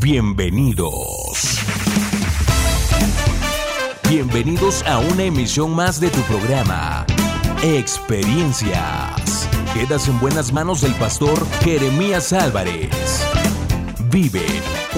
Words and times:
Bienvenidos. 0.00 1.60
Bienvenidos 4.08 4.82
a 4.82 4.98
una 4.98 5.24
emisión 5.24 5.74
más 5.74 6.00
de 6.00 6.10
tu 6.10 6.20
programa, 6.22 7.06
Experiencias. 7.62 9.48
Quedas 9.72 10.08
en 10.08 10.20
buenas 10.20 10.52
manos 10.52 10.82
del 10.82 10.94
pastor 10.96 11.46
Jeremías 11.62 12.32
Álvarez. 12.32 13.24
Vive 14.10 14.44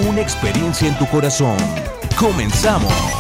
una 0.09 0.21
experiencia 0.21 0.89
en 0.89 0.99
tu 0.99 1.07
corazón. 1.07 1.57
Comenzamos. 2.19 3.18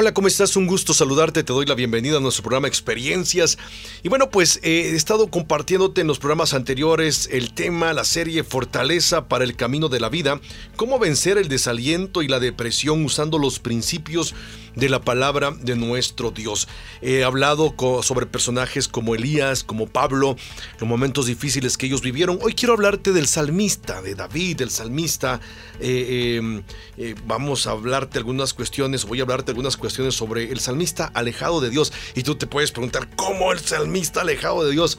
Hola, 0.00 0.14
¿cómo 0.14 0.28
estás? 0.28 0.56
Un 0.56 0.66
gusto 0.66 0.94
saludarte, 0.94 1.44
te 1.44 1.52
doy 1.52 1.66
la 1.66 1.74
bienvenida 1.74 2.16
a 2.16 2.20
nuestro 2.20 2.42
programa 2.42 2.68
Experiencias. 2.68 3.58
Y 4.02 4.08
bueno, 4.08 4.30
pues 4.30 4.58
eh, 4.62 4.92
he 4.92 4.96
estado 4.96 5.30
compartiéndote 5.30 6.00
en 6.00 6.06
los 6.06 6.18
programas 6.18 6.54
anteriores 6.54 7.28
el 7.30 7.52
tema, 7.52 7.92
la 7.92 8.04
serie 8.04 8.42
Fortaleza 8.42 9.28
para 9.28 9.44
el 9.44 9.56
Camino 9.56 9.90
de 9.90 10.00
la 10.00 10.08
Vida, 10.08 10.40
cómo 10.76 10.98
vencer 10.98 11.36
el 11.36 11.48
desaliento 11.48 12.22
y 12.22 12.28
la 12.28 12.40
depresión 12.40 13.04
usando 13.04 13.36
los 13.36 13.58
principios 13.58 14.34
de 14.74 14.88
la 14.88 15.00
palabra 15.00 15.52
de 15.52 15.76
nuestro 15.76 16.30
Dios. 16.30 16.68
He 17.02 17.24
hablado 17.24 17.74
sobre 18.02 18.26
personajes 18.26 18.88
como 18.88 19.14
Elías, 19.14 19.64
como 19.64 19.86
Pablo, 19.86 20.36
los 20.78 20.88
momentos 20.88 21.26
difíciles 21.26 21.76
que 21.76 21.86
ellos 21.86 22.02
vivieron. 22.02 22.38
Hoy 22.42 22.54
quiero 22.54 22.74
hablarte 22.74 23.12
del 23.12 23.26
salmista, 23.26 24.02
de 24.02 24.14
David, 24.14 24.58
del 24.58 24.70
salmista. 24.70 25.40
Eh, 25.80 26.36
em, 26.36 26.62
eh, 26.96 27.14
vamos 27.26 27.66
a 27.66 27.70
hablarte 27.70 28.18
algunas 28.18 28.54
cuestiones, 28.54 29.04
voy 29.04 29.20
a 29.20 29.22
hablarte 29.22 29.50
algunas 29.50 29.76
cuestiones 29.76 30.14
sobre 30.14 30.50
el 30.50 30.60
salmista 30.60 31.10
alejado 31.14 31.60
de 31.60 31.70
Dios. 31.70 31.92
Y 32.14 32.22
tú 32.22 32.34
te 32.34 32.46
puedes 32.46 32.72
preguntar, 32.72 33.08
¿cómo 33.16 33.52
el 33.52 33.60
salmista 33.60 34.20
alejado 34.20 34.64
de 34.64 34.72
Dios? 34.72 34.98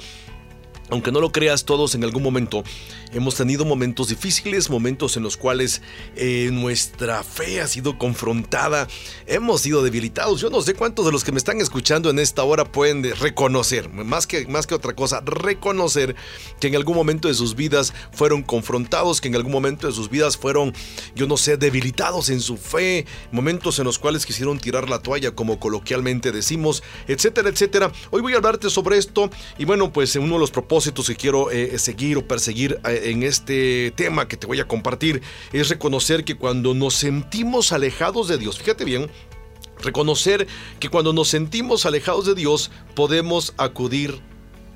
Aunque 0.91 1.13
no 1.13 1.21
lo 1.21 1.31
creas, 1.31 1.63
todos 1.63 1.95
en 1.95 2.03
algún 2.03 2.21
momento 2.21 2.65
hemos 3.13 3.35
tenido 3.35 3.63
momentos 3.63 4.09
difíciles, 4.09 4.69
momentos 4.69 5.15
en 5.15 5.23
los 5.23 5.37
cuales 5.37 5.81
eh, 6.17 6.49
nuestra 6.51 7.23
fe 7.23 7.61
ha 7.61 7.67
sido 7.67 7.97
confrontada, 7.97 8.89
hemos 9.25 9.61
sido 9.61 9.83
debilitados. 9.83 10.41
Yo 10.41 10.49
no 10.49 10.61
sé 10.61 10.73
cuántos 10.73 11.05
de 11.05 11.13
los 11.13 11.23
que 11.23 11.31
me 11.31 11.37
están 11.37 11.61
escuchando 11.61 12.09
en 12.09 12.19
esta 12.19 12.43
hora 12.43 12.65
pueden 12.65 13.03
reconocer, 13.03 13.87
más 13.87 14.27
que, 14.27 14.45
más 14.47 14.67
que 14.67 14.75
otra 14.75 14.93
cosa, 14.93 15.21
reconocer 15.21 16.13
que 16.59 16.67
en 16.67 16.75
algún 16.75 16.97
momento 16.97 17.29
de 17.29 17.35
sus 17.35 17.55
vidas 17.55 17.93
fueron 18.11 18.43
confrontados, 18.43 19.21
que 19.21 19.29
en 19.29 19.37
algún 19.37 19.53
momento 19.53 19.87
de 19.87 19.93
sus 19.93 20.09
vidas 20.09 20.35
fueron, 20.35 20.73
yo 21.15 21.25
no 21.25 21.37
sé, 21.37 21.55
debilitados 21.55 22.29
en 22.29 22.41
su 22.41 22.57
fe, 22.57 23.05
momentos 23.31 23.79
en 23.79 23.85
los 23.85 23.97
cuales 23.97 24.25
quisieron 24.25 24.59
tirar 24.59 24.89
la 24.89 24.99
toalla, 24.99 25.31
como 25.31 25.57
coloquialmente 25.57 26.33
decimos, 26.33 26.83
etcétera, 27.07 27.47
etcétera. 27.47 27.93
Hoy 28.09 28.21
voy 28.21 28.33
a 28.33 28.37
hablarte 28.37 28.69
sobre 28.69 28.97
esto 28.97 29.31
y 29.57 29.63
bueno, 29.63 29.93
pues 29.93 30.17
uno 30.17 30.33
de 30.33 30.39
los 30.39 30.51
propósitos 30.51 30.80
que 30.85 31.15
quiero 31.15 31.51
eh, 31.51 31.77
seguir 31.77 32.17
o 32.17 32.27
perseguir 32.27 32.79
eh, 32.85 33.01
en 33.05 33.23
este 33.23 33.91
tema 33.95 34.27
que 34.27 34.37
te 34.37 34.47
voy 34.47 34.59
a 34.59 34.67
compartir 34.67 35.21
es 35.53 35.69
reconocer 35.69 36.23
que 36.23 36.35
cuando 36.35 36.73
nos 36.73 36.95
sentimos 36.95 37.71
alejados 37.71 38.27
de 38.27 38.37
Dios, 38.37 38.57
fíjate 38.57 38.85
bien, 38.85 39.09
reconocer 39.81 40.47
que 40.79 40.89
cuando 40.89 41.13
nos 41.13 41.27
sentimos 41.27 41.85
alejados 41.85 42.25
de 42.25 42.35
Dios 42.35 42.71
podemos 42.95 43.53
acudir 43.57 44.21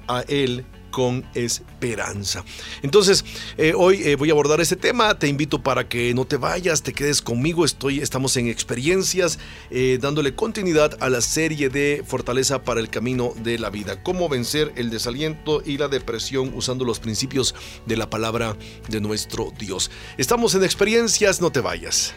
a 0.08 0.22
Él 0.28 0.66
con 0.96 1.26
esperanza. 1.34 2.46
Entonces, 2.82 3.26
eh, 3.58 3.74
hoy 3.76 4.02
eh, 4.06 4.16
voy 4.16 4.30
a 4.30 4.32
abordar 4.32 4.62
este 4.62 4.78
tema. 4.78 5.20
Te 5.20 5.28
invito 5.28 5.62
para 5.62 5.90
que 5.90 6.14
no 6.14 6.24
te 6.24 6.38
vayas, 6.38 6.84
te 6.84 6.94
quedes 6.94 7.22
conmigo. 7.22 7.66
Estoy, 7.66 8.00
estamos 8.00 8.38
en 8.38 8.48
experiencias, 8.48 9.38
eh, 9.72 10.00
dándole 10.02 10.36
continuidad 10.36 10.98
a 11.02 11.10
la 11.10 11.20
serie 11.20 11.68
de 11.68 12.02
Fortaleza 12.08 12.64
para 12.64 12.80
el 12.80 12.88
Camino 12.88 13.34
de 13.44 13.60
la 13.60 13.70
Vida. 13.70 14.02
Cómo 14.04 14.30
vencer 14.30 14.72
el 14.78 14.90
desaliento 14.90 15.62
y 15.66 15.78
la 15.78 15.90
depresión 15.90 16.54
usando 16.56 16.86
los 16.86 17.02
principios 17.02 17.56
de 17.86 17.98
la 17.98 18.10
palabra 18.10 18.56
de 18.88 19.02
nuestro 19.02 19.52
Dios. 19.60 19.92
Estamos 20.18 20.56
en 20.56 20.64
experiencias, 20.64 21.42
no 21.42 21.52
te 21.52 21.60
vayas. 21.60 22.14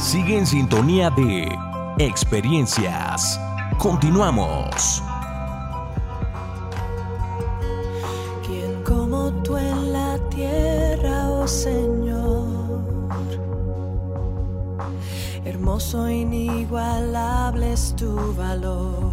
Sigue 0.00 0.36
en 0.36 0.48
sintonía 0.48 1.10
de 1.10 1.46
experiencias. 2.04 3.38
Continuamos. 3.78 5.00
Señor. 11.46 12.44
Hermoso, 15.44 16.08
inigualable 16.08 17.72
es 17.72 17.94
tu 17.94 18.34
valor. 18.34 19.12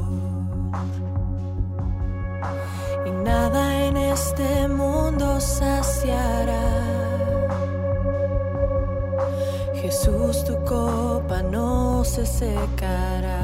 Y 3.06 3.12
nada 3.12 3.86
en 3.86 3.98
este 3.98 4.68
mundo 4.68 5.40
saciará. 5.40 6.64
Jesús, 9.76 10.44
tu 10.44 10.56
copa 10.66 11.44
no 11.44 12.04
se 12.04 12.26
secará. 12.26 13.42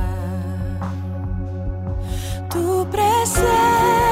Tu 2.50 2.88
presencia 2.90 4.09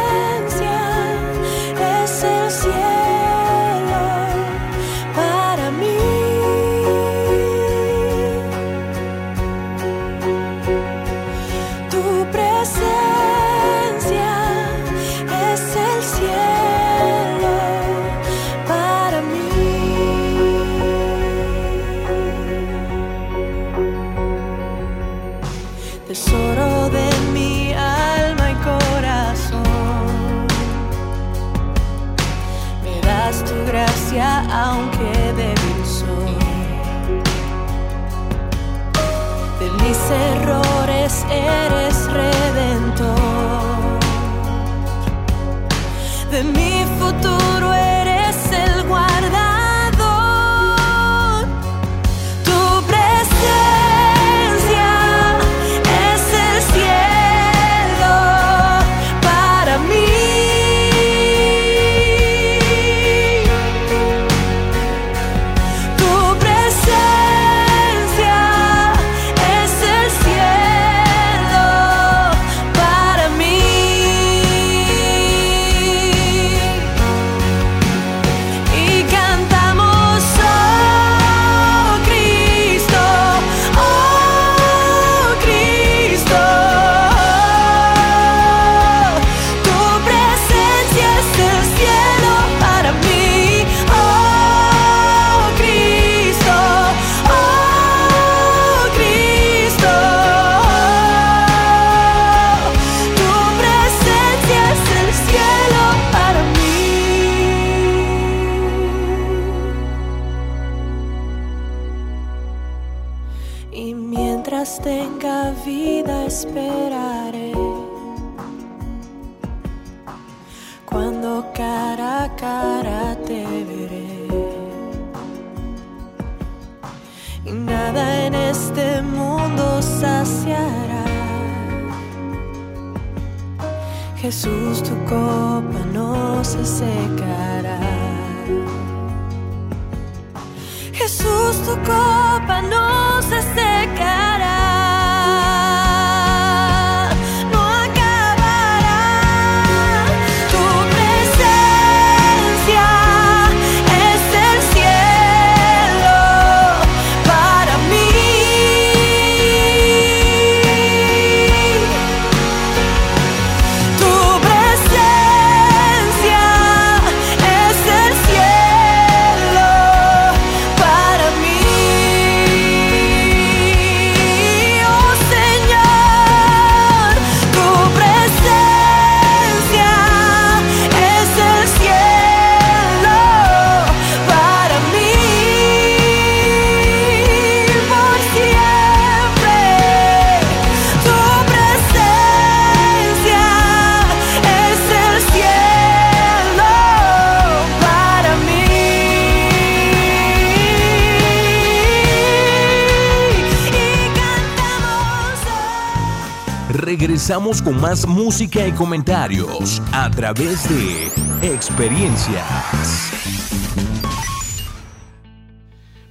regresamos 207.28 207.62
con 207.62 207.82
más 207.82 208.08
música 208.08 208.66
y 208.66 208.72
comentarios 208.72 209.82
a 209.92 210.10
través 210.10 210.64
de 210.70 211.12
experiencias. 211.42 212.46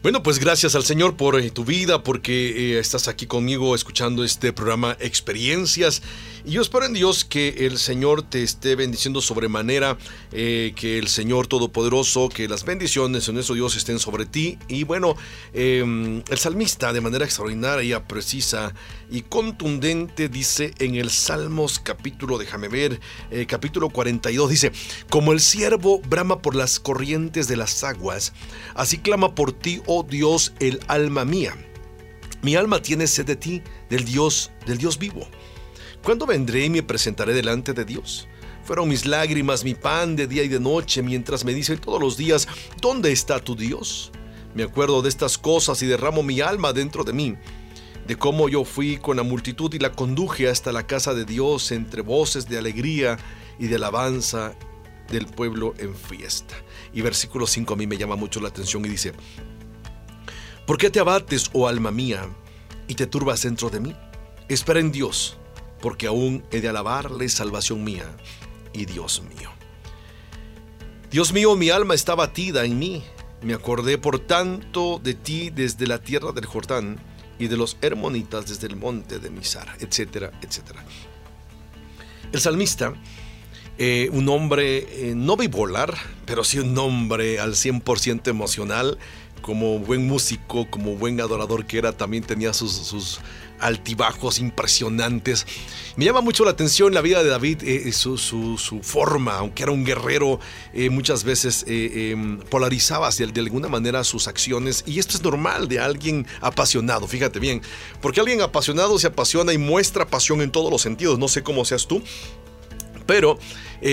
Bueno, 0.03 0.23
pues 0.23 0.39
gracias 0.39 0.75
al 0.75 0.85
Señor 0.85 1.17
por 1.17 1.41
eh, 1.41 1.51
tu 1.51 1.65
vida, 1.65 2.03
porque 2.03 2.75
eh, 2.75 2.79
estás 2.79 3.09
aquí 3.09 3.25
conmigo 3.25 3.75
escuchando 3.75 4.25
este 4.25 4.53
programa 4.53 4.95
Experiencias. 5.01 6.03
Y 6.47 6.53
yo 6.53 6.63
espero 6.63 6.87
en 6.87 6.93
Dios 6.93 7.25
que 7.25 7.67
el 7.67 7.77
Señor 7.77 8.23
te 8.23 8.45
esté 8.45 8.77
bendiciendo 8.77 9.21
sobremanera, 9.21 9.99
eh, 10.31 10.75
que 10.77 10.97
el 10.97 11.09
Señor 11.09 11.49
Todopoderoso, 11.49 12.29
que 12.29 12.47
las 12.47 12.65
bendiciones 12.65 13.27
en 13.27 13.35
nuestro 13.35 13.57
Dios 13.57 13.75
estén 13.75 13.99
sobre 13.99 14.27
ti. 14.27 14.57
Y 14.69 14.85
bueno, 14.85 15.17
em, 15.53 16.23
el 16.29 16.39
salmista 16.39 16.93
de 16.93 17.01
manera 17.01 17.25
extraordinaria, 17.25 18.07
precisa 18.07 18.73
y 19.11 19.23
contundente 19.23 20.29
dice 20.29 20.73
en 20.79 20.95
el 20.95 21.11
Salmos 21.11 21.81
capítulo, 21.81 22.39
déjame 22.39 22.69
ver, 22.69 23.01
capítulo 23.49 23.91
42, 23.91 24.49
dice, 24.49 24.71
como 25.11 25.33
el 25.33 25.41
siervo 25.41 26.01
brama 26.09 26.43
por 26.43 26.55
las 26.55 26.79
corrientes 26.79 27.49
de 27.49 27.57
las 27.57 27.83
aguas, 27.83 28.33
así 28.77 28.99
clama 28.99 29.35
por 29.35 29.51
ti, 29.53 29.83
oh 29.87 30.05
Dios, 30.05 30.53
el 30.61 30.79
alma 30.87 31.25
mía. 31.25 31.57
Mi 32.43 32.55
alma 32.55 32.81
tiene 32.81 33.09
sed 33.09 33.27
de 33.27 33.35
ti, 33.35 33.63
del 33.91 34.05
Dios, 34.05 34.53
del 34.65 34.79
Dios 34.79 35.01
vivo. 35.01 35.29
¿Cuándo 36.07 36.25
vendré 36.25 36.67
y 36.67 36.71
me 36.71 36.85
presentaré 36.85 37.35
delante 37.35 37.73
de 37.73 37.85
Dios? 37.85 38.29
Fueron 38.63 38.89
mis 38.89 39.07
lágrimas 39.07 39.65
mi 39.65 39.75
pan 39.75 40.15
de 40.15 40.29
día 40.29 40.45
y 40.45 40.49
de 40.49 40.61
noche, 40.61 41.03
mientras 41.03 41.45
me 41.45 41.53
dicen 41.53 41.81
todos 41.81 42.01
los 42.01 42.17
días, 42.17 42.47
¿dónde 42.81 43.11
está 43.11 43.41
tu 43.41 43.57
Dios? 43.57 44.13
Me 44.55 44.63
acuerdo 44.63 45.03
de 45.03 45.09
estas 45.09 45.37
cosas 45.37 45.83
y 45.83 45.87
derramo 45.87 46.23
mi 46.23 46.41
alma 46.41 46.73
dentro 46.73 47.03
de 47.03 47.13
mí, 47.13 47.35
de 48.07 48.17
cómo 48.17 48.49
yo 48.49 48.65
fui 48.65 48.99
con 48.99 49.17
la 49.17 49.25
multitud 49.25 49.75
y 49.75 49.81
la 49.81 49.91
conduje 49.91 50.49
hasta 50.49 50.71
la 50.71 50.87
casa 50.87 51.13
de 51.13 51.25
Dios 51.25 51.73
entre 51.73 52.03
voces 52.03 52.49
de 52.49 52.59
alegría 52.59 53.19
y 53.59 53.67
de 53.67 53.75
alabanza 53.75 54.55
del 55.11 55.27
pueblo 55.27 55.75
en 55.79 55.97
fiesta. 55.97 56.55
Y 56.93 57.01
versículo 57.01 57.49
5 57.49 57.75
a 57.75 57.77
mí 57.77 57.89
me 57.89 57.99
llama 57.99 58.15
mucho 58.15 58.39
la 58.39 58.51
atención 58.51 58.85
y 58.85 58.91
dice, 58.91 59.13
¿Por 60.69 60.79
qué 60.79 60.89
te 60.89 61.01
abates, 61.01 61.51
oh 61.53 61.67
alma 61.67 61.91
mía, 61.91 62.29
y 62.87 62.95
te 62.95 63.09
turbas 63.09 63.43
dentro 63.43 63.71
de 63.71 63.81
mí? 63.81 63.97
Espera 64.49 64.79
en 64.79 64.93
Dios, 64.93 65.37
porque 65.81 66.07
aún 66.07 66.45
he 66.51 66.61
de 66.61 66.69
alabarle 66.69 67.29
salvación 67.29 67.85
mía 67.85 68.17
y 68.73 68.85
Dios 68.87 69.23
mío. 69.37 69.51
Dios 71.11 71.33
mío, 71.33 71.57
mi 71.57 71.71
alma 71.71 71.95
está 71.95 72.15
batida 72.15 72.65
en 72.65 72.79
mí. 72.79 73.03
Me 73.43 73.55
acordé 73.55 73.99
por 73.99 74.19
tanto 74.19 75.01
de 75.03 75.15
ti 75.15 75.51
desde 75.51 75.87
la 75.87 76.01
tierra 76.01 76.33
del 76.33 76.47
Jordán 76.47 76.99
y 77.39 77.49
de 77.49 77.57
los 77.57 77.77
hermonitas 77.81 78.47
desde 78.49 78.67
el 78.67 78.77
monte 78.77 79.19
de 79.19 79.31
Misar, 79.31 79.77
etcétera, 79.81 80.33
etcétera. 80.43 80.85
El 82.33 82.41
salmista, 82.41 82.95
eh, 83.79 84.09
un 84.13 84.29
hombre 84.29 85.11
eh, 85.11 85.15
no 85.15 85.37
bipolar, 85.37 85.95
pero 86.25 86.45
sí 86.45 86.59
un 86.59 86.77
hombre 86.79 87.39
al 87.39 87.53
100% 87.55 88.29
emocional, 88.29 88.99
como 89.43 89.79
buen 89.79 90.07
músico, 90.07 90.69
como 90.71 90.97
buen 90.97 91.21
adorador 91.21 91.67
que 91.67 91.79
era, 91.79 91.93
también 91.93 92.25
tenía 92.25 92.53
sus, 92.53 93.21
altibajos 93.61 94.39
impresionantes. 94.39 95.47
Me 95.97 96.05
llama 96.05 96.21
mucho 96.21 96.45
la 96.45 96.51
atención 96.51 96.93
la 96.93 97.01
vida 97.01 97.23
de 97.23 97.31
David, 97.31 97.63
eh, 97.63 97.89
eh, 97.89 97.93
su, 97.93 98.81
forma, 98.83 99.37
aunque 99.39 99.63
era 99.63 99.73
un 99.73 99.85
guerrero, 99.85 100.41
eh, 100.75 100.91
muchas 100.91 101.25
veces 101.25 101.65
em, 101.67 102.39
polarizaba 102.39 103.11
de, 103.11 103.27
de, 103.29 103.41
alguna 103.41 103.69
manera 103.69 104.05
sus 104.05 104.29
acciones. 104.29 104.85
Y 104.87 104.99
esto 104.99 105.17
es 105.17 105.23
normal 105.23 105.69
de 105.69 105.81
alguien 105.81 106.27
apasionado, 106.41 107.07
fíjate 107.07 107.39
bien, 107.39 107.63
porque 108.01 108.21
alguien 108.21 108.43
apasionado 108.43 108.99
se 108.99 109.07
apasiona 109.07 109.53
y 109.53 109.59
muestra 109.59 110.07
pasión 110.07 110.41
en 110.43 110.51
todos 110.51 110.71
los 110.71 110.83
sentidos. 110.83 111.19
No 111.19 111.29
sé 111.29 111.43
cómo 111.43 111.65
seas 111.65 111.87
tú, 111.87 112.03
pero 113.07 113.39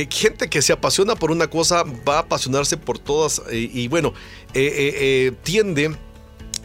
gente 0.09 0.49
que 0.49 0.61
se 0.61 0.73
apasiona 0.73 1.15
por 1.15 1.29
una 1.29 1.47
cosa 1.47 1.83
va 2.07 2.15
a 2.15 2.19
apasionarse 2.19 2.77
por 2.77 2.99
todas 2.99 3.41
y 3.51 3.87
bueno, 3.87 4.13
eh, 4.53 5.31
tiende 5.43 5.95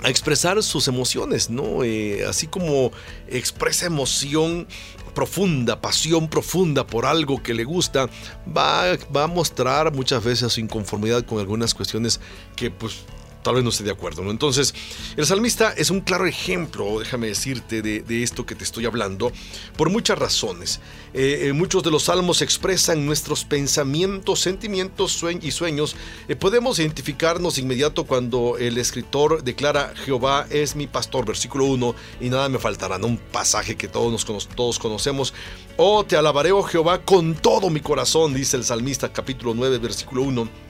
a 0.02 0.08
expresar 0.08 0.62
sus 0.62 0.88
emociones, 0.88 1.50
¿no? 1.50 1.80
así 2.28 2.46
como 2.46 2.92
expresa 3.28 3.86
emoción 3.86 4.66
profunda, 5.14 5.80
pasión 5.80 6.28
profunda 6.28 6.86
por 6.86 7.04
algo 7.04 7.42
que 7.42 7.52
le 7.52 7.64
gusta, 7.64 8.08
va, 8.56 8.96
va 9.14 9.24
a 9.24 9.26
mostrar 9.26 9.92
muchas 9.92 10.22
veces 10.22 10.52
su 10.52 10.60
inconformidad 10.60 11.24
con 11.24 11.40
algunas 11.40 11.74
cuestiones 11.74 12.20
que 12.54 12.70
pues 12.70 13.04
tal 13.42 13.54
vez 13.54 13.64
no 13.64 13.70
esté 13.70 13.84
de 13.84 13.90
acuerdo. 13.90 14.22
¿no? 14.22 14.30
Entonces, 14.30 14.74
el 15.16 15.26
salmista 15.26 15.72
es 15.76 15.90
un 15.90 16.00
claro 16.00 16.26
ejemplo, 16.26 16.98
déjame 16.98 17.28
decirte, 17.28 17.82
de, 17.82 18.22
esto 18.22 18.44
que 18.46 18.54
te 18.54 18.64
estoy 18.64 18.86
hablando, 18.86 19.32
por 19.76 19.90
muchas 19.90 20.18
razones. 20.18 20.80
Eh, 21.14 21.46
eh, 21.48 21.52
muchos 21.52 21.82
de 21.82 21.90
los 21.90 22.04
salmos 22.04 22.42
expresan 22.42 23.06
nuestros 23.06 23.44
pensamientos, 23.44 24.40
sentimientos 24.40 25.24
y 25.40 25.50
sueños. 25.50 25.96
Eh, 26.28 26.36
podemos 26.36 26.78
identificarnos 26.78 27.58
inmediato 27.58 28.04
cuando 28.04 28.56
el 28.58 28.78
escritor 28.78 29.42
declara, 29.42 29.94
Jehová 30.04 30.46
es 30.50 30.76
mi 30.76 30.86
pastor, 30.86 31.24
versículo 31.24 31.64
1, 31.66 31.94
y 32.20 32.28
nada 32.28 32.48
me 32.48 32.58
faltará, 32.58 32.96
un 32.98 33.18
pasaje 33.18 33.76
que 33.76 33.88
todos, 33.88 34.28
nos, 34.28 34.48
todos 34.48 34.78
conocemos. 34.78 35.32
Oh, 35.76 36.04
te 36.04 36.16
alabaré, 36.16 36.52
oh 36.52 36.62
Jehová, 36.62 37.04
con 37.04 37.34
todo 37.34 37.70
mi 37.70 37.80
corazón, 37.80 38.34
dice 38.34 38.56
el 38.56 38.64
salmista 38.64 39.12
capítulo 39.12 39.54
9, 39.54 39.78
versículo 39.78 40.22
1 40.22 40.67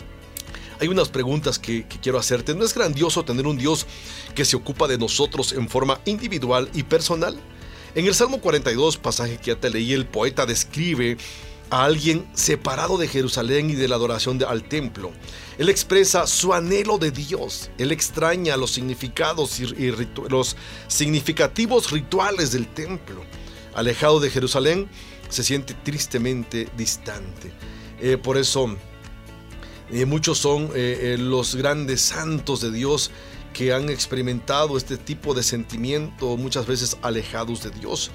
hay 0.80 0.88
unas 0.88 1.08
preguntas 1.08 1.58
que, 1.58 1.86
quiero 2.02 2.18
hacerte. 2.18 2.54
¿No 2.54 2.64
es 2.64 2.74
grandioso 2.74 3.24
tener 3.24 3.46
un 3.46 3.56
Dios 3.56 3.86
que 4.34 4.44
se 4.44 4.56
ocupa 4.56 4.86
de 4.86 4.98
nosotros 4.98 5.52
en 5.52 5.68
forma 5.68 6.00
individual 6.04 6.70
y 6.74 6.82
personal? 6.82 7.38
En 7.94 8.06
el 8.06 8.14
Salmo 8.14 8.40
42, 8.40 8.98
pasaje 8.98 9.38
que 9.38 9.52
ya 9.52 9.60
te 9.60 9.70
leí, 9.70 9.92
el 9.92 10.06
poeta 10.06 10.46
describe 10.46 11.16
a 11.70 11.84
alguien 11.84 12.28
separado 12.34 12.96
de 12.96 13.08
Jerusalén 13.08 13.70
y 13.70 13.74
de 13.74 13.88
la 13.88 13.96
adoración 13.96 14.42
al 14.46 14.64
templo. 14.64 15.12
Él 15.58 15.68
expresa 15.68 16.26
su 16.26 16.54
anhelo 16.54 16.98
de 16.98 17.10
Dios. 17.10 17.70
Él 17.78 17.92
extraña 17.92 18.56
los 18.56 18.70
significados 18.70 19.60
y, 19.60 19.92
los 20.28 20.56
significativos 20.86 21.90
rituales 21.90 22.52
del 22.52 22.68
templo. 22.68 23.22
Alejado 23.74 24.20
de 24.20 24.30
Jerusalén, 24.30 24.88
se 25.28 25.42
siente 25.42 25.74
tristemente 25.74 26.68
distante. 26.76 27.52
Eh, 28.00 28.16
por 28.16 28.38
eso 28.38 28.76
eh, 29.90 30.04
muchos 30.04 30.38
son 30.38 30.64
eh, 30.74 31.14
eh, 31.14 31.16
los 31.18 31.54
grandes 31.54 32.00
santos 32.00 32.60
de 32.60 32.70
Dios 32.70 33.10
que 33.52 33.72
han 33.72 33.88
experimentado 33.88 34.76
este 34.76 34.98
tipo 34.98 35.34
de 35.34 35.42
sentimiento, 35.42 36.36
muchas 36.36 36.66
veces 36.66 36.96
alejados 37.02 37.62
de 37.62 37.70
Dios. 37.70 38.10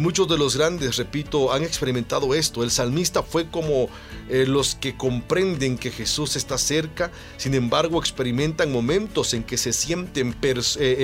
Muchos 0.00 0.28
de 0.28 0.38
los 0.38 0.56
grandes, 0.56 0.96
repito, 0.96 1.52
han 1.52 1.62
experimentado 1.62 2.34
esto. 2.34 2.62
El 2.62 2.70
salmista 2.70 3.22
fue 3.22 3.50
como 3.50 3.88
los 4.28 4.74
que 4.74 4.96
comprenden 4.96 5.76
que 5.76 5.90
Jesús 5.90 6.36
está 6.36 6.58
cerca, 6.58 7.10
sin 7.36 7.54
embargo 7.54 7.98
experimentan 7.98 8.72
momentos 8.72 9.34
en 9.34 9.44
que 9.44 9.56
se 9.56 9.72
sienten 9.72 10.32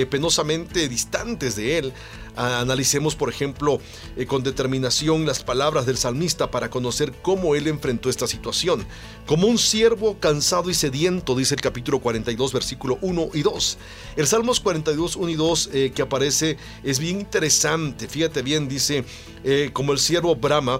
penosamente 0.09 0.87
distantes 0.89 1.55
de 1.55 1.77
Él, 1.77 1.93
Analicemos, 2.35 3.15
por 3.15 3.29
ejemplo, 3.29 3.81
eh, 4.15 4.25
con 4.25 4.41
determinación 4.41 5.25
las 5.25 5.43
palabras 5.43 5.85
del 5.85 5.97
salmista 5.97 6.49
para 6.49 6.69
conocer 6.69 7.11
cómo 7.21 7.55
él 7.55 7.67
enfrentó 7.67 8.09
esta 8.09 8.25
situación. 8.25 8.85
Como 9.25 9.47
un 9.47 9.57
siervo 9.57 10.17
cansado 10.17 10.69
y 10.69 10.73
sediento, 10.73 11.35
dice 11.35 11.55
el 11.55 11.61
capítulo 11.61 11.99
42, 11.99 12.53
versículo 12.53 12.97
1 13.01 13.29
y 13.33 13.41
2. 13.41 13.77
El 14.15 14.27
Salmos 14.27 14.61
42, 14.61 15.17
1 15.17 15.29
y 15.29 15.35
2 15.35 15.69
eh, 15.73 15.91
que 15.93 16.01
aparece 16.01 16.57
es 16.83 16.99
bien 16.99 17.19
interesante. 17.19 18.07
Fíjate 18.07 18.41
bien, 18.41 18.60
dice, 18.67 19.05
eh, 19.43 19.69
como 19.73 19.91
el 19.93 19.99
siervo 19.99 20.35
brama 20.35 20.79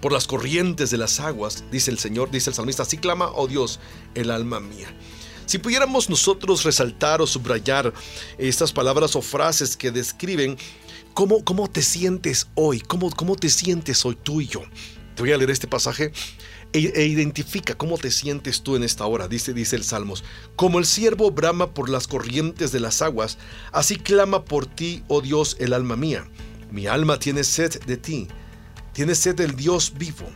por 0.00 0.12
las 0.12 0.26
corrientes 0.26 0.90
de 0.90 0.98
las 0.98 1.20
aguas, 1.20 1.64
dice 1.70 1.90
el 1.90 1.98
Señor, 1.98 2.30
dice 2.30 2.50
el 2.50 2.56
salmista, 2.56 2.82
así 2.82 2.98
clama, 2.98 3.30
oh 3.34 3.46
Dios, 3.46 3.80
el 4.14 4.30
alma 4.30 4.60
mía. 4.60 4.88
Si 5.46 5.58
pudiéramos 5.58 6.08
nosotros 6.08 6.62
resaltar 6.62 7.20
o 7.20 7.26
subrayar 7.26 7.92
estas 8.38 8.72
palabras 8.72 9.16
o 9.16 9.22
frases 9.22 9.76
que 9.76 9.90
describen 9.90 10.56
cómo, 11.12 11.44
cómo 11.44 11.68
te 11.68 11.82
sientes 11.82 12.46
hoy, 12.54 12.80
cómo, 12.80 13.10
cómo 13.10 13.34
te 13.34 13.48
sientes 13.48 14.04
hoy 14.04 14.16
tú 14.22 14.40
y 14.40 14.46
yo. 14.46 14.62
Te 15.16 15.22
voy 15.22 15.32
a 15.32 15.36
leer 15.36 15.50
este 15.50 15.66
pasaje 15.66 16.12
e, 16.72 16.92
e, 16.94 17.06
identifica 17.06 17.74
cómo 17.74 17.98
te 17.98 18.12
sientes 18.12 18.62
tú 18.62 18.76
en 18.76 18.84
esta 18.84 19.04
hora, 19.06 19.26
dice, 19.26 19.52
dice 19.52 19.74
el 19.74 19.82
Salmos. 19.82 20.22
Como 20.54 20.78
el 20.78 20.86
siervo 20.86 21.32
brama 21.32 21.74
por 21.74 21.88
las 21.88 22.06
corrientes 22.06 22.70
de 22.70 22.78
las 22.78 23.02
aguas, 23.02 23.38
así 23.72 23.96
clama 23.96 24.44
por 24.44 24.66
ti, 24.66 25.02
oh 25.08 25.20
Dios, 25.20 25.56
el 25.58 25.72
alma 25.72 25.96
mía. 25.96 26.28
Mi 26.70 26.86
alma 26.86 27.18
tiene 27.18 27.42
sed 27.44 27.82
de 27.84 27.96
ti, 27.96 28.28
tiene 28.92 29.14
sed 29.14 29.34
del 29.34 29.56
Dios 29.56 29.92
vivo. 29.96 30.28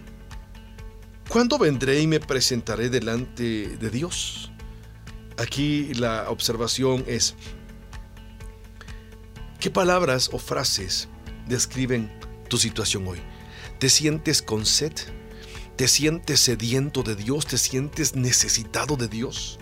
¿Cuándo 1.28 1.58
vendré 1.58 2.00
y 2.00 2.06
me 2.06 2.20
presentaré 2.20 2.90
delante 2.90 3.76
de 3.76 3.90
Dios? 3.90 4.50
Aquí 5.38 5.94
la 5.94 6.30
observación 6.30 7.04
es, 7.06 7.34
¿qué 9.58 9.70
palabras 9.70 10.30
o 10.32 10.38
frases 10.38 11.08
describen 11.48 12.10
tu 12.48 12.58
situación 12.58 13.06
hoy? 13.06 13.20
¿Te 13.78 13.88
sientes 13.88 14.42
con 14.42 14.66
sed? 14.66 14.92
¿Te 15.76 15.88
sientes 15.88 16.40
sediento 16.40 17.02
de 17.02 17.16
Dios? 17.16 17.46
¿Te 17.46 17.58
sientes 17.58 18.14
necesitado 18.14 18.96
de 18.96 19.08
Dios? 19.08 19.58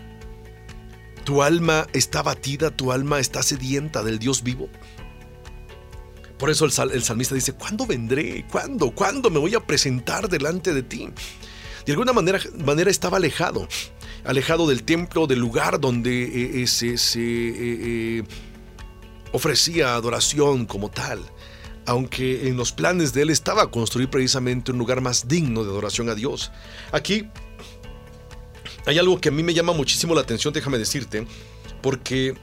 ¿Tu 1.24 1.42
alma 1.42 1.86
está 1.92 2.22
batida? 2.22 2.70
¿Tu 2.70 2.92
alma 2.92 3.18
está 3.18 3.42
sedienta 3.42 4.02
del 4.02 4.18
Dios 4.18 4.42
vivo? 4.42 4.68
Por 6.42 6.50
eso 6.50 6.64
el, 6.64 7.04
salmista 7.04 7.36
dice, 7.36 7.52
¿cuándo 7.52 7.86
vendré? 7.86 8.44
¿Cuándo? 8.50 8.90
¿Cuándo 8.90 9.30
me 9.30 9.38
voy 9.38 9.54
a 9.54 9.60
presentar 9.60 10.28
delante 10.28 10.74
de 10.74 10.82
ti? 10.82 11.08
De 11.86 11.92
alguna 11.92 12.12
manera, 12.12 12.40
manera 12.64 12.90
estaba 12.90 13.18
alejado 13.18 13.68
alejado 14.24 14.66
del 14.66 14.82
templo, 14.82 15.28
del 15.28 15.38
lugar 15.38 15.78
donde 15.78 16.24
eh, 16.24 16.62
eh, 16.62 16.66
se, 16.66 16.96
eh, 17.16 18.24
ofrecía 19.30 19.94
adoración 19.94 20.66
como 20.66 20.90
tal. 20.90 21.20
Aunque 21.86 22.48
en 22.48 22.56
los 22.56 22.72
planes 22.72 23.12
de 23.12 23.22
él 23.22 23.30
estaba 23.30 23.70
construir 23.70 24.10
precisamente 24.10 24.72
un 24.72 24.78
lugar 24.78 25.00
más 25.00 25.28
digno 25.28 25.62
de 25.62 25.70
adoración 25.70 26.08
a 26.08 26.16
Dios. 26.16 26.50
Aquí 26.90 27.28
hay 28.84 28.98
algo 28.98 29.20
que 29.20 29.28
a 29.28 29.32
mí 29.32 29.44
me 29.44 29.54
llama 29.54 29.74
muchísimo 29.74 30.12
la 30.12 30.22
atención, 30.22 30.52
déjame 30.52 30.78
decirte, 30.78 31.24
porque 31.82 32.34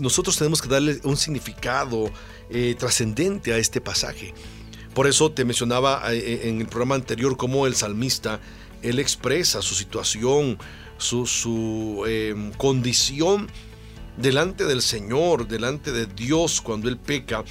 nosotros 0.00 0.36
tenemos 0.36 0.60
que 0.60 0.68
darle 0.68 1.00
un 1.04 1.16
significado 1.16 2.10
trascendente 2.78 3.52
a 3.52 3.58
este 3.58 3.80
pasaje. 3.80 4.34
Por 4.94 5.06
eso 5.06 5.30
te 5.30 5.44
mencionaba 5.44 6.02
en 6.12 6.60
el 6.60 6.66
programa 6.66 6.96
anterior 6.96 7.36
cómo 7.36 7.66
el 7.66 7.76
salmista, 7.76 8.40
él 8.82 8.98
expresa 8.98 9.62
su 9.62 9.74
situación, 9.74 10.58
su, 11.00 12.04
em, 12.06 12.52
condición 12.52 13.48
delante 14.16 14.64
del 14.64 14.82
Señor, 14.82 15.48
delante 15.48 15.92
de 15.92 16.06
Dios 16.06 16.60
cuando 16.60 16.88
Él 16.88 16.98
peca. 16.98 17.44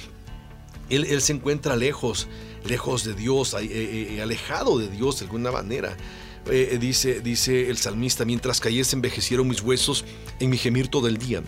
Él, 0.88 1.20
se 1.20 1.32
encuentra 1.32 1.76
lejos, 1.76 2.26
lejos 2.64 3.04
de 3.04 3.14
Dios, 3.14 3.54
eh, 3.54 3.58
eh, 3.62 4.16
eh, 4.16 4.22
alejado 4.22 4.78
de 4.78 4.88
Dios 4.88 5.20
de 5.20 5.26
alguna 5.26 5.52
manera. 5.52 5.96
Dice, 6.80 7.20
dice 7.20 7.70
el 7.70 7.78
salmista, 7.78 8.24
mientras 8.24 8.60
cayese 8.60 8.96
envejecieron 8.96 9.46
mis 9.48 9.62
huesos 9.62 10.04
en 10.38 10.50
mi 10.50 10.58
gemir 10.58 10.88
todo 10.88 11.08
el 11.08 11.18
día. 11.18 11.42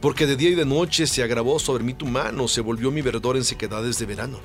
Porque 0.00 0.26
de 0.26 0.36
día 0.36 0.50
y 0.50 0.54
de 0.54 0.64
noche 0.64 1.06
se 1.06 1.22
agravó 1.22 1.58
sobre 1.58 1.84
mí 1.84 1.92
tu 1.94 2.06
mano, 2.06 2.46
se 2.46 2.60
volvió 2.60 2.90
mi 2.90 3.02
verdor 3.02 3.36
en 3.36 3.44
sequedades 3.44 3.98
de 3.98 4.06
verano. 4.06 4.38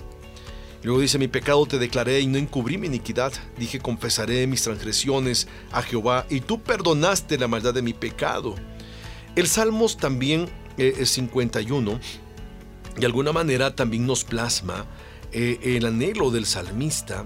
Luego 0.84 1.00
dice, 1.00 1.18
mi 1.18 1.30
pecado 1.30 1.66
te 1.66 1.80
declaré 1.80 2.20
y 2.20 2.28
no 2.28 2.38
encubrí 2.38 2.78
mi 2.78 2.88
iniquidad. 2.88 3.32
Dije, 3.58 3.80
confesaré 3.80 4.46
mis 4.48 4.64
transgresiones 4.64 5.48
a 5.72 5.82
Jehová 5.82 6.26
y 6.30 6.42
tú 6.42 6.62
perdonaste 6.62 7.38
la 7.38 7.48
maldad 7.48 7.74
de 7.74 7.82
mi 7.82 7.94
pecado. 7.94 8.56
El 9.36 9.48
Salmos 9.48 9.96
también 9.96 10.50
eh, 10.78 10.96
es 11.00 11.12
51, 11.12 12.00
de 12.98 13.06
alguna 13.06 13.32
manera 13.32 13.76
también 13.76 14.06
nos 14.06 14.26
plasma 14.26 14.86
eh, 15.32 15.60
el 15.64 15.86
anhelo 15.86 16.32
del 16.32 16.46
salmista, 16.46 17.26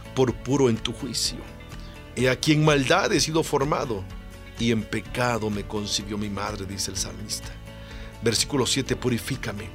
por 0.15 0.33
puro 0.33 0.69
en 0.69 0.77
tu 0.77 0.93
juicio. 0.93 1.37
He 2.15 2.29
aquí 2.29 2.53
en 2.53 2.65
maldad 2.65 3.11
he 3.13 3.19
sido 3.19 3.43
formado 3.43 4.03
y 4.59 4.71
en 4.71 4.83
pecado 4.83 5.49
me 5.49 5.63
concibió 5.63 6.17
mi 6.17 6.29
madre, 6.29 6.65
dice 6.65 6.91
el 6.91 6.97
salmista. 6.97 7.49
Versículo 8.21 8.65
7, 8.65 8.95
purifícame 8.95 9.69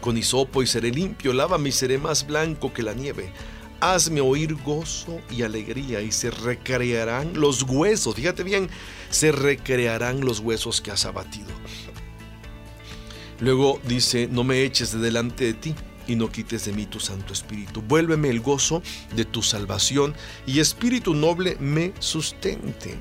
con 0.00 0.16
hisopo 0.16 0.62
y 0.62 0.66
seré 0.66 0.90
limpio, 0.90 1.32
lávame 1.32 1.68
y 1.68 1.72
seré 1.72 1.98
más 1.98 2.26
blanco 2.26 2.72
que 2.72 2.82
la 2.82 2.94
nieve. 2.94 3.32
Hazme 3.80 4.20
oír 4.20 4.54
gozo 4.54 5.20
y 5.30 5.42
alegría 5.42 6.02
y 6.02 6.12
se 6.12 6.30
recrearán 6.30 7.38
los 7.38 7.62
huesos. 7.62 8.14
Fíjate 8.14 8.42
bien, 8.42 8.68
se 9.10 9.32
recrearán 9.32 10.20
los 10.20 10.40
huesos 10.40 10.80
que 10.80 10.90
has 10.90 11.06
abatido. 11.06 11.48
Luego 13.40 13.80
dice, 13.84 14.28
no 14.30 14.44
me 14.44 14.64
eches 14.64 14.92
de 14.92 14.98
delante 14.98 15.44
de 15.44 15.54
ti 15.54 15.74
y 16.10 16.16
no 16.16 16.30
quites 16.30 16.64
de 16.64 16.72
mí 16.72 16.86
tu 16.86 16.98
Santo 16.98 17.32
Espíritu. 17.32 17.82
Vuélveme 17.82 18.30
el 18.30 18.40
gozo 18.40 18.82
de 19.14 19.24
tu 19.24 19.42
salvación 19.42 20.12
y 20.44 20.58
Espíritu 20.58 21.14
noble 21.14 21.56
me 21.60 21.92
sustente. 22.00 22.98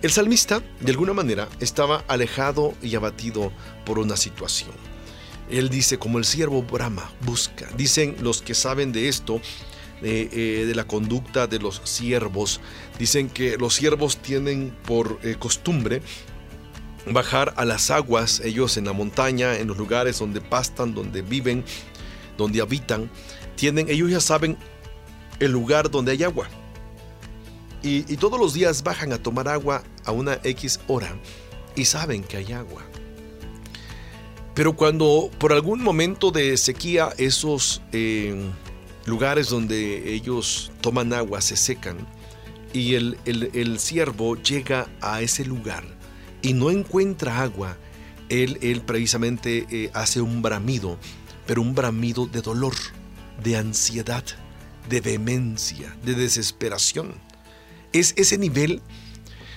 El 0.00 0.10
salmista, 0.10 0.62
de 0.80 0.90
alguna 0.90 1.12
manera, 1.12 1.48
estaba 1.60 2.04
alejado 2.08 2.72
y 2.82 2.96
abatido 2.96 3.52
por 3.84 3.98
una 3.98 4.16
situación. 4.16 4.72
Él 5.50 5.68
dice, 5.68 5.98
como 5.98 6.18
el 6.18 6.24
siervo 6.24 6.62
Brahma 6.62 7.12
busca. 7.20 7.68
Dicen 7.76 8.16
los 8.22 8.40
que 8.40 8.54
saben 8.54 8.92
de 8.92 9.08
esto, 9.08 9.42
eh, 10.02 10.64
de 10.66 10.74
la 10.74 10.86
conducta 10.86 11.46
de 11.46 11.58
los 11.58 11.82
siervos, 11.84 12.60
dicen 12.98 13.28
que 13.28 13.58
los 13.58 13.74
siervos 13.74 14.16
tienen 14.16 14.74
por 14.86 15.20
eh, 15.22 15.36
costumbre 15.38 16.00
bajar 17.06 17.54
a 17.56 17.64
las 17.64 17.90
aguas, 17.90 18.40
ellos 18.44 18.76
en 18.76 18.84
la 18.84 18.92
montaña, 18.92 19.56
en 19.58 19.68
los 19.68 19.76
lugares 19.76 20.18
donde 20.18 20.40
pastan, 20.40 20.94
donde 20.94 21.22
viven, 21.22 21.64
donde 22.36 22.60
habitan, 22.60 23.10
tienen, 23.56 23.88
ellos 23.88 24.10
ya 24.10 24.20
saben 24.20 24.56
el 25.40 25.52
lugar 25.52 25.90
donde 25.90 26.12
hay 26.12 26.22
agua. 26.22 26.48
Y, 27.82 28.02
todos 28.16 28.38
los 28.38 28.54
días 28.54 28.84
bajan 28.84 29.12
a 29.12 29.18
tomar 29.18 29.48
agua 29.48 29.82
a 30.04 30.12
una 30.12 30.38
X 30.44 30.78
hora 30.86 31.16
y 31.74 31.84
saben 31.84 32.22
que 32.22 32.36
hay 32.36 32.52
agua. 32.52 32.82
Pero 34.54 34.76
cuando 34.76 35.30
por 35.38 35.52
algún 35.52 35.82
momento 35.82 36.30
de 36.30 36.56
sequía 36.56 37.10
esos 37.18 37.82
eh, 37.92 38.50
lugares 39.04 39.48
donde 39.48 40.12
ellos 40.12 40.70
toman 40.80 41.12
agua 41.12 41.40
se 41.40 41.56
secan 41.56 42.06
y 42.72 42.94
el, 42.94 43.18
el, 43.24 43.78
siervo 43.78 44.36
llega 44.36 44.88
a 45.00 45.20
ese 45.22 45.44
lugar 45.44 45.84
y 46.40 46.52
no 46.52 46.70
encuentra 46.70 47.42
agua, 47.42 47.76
él, 48.28 48.58
él 48.62 48.82
precisamente 48.82 49.66
eh, 49.70 49.90
hace 49.92 50.20
un 50.20 50.40
bramido, 50.40 50.98
pero 51.52 51.60
un 51.60 51.74
bramido 51.74 52.24
de 52.24 52.40
dolor, 52.40 52.72
de 53.44 53.58
ansiedad, 53.58 54.24
de 54.88 55.02
vehemencia, 55.02 55.94
de 56.02 56.14
desesperación. 56.14 57.12
Es 57.92 58.14
ese 58.16 58.38
nivel 58.38 58.80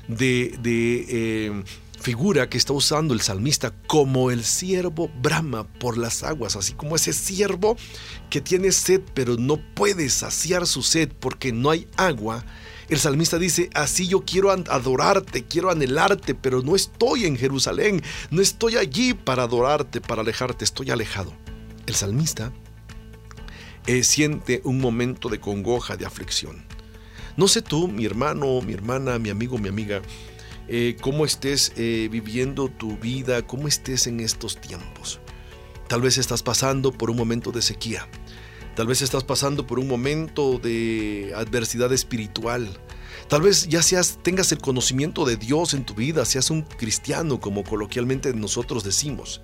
de, 0.09 0.59
eh, 0.61 1.63
figura 2.01 2.49
que 2.49 2.57
está 2.57 2.73
usando 2.73 3.13
el 3.13 3.21
salmista 3.21 3.71
como 3.87 4.29
el 4.29 4.43
siervo 4.43 5.09
brama 5.21 5.63
por 5.63 5.97
las 5.97 6.21
aguas, 6.23 6.57
así 6.57 6.73
como 6.73 6.97
ese 6.97 7.13
siervo 7.13 7.77
que 8.29 8.41
tiene 8.41 8.73
sed 8.73 8.99
pero 9.13 9.37
no 9.37 9.55
puede 9.55 10.09
saciar 10.09 10.67
su 10.67 10.83
sed 10.83 11.13
porque 11.17 11.53
no 11.53 11.69
hay 11.69 11.87
agua. 11.95 12.43
El 12.89 12.99
salmista 12.99 13.39
dice, 13.39 13.69
así 13.73 14.09
yo 14.09 14.25
quiero 14.25 14.51
adorarte, 14.51 15.45
quiero 15.45 15.71
anhelarte, 15.71 16.35
pero 16.35 16.61
no 16.61 16.75
estoy 16.75 17.23
en 17.23 17.37
Jerusalén, 17.37 18.03
no 18.31 18.41
estoy 18.41 18.75
allí 18.75 19.13
para 19.13 19.43
adorarte, 19.43 20.01
para 20.01 20.23
alejarte, 20.23 20.65
estoy 20.65 20.91
alejado. 20.91 21.44
El 21.85 21.95
salmista 21.95 22.51
eh, 23.87 24.03
siente 24.03 24.61
un 24.63 24.79
momento 24.79 25.29
de 25.29 25.39
congoja, 25.39 25.95
de 25.95 26.05
aflicción. 26.05 26.65
No 27.37 27.47
sé 27.47 27.61
tú, 27.61 27.87
mi 27.87 28.05
hermano, 28.05 28.61
mi 28.61 28.73
hermana, 28.73 29.19
mi 29.19 29.29
amigo, 29.29 29.57
mi 29.57 29.69
amiga, 29.69 30.01
eh, 30.67 30.95
cómo 31.01 31.25
estés 31.25 31.73
eh, 31.75 32.07
viviendo 32.11 32.69
tu 32.69 32.97
vida, 32.97 33.45
cómo 33.45 33.67
estés 33.67 34.07
en 34.07 34.19
estos 34.21 34.59
tiempos. 34.59 35.19
Tal 35.87 36.01
vez 36.01 36.17
estás 36.17 36.41
pasando 36.41 36.91
por 36.91 37.11
un 37.11 37.17
momento 37.17 37.51
de 37.51 37.61
sequía. 37.61 38.07
Tal 38.75 38.87
vez 38.87 39.01
estás 39.01 39.23
pasando 39.23 39.67
por 39.67 39.79
un 39.79 39.87
momento 39.87 40.57
de 40.57 41.33
adversidad 41.35 41.93
espiritual. 41.93 42.67
Tal 43.27 43.41
vez 43.41 43.67
ya 43.67 43.83
seas, 43.83 44.19
tengas 44.23 44.51
el 44.51 44.57
conocimiento 44.57 45.25
de 45.25 45.37
Dios 45.37 45.73
en 45.73 45.85
tu 45.85 45.93
vida, 45.93 46.25
seas 46.25 46.49
un 46.49 46.63
cristiano, 46.63 47.39
como 47.39 47.63
coloquialmente 47.63 48.33
nosotros 48.33 48.83
decimos. 48.83 49.41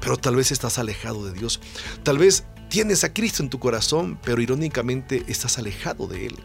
Pero 0.00 0.16
tal 0.16 0.36
vez 0.36 0.52
estás 0.52 0.78
alejado 0.78 1.24
de 1.26 1.32
Dios. 1.32 1.60
Tal 2.02 2.18
vez 2.18 2.44
tienes 2.68 3.04
a 3.04 3.12
Cristo 3.12 3.42
en 3.42 3.50
tu 3.50 3.58
corazón, 3.58 4.18
pero 4.22 4.40
irónicamente 4.40 5.24
estás 5.28 5.58
alejado 5.58 6.06
de 6.06 6.26
Él. 6.26 6.36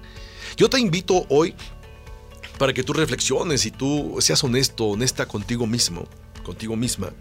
Yo 0.58 0.70
te 0.70 0.80
invito 0.80 1.26
hoy 1.30 1.56
para 2.58 2.74
que 2.74 2.84
tú 2.84 2.94
reflexiones 2.94 3.66
y 3.66 3.72
tú 3.72 4.18
seas 4.20 4.44
honesto, 4.44 4.86
honesta 4.86 5.26
contigo 5.26 5.66
mismo, 5.66 6.08
contigo 6.44 6.76
misma, 6.76 7.12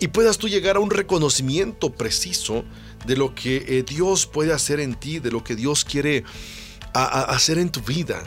y 0.00 0.08
puedas 0.08 0.38
tú 0.38 0.48
llegar 0.48 0.76
a 0.76 0.80
un 0.80 0.90
reconocimiento 0.90 1.92
preciso 1.92 2.64
de 3.06 3.16
lo 3.16 3.34
que 3.34 3.64
eh, 3.68 3.84
Dios 3.86 4.26
puede 4.26 4.52
hacer 4.52 4.80
en 4.80 4.94
ti, 4.94 5.18
de 5.18 5.30
lo 5.30 5.44
que 5.44 5.54
Dios 5.54 5.84
quiere 5.84 6.24
hacer 6.94 7.58
en 7.58 7.70
tu 7.70 7.80
vida. 7.82 8.24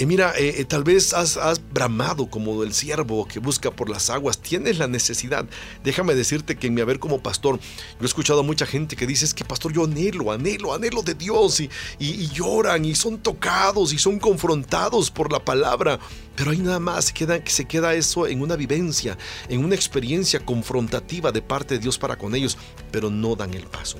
Y 0.00 0.06
mira, 0.06 0.32
eh, 0.38 0.54
eh, 0.56 0.64
tal 0.64 0.82
vez 0.82 1.12
has, 1.12 1.60
bramado 1.74 2.30
como 2.30 2.62
el 2.62 2.72
siervo 2.72 3.28
que 3.28 3.38
busca 3.38 3.70
por 3.70 3.90
las 3.90 4.08
aguas, 4.08 4.38
tienes 4.38 4.78
la 4.78 4.88
necesidad. 4.88 5.44
Déjame 5.84 6.14
decirte 6.14 6.56
que 6.56 6.68
en 6.68 6.74
mi 6.74 6.80
haber 6.80 6.98
como 6.98 7.22
pastor, 7.22 7.60
yo 7.60 8.00
he 8.00 8.06
escuchado 8.06 8.40
a 8.40 8.42
mucha 8.42 8.64
gente 8.64 8.96
que 8.96 9.06
dice, 9.06 9.26
es 9.26 9.34
que 9.34 9.44
pastor, 9.44 9.74
yo 9.74 9.84
anhelo, 9.84 10.32
anhelo, 10.32 10.72
anhelo 10.72 11.02
de 11.02 11.12
Dios 11.12 11.60
y, 11.60 11.68
y, 11.98 12.28
lloran 12.28 12.86
y 12.86 12.94
son 12.94 13.18
tocados 13.18 13.92
y 13.92 13.98
son 13.98 14.18
confrontados 14.18 15.10
por 15.10 15.30
la 15.30 15.44
palabra. 15.44 16.00
Pero 16.34 16.52
ahí 16.52 16.60
nada 16.60 16.80
más 16.80 17.04
se 17.04 17.42
se 17.44 17.64
queda 17.66 17.92
eso 17.92 18.26
en 18.26 18.40
una 18.40 18.56
vivencia, 18.56 19.18
en 19.50 19.62
una 19.62 19.74
experiencia 19.74 20.40
confrontativa 20.40 21.30
de 21.30 21.42
parte 21.42 21.74
de 21.74 21.80
Dios 21.80 21.98
para 21.98 22.16
con 22.16 22.34
ellos, 22.34 22.56
pero 22.90 23.10
no 23.10 23.36
dan 23.36 23.52
el 23.52 23.66
paso. 23.66 23.98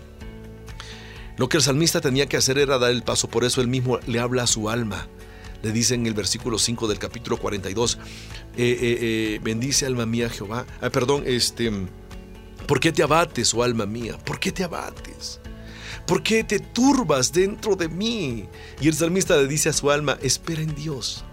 Lo 1.36 1.50
que 1.50 1.58
el 1.58 1.62
salmista 1.62 2.00
tenía 2.00 2.24
que 2.24 2.38
hacer 2.38 2.56
era 2.56 2.78
dar 2.78 2.90
el 2.90 3.02
paso, 3.02 3.28
por 3.28 3.44
eso 3.44 3.60
él 3.60 3.68
mismo 3.68 3.98
le 4.06 4.18
habla 4.18 4.44
a 4.44 4.46
su 4.46 4.70
alma 4.70 5.06
le 5.62 5.72
dice 5.72 5.94
en 5.94 6.06
el 6.06 6.14
versículo 6.14 6.58
5 6.58 6.88
del 6.88 6.98
capítulo 6.98 7.36
42, 7.36 7.94
eh, 7.94 7.98
eh, 8.56 8.78
eh, 8.80 9.40
bendice 9.42 9.86
alma 9.86 10.06
mía 10.06 10.30
Jehová. 10.30 10.66
Ah, 10.80 10.90
perdón, 10.90 11.24
este, 11.26 11.70
¿por 12.66 12.80
qué 12.80 12.92
te 12.92 13.02
abates, 13.02 13.54
oh 13.54 13.62
alma 13.62 13.86
mía? 13.86 14.18
¿Por 14.24 14.40
qué 14.40 14.52
te 14.52 14.64
abates? 14.64 15.40
¿Por 16.06 16.22
qué 16.22 16.44
te 16.44 16.58
turbas 16.58 17.32
dentro 17.32 17.76
de 17.76 17.88
mí? 17.88 18.48
Y 18.80 18.88
el 18.88 18.94
salmista 18.94 19.36
le 19.36 19.46
dice 19.46 19.68
a 19.68 19.72
su 19.72 19.90
alma, 19.90 20.18
espera 20.22 20.62
en 20.62 20.74
Dios, 20.74 21.24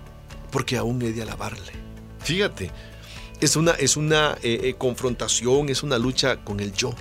porque 0.52 0.78
aún 0.78 1.02
he 1.02 1.14
de 1.14 1.22
alabarle. 1.22 1.72
Fíjate, 2.20 2.72
es 3.40 3.56
una, 3.56 3.72
es 3.72 3.96
una 3.98 4.38
confrontación, 4.78 5.70
es 5.70 5.84
una 5.84 5.98
lucha 5.98 6.44
con 6.44 6.60
el 6.60 6.74
yo. 6.74 6.94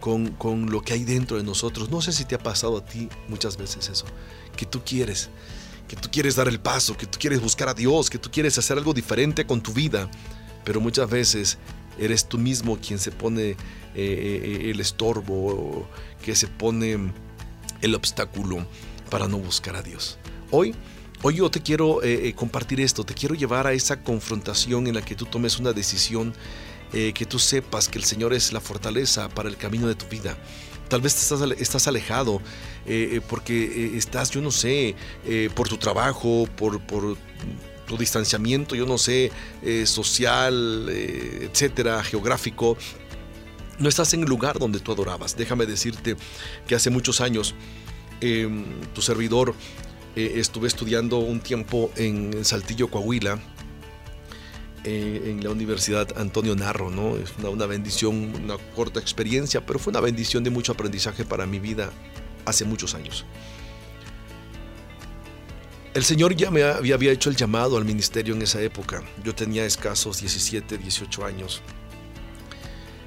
Con, 0.00 0.28
con, 0.28 0.70
lo 0.70 0.80
que 0.80 0.94
hay 0.94 1.04
dentro 1.04 1.36
de 1.36 1.42
nosotros. 1.42 1.90
No 1.90 2.00
sé 2.00 2.12
si 2.12 2.24
te 2.24 2.34
ha 2.34 2.38
pasado 2.38 2.78
a 2.78 2.84
ti 2.86 3.10
muchas 3.28 3.58
veces 3.58 3.90
eso, 3.90 4.06
que 4.56 4.64
tú 4.64 4.80
quieres, 4.82 5.28
que 5.90 5.96
tú 5.96 6.08
quieres 6.08 6.36
dar 6.36 6.46
el 6.46 6.60
paso, 6.60 6.96
que 6.96 7.04
tú 7.04 7.18
quieres 7.18 7.40
buscar 7.40 7.68
a 7.68 7.74
Dios, 7.74 8.10
que 8.10 8.18
tú 8.18 8.30
quieres 8.30 8.56
hacer 8.56 8.78
algo 8.78 8.94
diferente 8.94 9.44
con 9.44 9.60
tu 9.60 9.72
vida, 9.72 10.08
pero 10.64 10.80
muchas 10.80 11.10
veces 11.10 11.58
eres 11.98 12.28
tú 12.28 12.38
mismo 12.38 12.78
quien 12.78 13.00
se 13.00 13.10
pone 13.10 13.50
eh, 13.50 13.56
eh, 13.96 14.70
el 14.70 14.78
estorbo, 14.78 15.88
que 16.22 16.36
se 16.36 16.46
pone 16.46 17.12
el 17.80 17.94
obstáculo 17.96 18.64
para 19.10 19.26
no 19.26 19.38
buscar 19.38 19.74
a 19.74 19.82
Dios. 19.82 20.16
Hoy, 20.52 20.76
hoy 21.22 21.38
yo 21.38 21.50
te 21.50 21.60
quiero 21.60 22.04
eh, 22.04 22.34
compartir 22.36 22.80
esto, 22.80 23.02
te 23.02 23.14
quiero 23.14 23.34
llevar 23.34 23.66
a 23.66 23.72
esa 23.72 24.04
confrontación 24.04 24.86
en 24.86 24.94
la 24.94 25.02
que 25.02 25.16
tú 25.16 25.26
tomes 25.26 25.58
una 25.58 25.72
decisión, 25.72 26.34
que 26.92 27.26
tú 27.28 27.38
sepas 27.40 27.88
que 27.88 27.98
el 27.98 28.04
Señor 28.04 28.32
es 28.32 28.52
la 28.52 28.60
fortaleza 28.60 29.28
para 29.28 29.48
el 29.48 29.56
camino 29.56 29.88
de 29.88 29.94
tu 29.96 30.06
vida. 30.06 30.36
Tal 30.90 31.00
vez 31.00 31.14
estás, 31.14 31.40
estás 31.60 31.86
alejado 31.86 32.42
eh, 32.84 33.10
eh, 33.12 33.20
porque 33.26 33.64
eh, 33.64 33.96
estás, 33.96 34.28
yo 34.32 34.40
no 34.40 34.50
sé, 34.50 34.96
por 35.54 35.68
tu 35.68 35.76
trabajo, 35.76 36.48
por, 36.56 36.80
por 36.80 37.16
tu 37.86 37.96
distanciamiento, 37.96 38.74
yo 38.74 38.86
no 38.86 38.98
sé, 38.98 39.30
social, 39.84 40.88
etcétera, 40.90 42.02
geográfico. 42.02 42.76
No 43.78 43.88
estás 43.88 44.12
en 44.14 44.22
el 44.24 44.28
lugar 44.28 44.58
donde 44.58 44.80
tú 44.80 44.90
adorabas. 44.90 45.36
Déjame 45.36 45.64
decirte 45.64 46.16
que 46.66 46.74
hace 46.74 46.90
muchos 46.90 47.20
años 47.20 47.54
em, 48.20 48.64
tu 48.92 49.00
servidor 49.00 49.54
estuve 50.16 50.66
estudiando 50.66 51.18
un 51.18 51.38
tiempo 51.38 51.92
en 51.94 52.44
Saltillo, 52.44 52.88
Coahuila, 52.88 53.38
eh, 54.84 55.22
en 55.26 55.44
la 55.44 55.50
Universidad 55.50 56.08
Antonio 56.16 56.56
Narro, 56.56 56.90
¿no? 56.90 57.16
Es 57.16 57.34
una, 57.42 57.66
bendición, 57.66 58.34
una 58.34 58.56
corta 58.74 58.98
experiencia, 58.98 59.64
pero 59.66 59.78
fue 59.78 59.90
una 59.90 60.00
bendición 60.00 60.42
de 60.42 60.48
mucho 60.48 60.72
aprendizaje 60.72 61.24
para 61.24 61.44
mi 61.44 61.58
vida 61.58 61.90
hace 62.46 62.64
muchos 62.64 62.94
años. 62.94 63.26
El 65.92 66.04
Señor 66.04 66.34
ya 66.34 66.50
me 66.50 66.62
había, 66.62 67.12
hecho 67.12 67.28
el 67.28 67.36
llamado 67.36 67.76
al 67.76 67.84
ministerio 67.84 68.34
en 68.34 68.40
esa 68.40 68.62
época. 68.62 69.02
Yo 69.22 69.34
tenía 69.34 69.66
escasos 69.66 70.20
17, 70.20 70.78
18 70.78 71.24
años. 71.26 71.60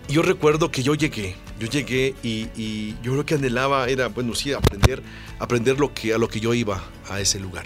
Y 0.08 0.14
yo 0.14 0.22
recuerdo 0.22 0.70
que 0.70 0.84
yo 0.84 0.94
llegué, 0.94 1.36
yo 1.60 1.68
llegué 1.68 2.14
y, 2.22 2.94
yo 3.02 3.16
lo 3.16 3.26
que 3.26 3.36
anhelaba 3.36 3.88
era, 3.88 4.10
bueno, 4.10 4.36
sí, 4.36 4.54
aprender, 4.54 5.02
aprender 5.40 5.80
lo 5.80 5.94
que, 5.94 6.14
a 6.14 6.18
lo 6.20 6.28
que 6.28 6.40
yo 6.40 6.54
iba 6.54 6.84
a 7.10 7.20
ese 7.20 7.40
lugar. 7.40 7.66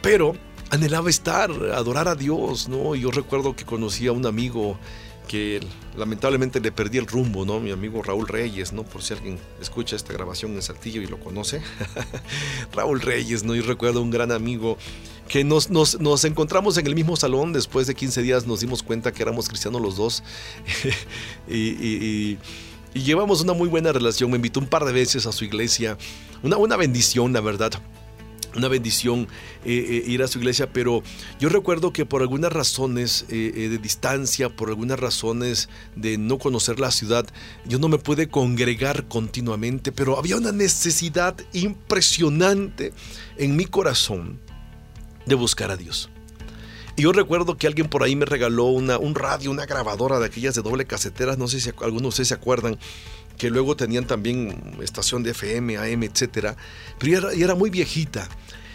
Pero 0.00 0.34
anhelaba 0.72 1.10
estar, 1.10 1.50
adorar 1.74 2.08
a 2.08 2.14
Dios, 2.14 2.66
¿no? 2.66 2.94
Yo 2.94 3.10
recuerdo 3.10 3.54
que 3.54 3.66
conocí 3.66 4.06
a 4.06 4.12
un 4.12 4.24
amigo 4.24 4.78
que 5.28 5.60
lamentablemente 5.98 6.60
le 6.60 6.72
perdí 6.72 6.96
el 6.96 7.06
rumbo, 7.06 7.44
¿no? 7.44 7.60
Mi 7.60 7.70
amigo 7.70 8.02
Raúl 8.02 8.26
Reyes, 8.26 8.72
¿no? 8.72 8.82
Por 8.82 9.02
si 9.02 9.12
alguien 9.12 9.38
escucha 9.60 9.96
esta 9.96 10.14
grabación 10.14 10.52
en 10.52 10.62
Saltillo 10.62 11.02
y 11.02 11.06
lo 11.06 11.20
conoce. 11.20 11.60
Raúl 12.72 13.02
Reyes, 13.02 13.44
¿no? 13.44 13.54
Y 13.54 13.60
recuerdo 13.60 14.00
un 14.00 14.10
gran 14.10 14.32
amigo 14.32 14.78
que 15.28 15.44
nos, 15.44 15.68
nos, 15.68 16.24
encontramos 16.24 16.78
en 16.78 16.86
el 16.86 16.94
mismo 16.94 17.16
salón, 17.16 17.52
después 17.52 17.86
de 17.86 17.94
15 17.94 18.22
días 18.22 18.46
nos 18.46 18.60
dimos 18.60 18.82
cuenta 18.82 19.12
que 19.12 19.22
éramos 19.22 19.50
cristianos 19.50 19.82
los 19.82 19.96
dos. 19.96 20.22
y, 21.48 22.38
llevamos 22.94 23.42
una 23.42 23.52
muy 23.52 23.68
buena 23.68 23.92
relación, 23.92 24.30
me 24.30 24.36
invitó 24.36 24.58
un 24.58 24.68
par 24.68 24.86
de 24.86 24.92
veces 24.92 25.26
a 25.26 25.32
su 25.32 25.44
iglesia, 25.44 25.98
una, 26.42 26.56
una 26.56 26.76
bendición, 26.76 27.34
la 27.34 27.42
verdad 27.42 27.72
una 28.56 28.68
bendición 28.68 29.28
eh, 29.64 30.02
eh, 30.06 30.10
ir 30.10 30.22
a 30.22 30.28
su 30.28 30.38
iglesia, 30.38 30.72
pero 30.72 31.02
yo 31.38 31.48
recuerdo 31.48 31.92
que 31.92 32.06
por 32.06 32.22
algunas 32.22 32.52
razones 32.52 33.24
eh, 33.28 33.68
de 33.70 33.78
distancia, 33.78 34.48
por 34.48 34.68
algunas 34.68 34.98
razones 34.98 35.68
de 35.96 36.18
no 36.18 36.38
conocer 36.38 36.80
la 36.80 36.90
ciudad, 36.90 37.26
yo 37.66 37.78
no 37.78 37.88
me 37.88 37.98
pude 37.98 38.28
congregar 38.28 39.08
continuamente, 39.08 39.92
pero 39.92 40.18
había 40.18 40.36
una 40.36 40.52
necesidad 40.52 41.36
impresionante 41.52 42.92
en 43.36 43.56
mi 43.56 43.66
corazón 43.66 44.40
de 45.26 45.34
buscar 45.34 45.70
a 45.70 45.76
Dios. 45.76 46.10
Y 46.96 47.02
yo 47.02 47.12
recuerdo 47.12 47.56
que 47.56 47.66
alguien 47.66 47.88
por 47.88 48.02
ahí 48.02 48.16
me 48.16 48.26
regaló 48.26 48.66
una, 48.66 48.98
un 48.98 49.14
radio, 49.14 49.50
una 49.50 49.66
grabadora 49.66 50.18
de 50.18 50.26
aquellas 50.26 50.54
de 50.54 50.62
doble 50.62 50.84
casetera, 50.84 51.36
no 51.36 51.48
sé 51.48 51.60
si 51.60 51.70
algunos 51.70 52.02
de 52.02 52.08
ustedes 52.08 52.28
se 52.28 52.34
acuerdan, 52.34 52.78
que 53.38 53.50
luego 53.50 53.76
tenían 53.76 54.06
también 54.06 54.76
estación 54.82 55.22
de 55.22 55.30
FM, 55.30 55.78
AM, 55.78 56.02
etcétera, 56.02 56.56
pero 56.98 57.18
era, 57.18 57.32
era 57.32 57.54
muy 57.54 57.70
viejita. 57.70 58.28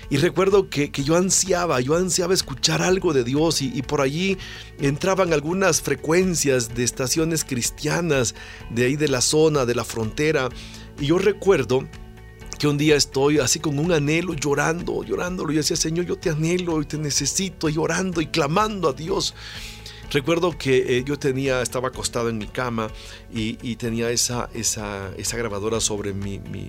Y 0.10 0.18
recuerdo 0.18 0.70
que, 0.70 0.90
yo 0.92 1.18
ansiaba, 1.18 1.82
yo 1.82 1.96
ansiaba 1.96 2.34
escuchar 2.34 2.82
algo 2.82 3.14
de 3.14 3.26
Dios 3.26 3.62
y, 3.62 3.82
por 3.82 4.00
allí 4.00 4.38
entraban 4.80 5.34
algunas 5.34 5.82
frecuencias 5.82 6.74
de 6.74 6.84
estaciones 6.86 7.44
cristianas 7.44 8.34
de 8.70 8.86
ahí 8.86 8.96
de 8.96 9.10
la 9.10 9.20
zona, 9.20 9.66
de 9.66 9.76
la 9.76 9.84
frontera. 9.84 10.48
Y 10.98 11.08
yo 11.08 11.18
recuerdo 11.18 11.86
que 12.58 12.68
un 12.68 12.78
día 12.78 12.96
estoy 12.96 13.40
así 13.40 13.60
con 13.60 13.80
un 13.80 13.92
anhelo, 13.92 14.34
llorando, 14.34 15.04
llorando, 15.04 15.50
y 15.52 15.56
decía, 15.56 15.76
Señor, 15.76 16.06
yo 16.06 16.18
te 16.18 16.30
anhelo 16.30 16.82
y 16.82 16.86
te 16.86 16.98
necesito, 16.98 17.70
y 17.70 17.76
y 17.78 18.26
clamando 18.28 18.90
a 18.90 18.94
Dios. 18.94 19.36
Recuerdo 20.10 20.58
que 20.58 20.98
eh, 20.98 21.04
yo 21.06 21.20
tenía, 21.20 21.62
estaba 21.62 21.90
acostado 21.90 22.30
en 22.30 22.38
mi 22.38 22.48
cama 22.48 22.90
y, 23.34 23.76
tenía 23.76 24.10
esa, 24.10 24.50
esa, 24.54 25.12
esa, 25.18 25.38
grabadora 25.38 25.82
sobre 25.82 26.14
mi, 26.14 26.40
mi, 26.40 26.68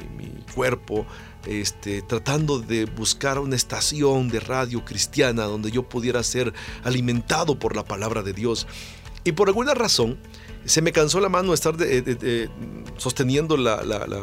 cuerpo, 0.55 1.07
este, 1.46 2.03
tratando 2.03 2.59
de 2.59 2.87
buscar 2.87 3.38
una 3.38 3.55
estación 3.55 4.29
de 4.29 4.40
radio 4.40 4.85
cristiana 4.85 5.44
donde 5.44 5.70
yo 5.70 5.88
pudiera 5.88 6.22
ser 6.24 6.53
alimentado 6.83 7.59
por 7.59 7.77
la 7.77 7.85
palabra 7.85 8.22
de 8.22 8.33
Dios. 8.33 8.66
Y 9.22 9.33
por 9.33 9.48
alguna 9.48 9.74
razón 9.74 10.18
se 10.64 10.83
me 10.83 10.90
cansó 10.90 11.20
la 11.20 11.29
mano 11.29 11.55
estar 11.55 11.77
sosteniendo 12.96 13.57
la, 13.57 13.85
la, 13.85 14.07
la, 14.07 14.20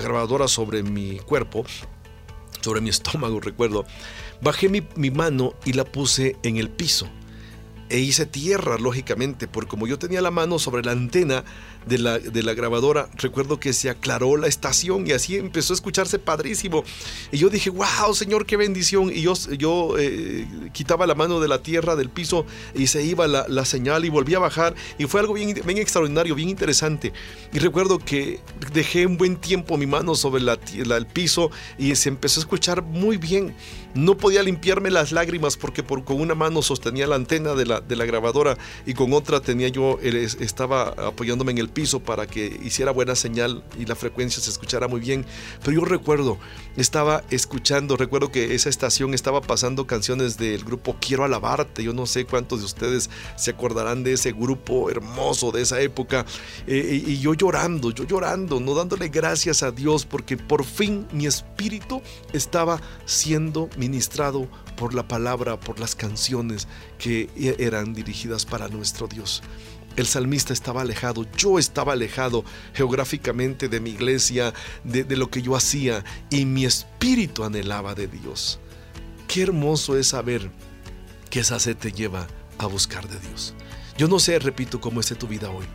grabadora 0.00 0.48
sobre 0.48 0.82
mi 0.82 1.18
cuerpo, 1.18 1.64
sobre 2.60 2.80
mi 2.80 2.90
estómago, 2.90 3.40
recuerdo. 3.40 3.84
Bajé 4.40 4.68
mi, 4.68 4.86
mi 4.96 5.10
mano 5.10 5.54
y 5.64 5.72
la 5.74 5.84
puse 5.84 6.36
en 6.42 6.56
el 6.56 6.70
piso 6.70 7.08
e 7.92 7.98
hice 7.98 8.24
tierra, 8.24 8.78
lógicamente, 8.78 9.46
porque 9.46 9.68
como 9.68 9.86
yo 9.86 9.98
tenía 9.98 10.22
la 10.22 10.30
mano 10.30 10.58
sobre 10.58 10.82
la 10.82 10.92
antena 10.92 11.44
de 11.86 11.98
la, 11.98 12.18
de 12.18 12.42
la 12.42 12.54
grabadora, 12.54 13.08
recuerdo 13.16 13.58
que 13.58 13.72
se 13.72 13.90
aclaró 13.90 14.36
la 14.36 14.46
estación 14.46 15.06
y 15.06 15.12
así 15.12 15.36
empezó 15.36 15.72
a 15.72 15.76
escucharse 15.76 16.18
padrísimo. 16.18 16.84
Y 17.30 17.38
yo 17.38 17.48
dije, 17.48 17.70
wow, 17.70 18.14
Señor, 18.14 18.46
qué 18.46 18.56
bendición. 18.56 19.10
Y 19.14 19.22
yo, 19.22 19.34
yo 19.58 19.98
eh, 19.98 20.46
quitaba 20.72 21.06
la 21.06 21.14
mano 21.14 21.40
de 21.40 21.48
la 21.48 21.62
tierra, 21.62 21.96
del 21.96 22.10
piso, 22.10 22.46
y 22.74 22.86
se 22.86 23.02
iba 23.04 23.26
la, 23.26 23.46
la 23.48 23.64
señal 23.64 24.04
y 24.04 24.08
volvía 24.08 24.38
a 24.38 24.40
bajar. 24.40 24.74
Y 24.98 25.06
fue 25.06 25.20
algo 25.20 25.34
bien, 25.34 25.60
bien 25.64 25.78
extraordinario, 25.78 26.34
bien 26.34 26.48
interesante. 26.48 27.12
Y 27.52 27.58
recuerdo 27.58 27.98
que 27.98 28.40
dejé 28.72 29.06
un 29.06 29.16
buen 29.16 29.36
tiempo 29.36 29.76
mi 29.76 29.86
mano 29.86 30.14
sobre 30.14 30.42
la, 30.42 30.58
el 30.74 31.06
piso 31.06 31.50
y 31.78 31.94
se 31.96 32.08
empezó 32.08 32.40
a 32.40 32.42
escuchar 32.42 32.82
muy 32.82 33.16
bien. 33.16 33.54
No 33.94 34.16
podía 34.16 34.42
limpiarme 34.42 34.90
las 34.90 35.12
lágrimas 35.12 35.56
porque 35.56 35.82
por, 35.82 36.04
con 36.04 36.20
una 36.20 36.34
mano 36.34 36.62
sostenía 36.62 37.06
la 37.06 37.16
antena 37.16 37.54
de 37.54 37.66
la, 37.66 37.80
de 37.80 37.96
la 37.96 38.06
grabadora 38.06 38.56
y 38.86 38.94
con 38.94 39.12
otra 39.12 39.40
tenía 39.40 39.68
yo, 39.68 39.98
estaba 40.00 40.88
apoyándome 40.88 41.52
en 41.52 41.58
el 41.58 41.68
piso 41.72 42.00
para 42.00 42.26
que 42.26 42.60
hiciera 42.64 42.92
buena 42.92 43.14
señal 43.14 43.64
y 43.78 43.86
la 43.86 43.94
frecuencia 43.94 44.42
se 44.42 44.50
escuchara 44.50 44.88
muy 44.88 45.00
bien. 45.00 45.24
Pero 45.60 45.80
yo 45.80 45.84
recuerdo, 45.84 46.38
estaba 46.76 47.22
escuchando, 47.30 47.96
recuerdo 47.96 48.30
que 48.30 48.54
esa 48.54 48.68
estación 48.68 49.14
estaba 49.14 49.40
pasando 49.40 49.86
canciones 49.86 50.36
del 50.36 50.64
grupo 50.64 50.96
Quiero 51.00 51.24
Alabarte. 51.24 51.82
Yo 51.82 51.92
no 51.92 52.06
sé 52.06 52.24
cuántos 52.24 52.60
de 52.60 52.66
ustedes 52.66 53.10
se 53.36 53.50
acordarán 53.50 54.02
de 54.02 54.14
ese 54.14 54.32
grupo 54.32 54.90
hermoso 54.90 55.52
de 55.52 55.62
esa 55.62 55.80
época. 55.80 56.24
Eh, 56.66 57.02
y 57.06 57.18
yo 57.18 57.34
llorando, 57.34 57.90
yo 57.90 58.04
llorando, 58.04 58.60
no 58.60 58.74
dándole 58.74 59.08
gracias 59.08 59.62
a 59.62 59.70
Dios 59.70 60.06
porque 60.06 60.36
por 60.36 60.64
fin 60.64 61.06
mi 61.12 61.26
espíritu 61.26 62.02
estaba 62.32 62.80
siendo 63.04 63.68
ministrado 63.76 64.48
por 64.76 64.94
la 64.94 65.06
palabra, 65.06 65.58
por 65.60 65.78
las 65.78 65.94
canciones 65.94 66.68
que 66.98 67.28
e-, 67.36 67.56
eran 67.58 67.94
dirigidas 67.94 68.46
para 68.46 68.68
nuestro 68.68 69.06
Dios. 69.06 69.42
El 69.96 70.06
salmista 70.06 70.52
estaba 70.52 70.82
alejado, 70.82 71.26
yo 71.36 71.58
estaba 71.58 71.92
alejado 71.92 72.44
geográficamente 72.72 73.68
de 73.68 73.80
mi 73.80 73.90
iglesia, 73.90 74.54
de, 74.84 75.04
lo 75.16 75.30
que 75.30 75.42
yo 75.42 75.54
hacía, 75.54 76.04
y 76.30 76.46
mi 76.46 76.64
espíritu 76.64 77.44
anhelaba 77.44 77.94
de 77.94 78.06
Dios. 78.06 78.58
Qué 79.28 79.42
hermoso 79.42 79.98
es 79.98 80.08
saber 80.08 80.50
que 81.30 81.40
esa 81.40 81.58
sed 81.58 81.76
te 81.76 81.92
lleva 81.92 82.26
a 82.58 82.66
buscar 82.66 83.06
de 83.08 83.18
Dios. 83.20 83.54
Yo 83.98 84.08
no 84.08 84.18
sé, 84.18 84.38
repito, 84.38 84.80
cómo 84.80 85.00
esté 85.00 85.14
tu 85.14 85.26
vida 85.26 85.50
hoy, 85.50 85.66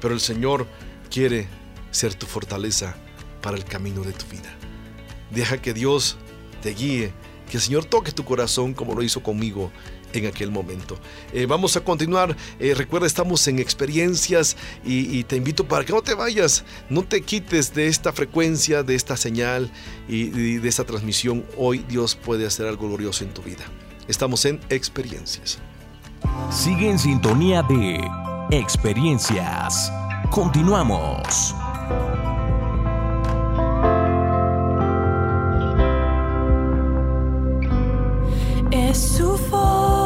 pero 0.00 0.14
el 0.14 0.20
Señor 0.20 0.66
quiere 1.10 1.48
ser 1.90 2.14
tu 2.14 2.26
fortaleza 2.26 2.96
para 3.42 3.56
el 3.56 3.64
camino 3.64 4.02
de 4.02 4.12
tu 4.12 4.26
vida. 4.26 4.54
Deja 5.30 5.60
que 5.60 5.74
Dios 5.74 6.16
te 6.62 6.70
guíe 6.70 7.12
que 7.50 7.56
el 7.56 7.62
Señor 7.62 7.84
toque 7.86 8.12
tu 8.12 8.24
corazón 8.24 8.74
como 8.74 8.94
lo 8.94 9.02
hizo 9.02 9.22
conmigo 9.22 9.72
en 10.12 10.26
aquel 10.26 10.50
momento. 10.50 10.98
Eh, 11.32 11.46
vamos 11.46 11.76
a 11.76 11.80
continuar. 11.80 12.36
Eh, 12.58 12.74
recuerda, 12.74 13.06
estamos 13.06 13.46
en 13.48 13.58
experiencias 13.58 14.56
y, 14.84 15.24
te 15.24 15.36
invito 15.36 15.66
para 15.66 15.84
que 15.84 15.92
no 15.92 16.02
te 16.02 16.14
vayas, 16.14 16.64
no 16.88 17.02
te 17.02 17.22
quites 17.22 17.74
de 17.74 17.88
esta 17.88 18.12
frecuencia, 18.12 18.82
de 18.82 18.94
esta 18.94 19.16
señal 19.16 19.70
y, 20.08 20.28
y 20.28 20.58
de 20.58 20.68
esta 20.68 20.84
transmisión. 20.84 21.44
Hoy 21.56 21.84
Dios 21.88 22.14
puede 22.16 22.46
hacer 22.46 22.66
algo 22.66 22.88
glorioso 22.88 23.24
en 23.24 23.34
tu 23.34 23.42
vida. 23.42 23.64
Estamos 24.06 24.44
en 24.44 24.60
experiencias. 24.70 25.58
Sigue 26.50 26.88
en 26.88 26.98
sintonía 26.98 27.62
de 27.62 28.00
experiencias. 28.50 29.92
Continuamos. 30.30 31.54
su 38.94 39.36
forma 39.36 39.97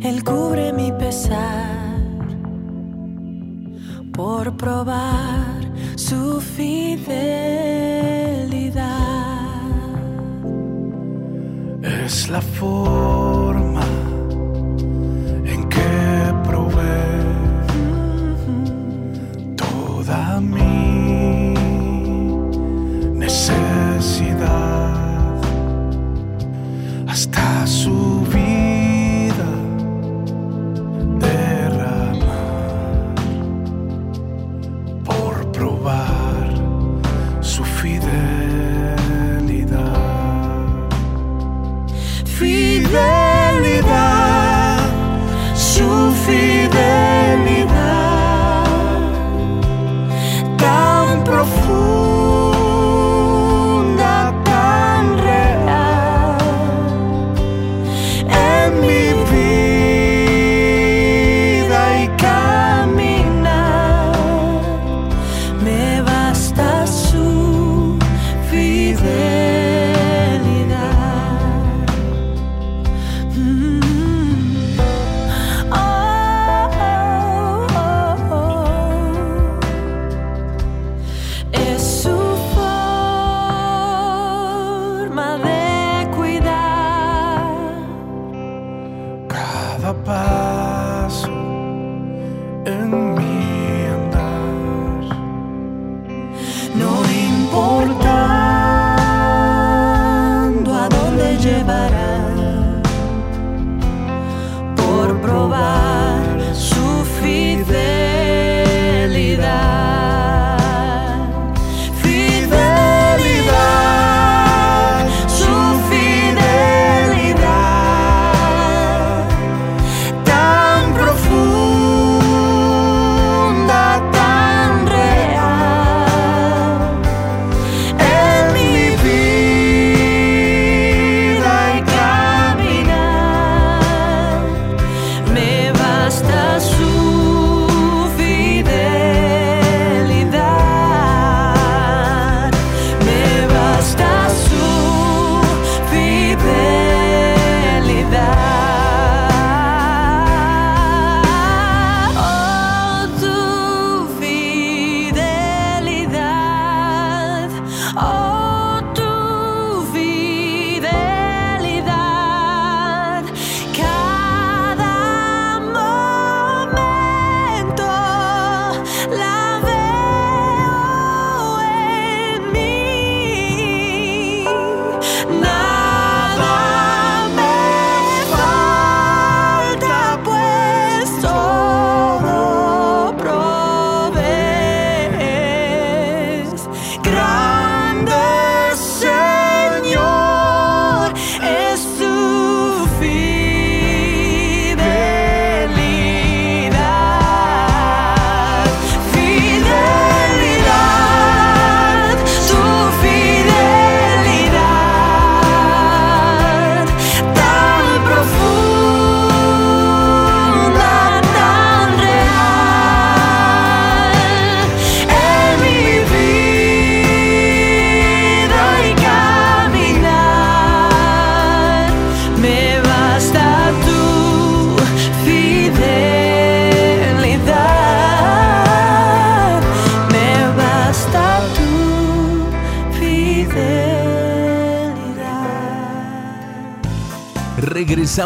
Él 0.01 0.23
cubre 0.23 0.73
mi 0.73 0.91
pesar 0.93 1.77
por 4.13 4.57
probar 4.57 5.61
su 5.95 6.41
fidelidad. 6.41 7.43
Es 11.83 12.29
la 12.29 12.41
forma 12.41 13.83
que 15.73 15.91
provee 16.47 17.23
toda 19.55 20.21
mi 20.39 21.53
necesidad. 23.23 24.53
Hasta 27.07 27.45
su 27.67 28.02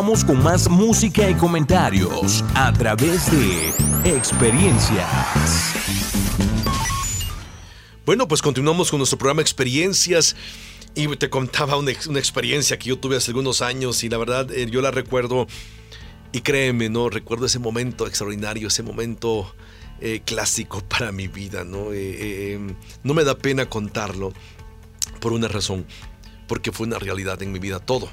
regresamos 0.08 0.24
con 0.24 0.42
más 0.42 0.70
música 0.70 1.30
y 1.30 1.36
comentarios 1.36 2.42
a 2.56 2.72
través 2.72 3.30
de 3.30 3.74
experiencias. 4.06 5.06
Bueno, 8.06 8.26
pues 8.26 8.42
continuamos 8.42 8.90
con 8.90 9.00
nuestro 9.00 9.18
programa 9.18 9.42
Experiencias. 9.42 10.36
Y 10.96 11.08
te 11.18 11.30
contaba 11.30 11.76
una, 11.76 11.92
una, 12.08 12.20
experiencia 12.20 12.80
que 12.80 12.90
yo 12.90 12.98
tuve 12.98 13.18
hace 13.18 13.32
algunos 13.32 13.62
años 13.62 14.04
y 14.04 14.10
la 14.10 14.18
verdad 14.18 14.50
eh, 14.52 14.68
yo 14.72 14.82
la 14.82 14.92
recuerdo 14.92 15.46
y 16.32 16.40
créeme, 16.40 16.90
¿no? 16.90 17.10
Recuerdo 17.10 17.46
ese 17.46 17.60
momento 17.60 18.08
extraordinario, 18.08 18.70
ese 18.70 18.84
momento 18.84 19.54
eh, 20.00 20.22
clásico 20.24 20.82
para 20.88 21.12
mi 21.12 21.28
vida, 21.28 21.66
¿no? 21.66 21.92
Eh, 21.92 22.54
em, 22.54 22.76
no 23.04 23.14
me 23.14 23.26
da 23.26 23.38
pena 23.38 23.70
contarlo 23.70 24.32
por 25.20 25.34
una 25.34 25.50
razón, 25.50 25.86
porque 26.48 26.72
fue 26.72 26.88
una 26.88 26.98
realidad 26.98 27.42
en 27.44 27.52
mi 27.52 27.60
vida 27.60 27.80
todo, 27.80 28.10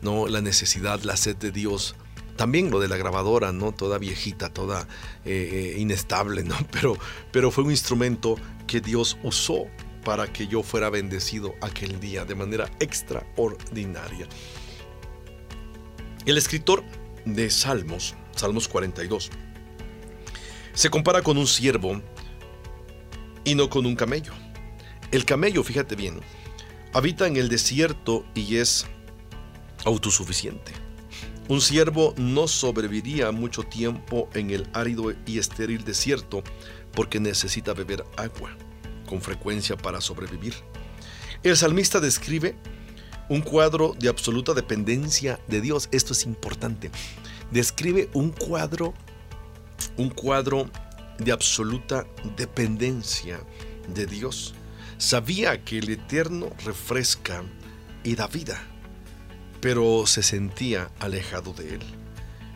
¿no? 0.00 0.26
La 0.28 0.40
necesidad, 0.40 1.02
la 1.02 1.16
sed 1.16 1.36
de 1.36 1.52
Dios, 1.52 1.94
también 2.36 2.70
lo 2.70 2.80
de 2.80 2.88
la 2.88 2.96
grabadora, 2.96 3.52
¿no? 3.52 3.72
Toda 3.72 3.98
viejita, 3.98 4.52
toda 4.52 4.86
inestable, 5.24 6.44
¿no? 6.44 6.56
Pero, 6.70 6.96
pero 7.32 7.50
fue 7.50 7.64
un 7.64 7.70
instrumento 7.70 8.36
que 8.66 8.80
Dios 8.80 9.16
usó 9.22 9.66
para 10.04 10.32
que 10.32 10.46
yo 10.46 10.62
fuera 10.62 10.88
bendecido 10.88 11.54
aquel 11.60 11.98
día 11.98 12.24
de 12.24 12.36
manera 12.36 12.70
extraordinaria. 12.78 14.28
El 16.26 16.38
escritor 16.38 16.84
de 17.24 17.50
Salmos, 17.50 18.14
Salmos 18.36 18.68
42, 18.68 19.30
se 20.74 20.90
compara 20.90 21.22
con 21.22 21.38
un 21.38 21.46
siervo 21.46 22.00
y 23.44 23.54
no 23.54 23.68
con 23.68 23.86
un 23.86 23.96
camello. 23.96 24.32
El 25.10 25.24
camello, 25.24 25.64
fíjate 25.64 25.96
bien, 25.96 26.20
habita 26.92 27.26
en 27.26 27.36
el 27.36 27.48
desierto 27.48 28.24
y 28.34 28.56
es 28.56 28.86
autosuficiente. 29.86 30.72
Un 31.48 31.60
siervo 31.60 32.12
no 32.18 32.48
sobreviviría 32.48 33.30
mucho 33.30 33.62
tiempo 33.62 34.28
en 34.34 34.50
el 34.50 34.68
árido 34.74 35.12
y 35.24 35.38
estéril 35.38 35.84
desierto 35.84 36.42
porque 36.92 37.20
necesita 37.20 37.72
beber 37.72 38.04
agua 38.16 38.50
con 39.06 39.22
frecuencia 39.22 39.76
para 39.76 40.00
sobrevivir. 40.00 40.54
El 41.44 41.56
salmista 41.56 42.00
describe 42.00 42.56
un 43.28 43.42
cuadro 43.42 43.94
de 43.98 44.08
absoluta 44.08 44.54
dependencia 44.54 45.38
de 45.46 45.60
Dios. 45.60 45.88
Esto 45.92 46.12
es 46.12 46.26
importante. 46.26 46.90
Describe 47.52 48.10
un 48.12 48.30
cuadro, 48.30 48.92
un 49.96 50.10
cuadro 50.10 50.68
de 51.18 51.30
absoluta 51.30 52.06
dependencia 52.36 53.40
de 53.94 54.06
Dios. 54.06 54.54
Sabía 54.98 55.64
que 55.64 55.78
el 55.78 55.90
Eterno 55.90 56.50
refresca 56.64 57.44
y 58.02 58.16
da 58.16 58.26
vida, 58.26 58.60
pero 59.60 60.06
se 60.06 60.22
sentía 60.22 60.90
alejado 60.98 61.52
de 61.52 61.74
él, 61.74 61.80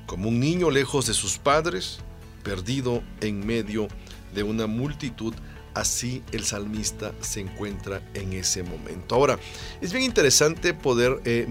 como 0.07 0.29
un 0.29 0.41
niño 0.41 0.71
lejos 0.71 1.07
de 1.07 1.15
sus 1.15 1.39
padres, 1.39 1.99
perdido 2.43 3.03
en 3.21 3.47
medio 3.47 3.89
de 4.35 4.43
una 4.43 4.67
multitud 4.67 5.35
Así 5.75 6.23
el 6.33 6.45
salmista 6.45 7.13
se 7.21 7.41
encuentra 7.41 8.03
en 8.15 8.33
ese 8.33 8.65
momento. 8.65 9.15
Ahora, 9.15 9.39
es 9.81 9.93
bien 9.93 10.05
interesante 10.05 10.75
poder 10.75 11.21
eh, 11.25 11.47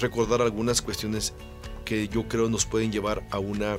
recordar 0.00 0.40
algunas 0.40 0.80
cuestiones 0.80 1.34
que 1.84 2.08
yo 2.08 2.26
creo 2.26 2.48
nos 2.48 2.64
pueden 2.64 2.90
llevar 2.90 3.22
a 3.30 3.38
una 3.38 3.76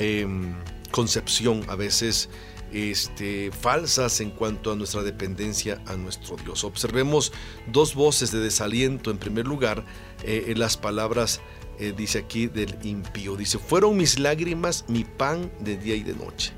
em, 0.00 0.52
concepción 0.90 1.64
a 1.68 1.76
veces 1.76 2.28
este, 2.76 3.50
falsas 3.52 4.20
en 4.20 4.30
cuanto 4.30 4.72
a 4.72 4.76
nuestra 4.76 5.02
dependencia 5.02 5.82
a 5.86 5.96
nuestro 5.96 6.36
Dios. 6.36 6.64
Observemos 6.64 7.32
dos 7.72 7.94
voces 7.94 8.32
de 8.32 8.40
desaliento. 8.40 9.10
En 9.10 9.18
primer 9.18 9.46
lugar, 9.46 9.84
eh, 10.22 10.44
en 10.48 10.58
las 10.58 10.76
palabras, 10.76 11.40
eh, 11.78 11.94
dice 11.96 12.18
aquí, 12.18 12.46
del 12.46 12.76
impío. 12.82 13.36
Dice, 13.36 13.58
fueron 13.58 13.96
mis 13.96 14.18
lágrimas 14.18 14.84
mi 14.88 15.04
pan 15.04 15.50
de 15.60 15.76
día 15.76 15.94
y 15.94 16.02
de 16.02 16.14
noche 16.14 16.52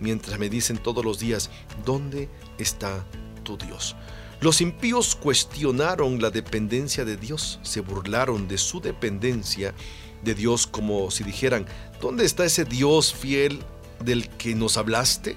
mientras 0.00 0.38
me 0.38 0.48
dicen 0.48 0.78
todos 0.78 1.04
los 1.04 1.18
días, 1.18 1.50
¿dónde 1.84 2.28
está 2.58 3.04
tu 3.44 3.56
Dios? 3.56 3.94
Los 4.40 4.60
impíos 4.60 5.14
cuestionaron 5.14 6.20
la 6.20 6.30
dependencia 6.30 7.04
de 7.04 7.16
Dios, 7.16 7.60
se 7.62 7.80
burlaron 7.80 8.48
de 8.48 8.58
su 8.58 8.80
dependencia 8.80 9.74
de 10.24 10.34
Dios 10.34 10.66
como 10.66 11.10
si 11.10 11.24
dijeran, 11.24 11.66
¿dónde 12.00 12.24
está 12.24 12.44
ese 12.46 12.64
Dios 12.64 13.12
fiel 13.12 13.60
del 14.02 14.28
que 14.30 14.54
nos 14.54 14.78
hablaste? 14.78 15.36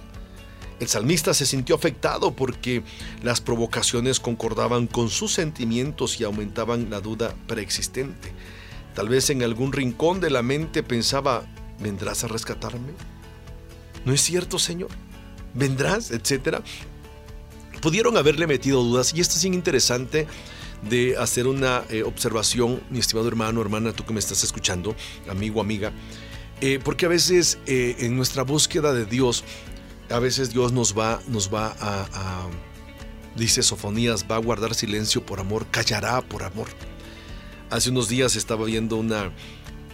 El 0.79 0.87
salmista 0.87 1.33
se 1.33 1.45
sintió 1.45 1.75
afectado 1.75 2.35
porque 2.35 2.83
las 3.21 3.41
provocaciones 3.41 4.19
concordaban 4.19 4.87
con 4.87 5.09
sus 5.09 5.33
sentimientos 5.33 6.19
y 6.19 6.23
aumentaban 6.23 6.89
la 6.89 6.99
duda 6.99 7.35
preexistente. 7.47 8.31
Tal 8.95 9.09
vez 9.09 9.29
en 9.29 9.43
algún 9.43 9.71
rincón 9.71 10.19
de 10.19 10.29
la 10.29 10.41
mente 10.41 10.83
pensaba, 10.83 11.45
¿vendrás 11.79 12.23
a 12.23 12.27
rescatarme? 12.27 12.93
¿No 14.05 14.13
es 14.13 14.21
cierto, 14.21 14.59
Señor? 14.59 14.89
¿Vendrás? 15.53 16.11
Etcétera. 16.11 16.61
Pudieron 17.81 18.17
haberle 18.17 18.47
metido 18.47 18.83
dudas 18.83 19.13
y 19.13 19.21
esto 19.21 19.35
es 19.35 19.45
interesante 19.45 20.27
de 20.89 21.17
hacer 21.17 21.47
una 21.47 21.83
eh, 21.89 22.03
observación, 22.03 22.81
mi 22.89 22.99
estimado 22.99 23.27
hermano, 23.27 23.61
hermana, 23.61 23.93
tú 23.93 24.05
que 24.05 24.13
me 24.13 24.19
estás 24.19 24.43
escuchando, 24.43 24.95
amigo, 25.29 25.61
amiga, 25.61 25.91
eh, 26.61 26.79
porque 26.83 27.05
a 27.05 27.09
veces 27.09 27.57
eh, 27.65 27.95
en 27.99 28.15
nuestra 28.15 28.43
búsqueda 28.43 28.93
de 28.93 29.05
Dios, 29.05 29.43
a 30.13 30.19
veces 30.19 30.51
Dios 30.51 30.71
nos 30.71 30.95
va, 30.95 31.19
nos 31.27 31.51
va 31.51 31.75
a, 31.79 32.47
dice 33.35 33.63
Sofonías, 33.63 34.25
va 34.29 34.35
a 34.35 34.39
guardar 34.39 34.75
silencio 34.75 35.25
por 35.25 35.39
amor, 35.39 35.65
callará 35.71 36.21
por 36.21 36.43
amor. 36.43 36.67
Hace 37.71 37.89
unos 37.89 38.09
días 38.09 38.35
estaba 38.35 38.65
viendo 38.65 38.97
una, 38.97 39.31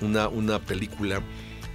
una, 0.02 0.28
una 0.28 0.60
película 0.60 1.24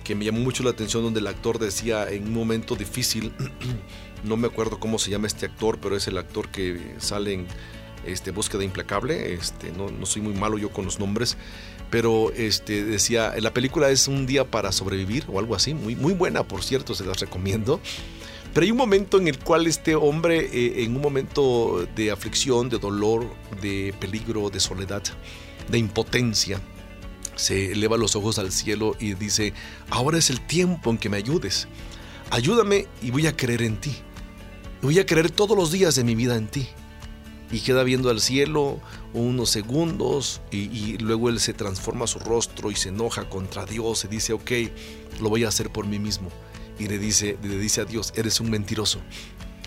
que 0.05 0.15
me 0.15 0.27
llamó 0.27 0.41
mucho 0.41 0.63
la 0.63 0.71
atención 0.71 1.03
donde 1.03 1.21
el 1.21 1.27
actor 1.27 1.59
decía 1.59 2.07
en 2.11 2.25
un 2.25 2.35
momento 2.35 2.77
difícil, 2.77 3.33
no 4.25 4.37
me 4.37 4.47
acuerdo 4.47 4.79
cómo 4.79 4.99
se 4.99 5.11
llama 5.11 5.27
este 5.27 5.47
actor, 5.47 5.79
pero 5.81 5.97
es 5.97 6.07
el 6.07 6.19
actor 6.19 6.51
que 6.51 6.97
sale 6.99 7.33
en 7.33 7.47
este, 8.05 8.31
Búsqueda 8.31 8.63
Implacable, 8.63 9.33
este, 9.33 9.73
no, 9.73 9.89
no 9.91 10.05
soy 10.05 10.21
muy 10.21 10.35
malo 10.35 10.59
yo 10.59 10.69
con 10.69 10.85
los 10.85 11.01
nombres, 11.01 11.39
pero 11.89 12.31
este, 12.33 12.85
decía, 12.85 13.33
la 13.41 13.55
película 13.55 13.89
es 13.89 14.07
un 14.07 14.27
día 14.27 14.45
para 14.45 14.71
sobrevivir 14.71 15.25
o 15.29 15.39
algo 15.39 15.55
así, 15.55 15.73
muy, 15.73 15.97
muy 15.97 16.13
buena 16.13 16.43
por 16.43 16.63
cierto, 16.63 16.95
se 16.95 17.07
las 17.07 17.21
recomiendo. 17.21 17.81
Pero 18.55 18.65
hay 18.65 18.71
un 18.71 18.79
momento 18.79 19.19
en 19.19 19.27
el 19.27 19.39
cual 19.41 19.67
este 19.67 19.97
hombre, 19.97 20.49
eh, 20.53 20.85
en 20.85 20.95
un 20.95 21.03
momento 21.03 21.89
de 21.97 22.13
aflicción, 22.13 22.69
de 22.69 22.79
dolor, 22.79 23.27
de 23.61 23.93
peligro, 23.99 24.49
de 24.49 24.61
soledad, 24.61 25.03
de 25.69 25.79
impotencia, 25.79 26.61
se 27.35 27.73
eleva 27.73 27.97
los 27.97 28.15
ojos 28.15 28.39
al 28.39 28.53
cielo 28.53 28.95
y 29.01 29.15
dice, 29.15 29.55
ahora 29.91 30.19
es 30.19 30.31
el 30.31 30.41
tiempo 30.41 30.91
en 30.91 30.99
que 30.99 31.09
me 31.09 31.17
ayudes. 31.17 31.67
Ayúdame 32.31 32.87
y 33.03 33.11
voy 33.11 33.27
a 33.27 33.37
creer 33.37 33.63
en 33.63 33.81
ti. 33.81 33.93
Voy 34.83 35.01
a 35.01 35.07
creer 35.07 35.33
todos 35.33 35.57
los 35.57 35.73
días 35.73 35.97
de 35.97 36.05
mi 36.05 36.15
vida 36.15 36.37
en 36.37 36.47
ti. 36.47 36.69
Y 37.51 37.59
queda 37.61 37.83
viendo 37.83 38.09
al 38.09 38.21
cielo 38.21 38.81
unos 39.13 39.51
segundos 39.51 40.41
y, 40.53 40.97
luego 40.99 41.29
él 41.29 41.41
se 41.41 41.55
transforma 41.55 42.07
su 42.07 42.21
rostro 42.21 42.71
y 42.71 42.77
se 42.77 42.91
enoja 42.91 43.29
contra 43.29 43.67
Dios 43.67 44.05
y 44.05 44.09
dice, 44.09 44.33
ok, 44.33 44.51
lo 45.21 45.29
voy 45.29 45.45
a 45.45 45.49
hacer 45.49 45.71
por 45.71 45.87
mí 45.87 45.99
mismo. 45.99 46.31
Y 46.79 46.89
le 46.89 46.99
dice, 46.99 47.39
le 47.43 47.59
dice 47.59 47.83
a 47.83 47.85
Dios, 47.85 48.13
eres 48.17 48.41
un 48.41 48.51
mentiroso 48.51 49.01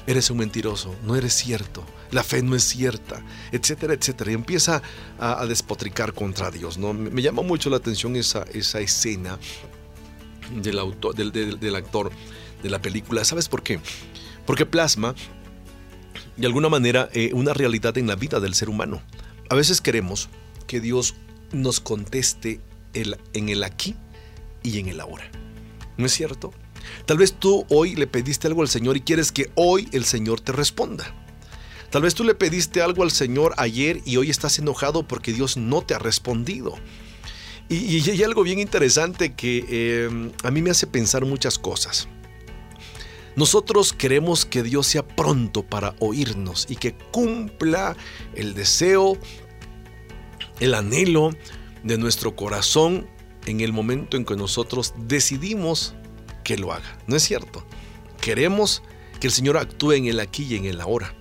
eres 0.08 0.30
un 0.32 0.38
mentiroso, 0.38 0.96
no 1.04 1.16
eres 1.18 1.34
cierto, 1.34 1.86
la 2.12 2.24
fe 2.24 2.42
no 2.42 2.56
es 2.56 2.64
cierta, 2.64 3.22
etcétera, 3.52 3.94
etcétera. 3.94 4.32
Y 4.32 4.36
empieza 4.36 4.82
a, 5.20 5.46
despotricar 5.46 6.14
contra 6.14 6.50
Dios. 6.50 6.78
¿no? 6.78 6.94
Me, 6.94 7.22
llama 7.22 7.42
mucho 7.42 7.70
la 7.70 7.78
atención 7.78 8.16
esa, 8.16 8.44
esa 8.54 8.80
escena 8.80 9.38
del, 10.56 10.80
autor, 10.80 11.14
del, 11.14 11.76
actor 11.76 12.12
de 12.64 12.70
la 12.70 12.82
película. 12.82 13.26
¿Sabes 13.26 13.50
por 13.50 13.64
qué? 13.64 13.82
Porque 14.46 14.66
plasma, 14.66 15.14
de 16.38 16.48
alguna 16.48 16.70
manera, 16.70 17.10
eh, 17.14 17.32
una 17.34 17.54
realidad 17.54 17.98
en 17.98 18.08
la 18.08 18.16
vida 18.16 18.40
del 18.40 18.56
ser 18.56 18.70
humano. 18.70 19.02
A 19.50 19.56
veces 19.56 19.82
queremos 19.82 20.30
que 20.68 20.80
Dios 20.80 21.16
nos 21.52 21.82
conteste 21.82 22.62
el, 22.94 23.18
en 23.34 23.50
el 23.50 23.62
aquí 23.64 23.96
y 24.64 24.80
en 24.80 24.88
el 24.88 25.02
ahora. 25.02 25.30
¿No 25.98 26.06
es 26.06 26.14
cierto? 26.14 26.54
Tal 27.06 27.18
vez 27.18 27.34
tú 27.34 27.66
hoy 27.70 27.96
le 27.96 28.08
pediste 28.08 28.48
algo 28.48 28.62
al 28.62 28.70
Señor 28.70 28.98
y 28.98 29.02
quieres 29.02 29.32
que 29.32 29.52
hoy 29.56 29.88
el 29.92 30.06
Señor 30.06 30.42
te 30.42 30.52
responda. 30.52 31.14
Tal 31.90 32.02
vez 32.02 32.16
tú 32.16 32.24
le 32.24 32.36
pediste 32.36 32.82
algo 32.82 33.04
al 33.04 33.12
Señor 33.12 33.54
ayer 33.58 34.02
y 34.06 34.18
hoy 34.18 34.30
estás 34.30 34.60
enojado 34.60 35.08
porque 35.08 35.32
Dios 35.32 35.58
no 35.58 35.82
te 35.82 35.94
ha 35.94 36.00
respondido. 36.00 36.76
Y, 37.70 38.10
hay 38.10 38.24
algo 38.24 38.44
bien 38.44 38.60
interesante 38.60 39.34
que 39.34 39.66
eh, 39.70 40.32
a 40.44 40.52
mí 40.52 40.62
me 40.62 40.70
hace 40.70 40.88
pensar 40.88 41.26
muchas 41.26 41.60
cosas. 41.60 42.08
Nosotros 43.36 43.94
queremos 43.94 44.46
que 44.46 44.64
Dios 44.64 44.88
sea 44.88 45.08
pronto 45.08 45.64
para 45.64 45.96
oírnos 46.00 46.66
y 46.70 46.76
que 46.76 46.96
cumpla 47.12 47.96
el 48.34 48.56
deseo, 48.56 49.18
el 50.60 50.74
anhelo 50.74 51.32
de 51.84 51.98
nuestro 51.98 52.36
corazón 52.36 53.08
en 53.46 53.62
el 53.62 53.74
momento 53.74 54.18
en 54.18 54.26
que 54.26 54.36
nosotros 54.36 54.94
decidimos 54.98 55.94
que 56.48 56.58
lo 56.58 56.72
haga. 56.72 56.98
¿No 57.08 57.18
es 57.18 57.24
cierto? 57.24 57.62
Queremos 58.22 58.82
que 59.20 59.28
el 59.28 59.34
Señor 59.34 59.58
actúe 59.58 59.92
en 59.92 60.06
el 60.06 60.22
aquí 60.22 60.44
y 60.44 60.56
en 60.56 60.64
el 60.64 60.80
ahora, 60.80 61.14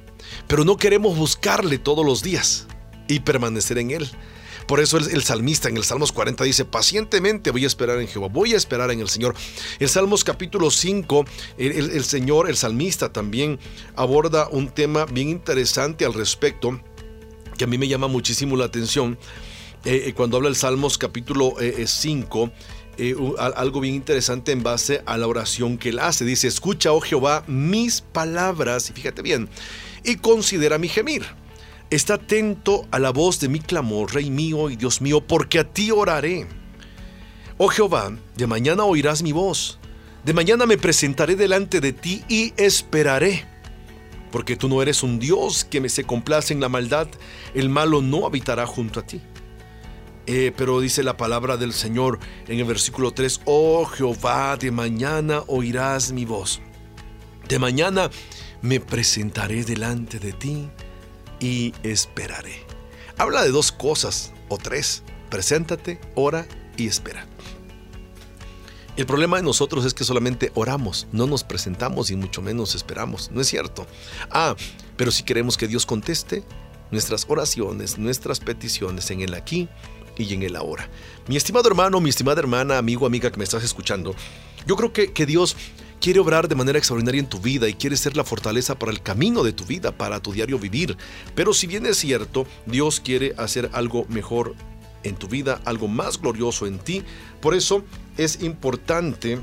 pero 0.47 0.65
no 0.65 0.77
queremos 0.77 1.17
buscarle 1.19 1.79
todos 1.79 2.07
los 2.07 2.23
días 2.23 2.69
y 3.09 3.21
permanecer 3.21 3.79
en 3.79 3.91
Él. 3.91 4.09
Por 4.69 4.79
eso 4.79 4.99
el, 4.99 5.11
el, 5.11 5.25
salmista 5.25 5.69
en 5.69 5.77
el 5.77 5.83
Salmos 5.83 6.13
40 6.13 6.45
dice, 6.45 6.65
pacientemente 6.65 7.51
voy 7.51 7.65
a 7.65 7.67
esperar 7.67 8.01
en 8.01 8.07
Jehová, 8.07 8.29
voy 8.29 8.55
a 8.55 8.57
esperar 8.57 8.93
en 8.93 9.01
el 9.01 9.09
Señor. 9.09 9.35
El 9.81 9.89
Salmos 9.89 10.23
capítulo 10.23 10.71
5, 10.71 11.25
el, 11.59 12.05
Señor, 12.05 12.49
el 12.49 12.57
salmista 12.57 13.13
también 13.13 13.59
aborda 13.97 14.49
un 14.49 14.69
tema 14.69 15.07
bien 15.07 15.29
interesante 15.29 16.05
al 16.05 16.15
respecto, 16.15 16.81
que 17.59 17.65
a 17.65 17.67
mí 17.67 17.79
me 17.79 17.89
llama 17.89 18.07
muchísimo 18.07 18.57
la 18.57 18.67
atención. 18.67 19.19
Eh, 19.85 20.13
cuando 20.17 20.37
habla 20.37 20.49
el 20.49 20.57
Salmos 20.57 20.99
capítulo 20.99 21.55
5, 21.85 22.45
eh, 22.45 22.53
algo 23.39 23.81
bien 23.81 23.95
interesante 23.95 24.53
en 24.53 24.63
base 24.63 25.03
a 25.07 25.17
la 25.19 25.27
oración 25.27 25.79
que 25.79 25.91
él 25.91 25.99
hace. 25.99 26.25
Dice, 26.25 26.49
escucha, 26.49 26.93
oh 26.93 27.01
Jehová, 27.01 27.45
mis 27.47 28.01
palabras, 28.01 28.91
y 28.91 28.93
fíjate 28.93 29.23
bien, 29.23 29.49
y 30.05 30.17
considera 30.17 30.79
mi 30.79 30.89
gemir. 30.89 31.25
Está 31.91 32.15
atento 32.15 32.87
a 32.91 32.99
la 32.99 33.11
voz 33.11 33.39
de 33.39 33.49
mi 33.49 33.61
clamor, 33.61 34.13
Rey 34.13 34.31
mío 34.31 34.71
y 34.71 34.77
Dios 34.77 35.01
mío, 35.01 35.21
porque 35.21 35.59
a 35.59 35.65
ti 35.65 35.91
oraré. 35.91 36.47
Oh 37.59 37.69
Jehová, 37.69 38.13
de 38.37 38.47
mañana 38.47 38.85
oirás 38.85 39.23
mi 39.23 39.33
voz. 39.33 39.79
De 40.25 40.33
mañana 40.33 40.67
me 40.67 40.77
presentaré 40.77 41.37
delante 41.37 41.81
de 41.81 41.93
ti 41.93 42.25
y 42.29 42.53
esperaré. 42.57 43.47
Porque 44.33 44.57
tú 44.57 44.69
no 44.69 44.83
eres 44.83 45.03
un 45.03 45.21
Dios 45.21 45.65
que 45.65 45.81
me 45.81 45.89
se 45.89 46.05
complace 46.05 46.53
en 46.53 46.61
la 46.61 46.69
maldad, 46.69 47.07
el 47.55 47.69
malo 47.69 48.03
no 48.03 48.27
habitará 48.27 48.67
junto 48.67 49.01
a 49.01 49.07
ti. 49.07 49.21
Eh, 50.27 50.53
pero 50.57 50.81
dice 50.81 51.03
la 51.03 51.17
palabra 51.17 51.57
del 51.57 51.73
Señor 51.73 52.19
en 52.49 52.59
el 52.59 52.65
versículo 52.65 53.13
3, 53.13 53.43
oh 53.45 53.85
Jehová, 53.85 54.57
de 54.57 54.71
mañana 54.71 55.43
oirás 55.47 56.13
mi 56.13 56.25
voz. 56.25 56.61
De 57.49 57.61
mañana 57.61 58.11
me 58.61 58.81
presentaré 58.81 59.65
delante 59.65 60.19
de 60.19 60.33
ti 60.33 60.69
y 61.39 61.73
esperaré. 61.85 62.67
Habla 63.19 63.45
de 63.45 63.51
dos 63.51 63.71
cosas 63.71 64.33
o 64.49 64.59
tres. 64.59 65.05
Preséntate, 65.31 66.01
ora 66.15 66.47
y 66.77 66.87
espera. 66.87 67.27
El 68.97 69.07
problema 69.07 69.37
de 69.37 69.43
nosotros 69.43 69.85
es 69.85 69.95
que 69.95 70.05
solamente 70.05 70.51
oramos, 70.55 71.07
no 71.13 71.27
nos 71.27 71.45
presentamos 71.45 72.11
y 72.11 72.17
mucho 72.17 72.41
menos 72.41 72.75
esperamos. 72.75 73.31
No 73.31 73.41
es 73.43 73.47
cierto. 73.47 73.87
Ah, 74.31 74.57
pero 74.97 75.11
si 75.11 75.23
queremos 75.23 75.57
que 75.57 75.69
Dios 75.69 75.85
conteste 75.85 76.43
nuestras 76.91 77.27
oraciones, 77.29 77.99
nuestras 77.99 78.41
peticiones 78.41 79.11
en 79.11 79.21
el 79.21 79.35
aquí 79.35 79.69
y 80.17 80.33
en 80.35 80.43
el 80.43 80.57
ahora. 80.57 80.89
Mi 81.29 81.37
estimado 81.37 81.69
hermano, 81.69 82.01
mi 82.01 82.11
estimada 82.11 82.41
hermana, 82.41 82.79
amigo, 82.79 83.07
amiga 83.07 83.31
que 83.31 83.39
me 83.39 83.45
estás 83.45 83.65
escuchando, 83.65 84.15
yo 84.67 84.77
creo 84.77 84.93
que, 84.93 85.13
que 85.13 85.27
Dios 85.27 85.57
quiere 86.01 86.21
obrar 86.21 86.49
de 86.49 86.55
manera 86.55 86.79
extraordinaria 86.79 87.21
en 87.21 87.29
tu 87.29 87.41
vida 87.41 87.69
y 87.69 87.75
quiere 87.75 87.97
ser 87.97 88.17
la 88.17 88.25
fortaleza 88.25 88.79
para 88.79 88.93
el 88.93 89.03
camino 89.03 89.43
de 89.43 89.53
tu 89.53 89.65
vida, 89.65 89.93
para 89.93 90.21
tu 90.21 90.33
diario 90.33 90.59
vivir. 90.59 90.97
Pero 91.35 91.53
si 91.53 91.67
bien 91.67 91.87
es 91.87 91.97
cierto, 91.97 92.47
Dios 92.67 93.01
quiere 93.01 93.35
hacer 93.39 93.71
algo 93.73 94.07
mejor 94.09 94.55
en 95.03 95.17
tu 95.17 95.29
vida, 95.29 95.61
algo 95.65 95.89
más 95.89 96.21
glorioso 96.21 96.67
en 96.67 96.79
ti. 96.79 97.03
Por 97.41 97.55
eso 97.55 97.85
es 98.17 98.43
importante 98.43 99.41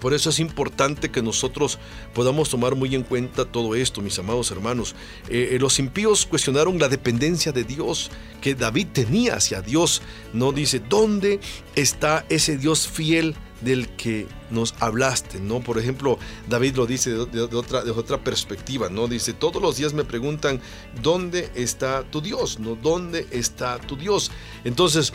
por 0.00 0.14
eso 0.14 0.30
es 0.30 0.38
importante 0.38 1.10
que 1.10 1.22
nosotros 1.22 1.78
podamos 2.14 2.50
tomar 2.50 2.74
muy 2.74 2.94
en 2.94 3.02
cuenta 3.02 3.44
todo 3.44 3.74
esto, 3.74 4.00
mis 4.00 4.18
amados 4.18 4.50
hermanos. 4.50 4.94
Eh, 5.28 5.50
eh, 5.52 5.58
los 5.58 5.78
impíos 5.78 6.26
cuestionaron 6.26 6.78
la 6.78 6.88
dependencia 6.88 7.52
de 7.52 7.64
Dios 7.64 8.10
que 8.40 8.54
David 8.54 8.88
tenía 8.92 9.36
hacia 9.36 9.62
Dios. 9.62 10.02
No 10.32 10.52
dice, 10.52 10.80
¿dónde 10.80 11.40
está 11.74 12.24
ese 12.28 12.58
Dios 12.58 12.86
fiel 12.88 13.34
del 13.62 13.88
que 13.88 14.26
nos 14.50 14.74
hablaste? 14.80 15.40
¿no? 15.40 15.60
Por 15.60 15.78
ejemplo, 15.78 16.18
David 16.48 16.76
lo 16.76 16.86
dice 16.86 17.10
de, 17.10 17.26
de, 17.26 17.56
otra, 17.56 17.82
de 17.82 17.90
otra 17.90 18.22
perspectiva, 18.22 18.88
¿no? 18.90 19.08
Dice, 19.08 19.32
todos 19.32 19.62
los 19.62 19.76
días 19.76 19.94
me 19.94 20.04
preguntan, 20.04 20.60
¿dónde 21.02 21.50
está 21.54 22.02
tu 22.04 22.20
Dios? 22.20 22.58
¿No? 22.58 22.76
¿Dónde 22.76 23.26
está 23.30 23.78
tu 23.78 23.96
Dios? 23.96 24.30
Entonces, 24.64 25.12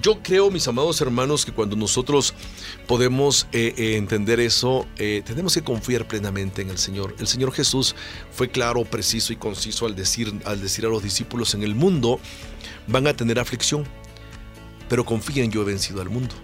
yo 0.00 0.22
creo, 0.22 0.50
mis 0.50 0.66
amados 0.68 1.00
hermanos, 1.00 1.44
que 1.44 1.52
cuando 1.52 1.76
nosotros 1.76 2.34
podemos 2.86 3.46
eh, 3.52 3.74
eh, 3.76 3.96
entender 3.96 4.40
eso, 4.40 4.86
eh, 4.96 5.22
tenemos 5.24 5.54
que 5.54 5.62
confiar 5.62 6.06
plenamente 6.06 6.62
en 6.62 6.70
el 6.70 6.78
Señor. 6.78 7.14
El 7.18 7.26
Señor 7.26 7.52
Jesús 7.52 7.94
fue 8.30 8.50
claro, 8.50 8.84
preciso 8.84 9.32
y 9.32 9.36
conciso 9.36 9.86
al 9.86 9.96
decir, 9.96 10.32
al 10.44 10.60
decir 10.60 10.86
a 10.86 10.88
los 10.88 11.02
discípulos, 11.02 11.54
en 11.54 11.62
el 11.62 11.74
mundo 11.74 12.20
van 12.86 13.06
a 13.06 13.14
tener 13.14 13.38
aflicción, 13.38 13.84
pero 14.88 15.04
confíen, 15.04 15.50
yo 15.50 15.62
he 15.62 15.64
vencido 15.64 16.00
al 16.00 16.08
mundo. 16.08 16.34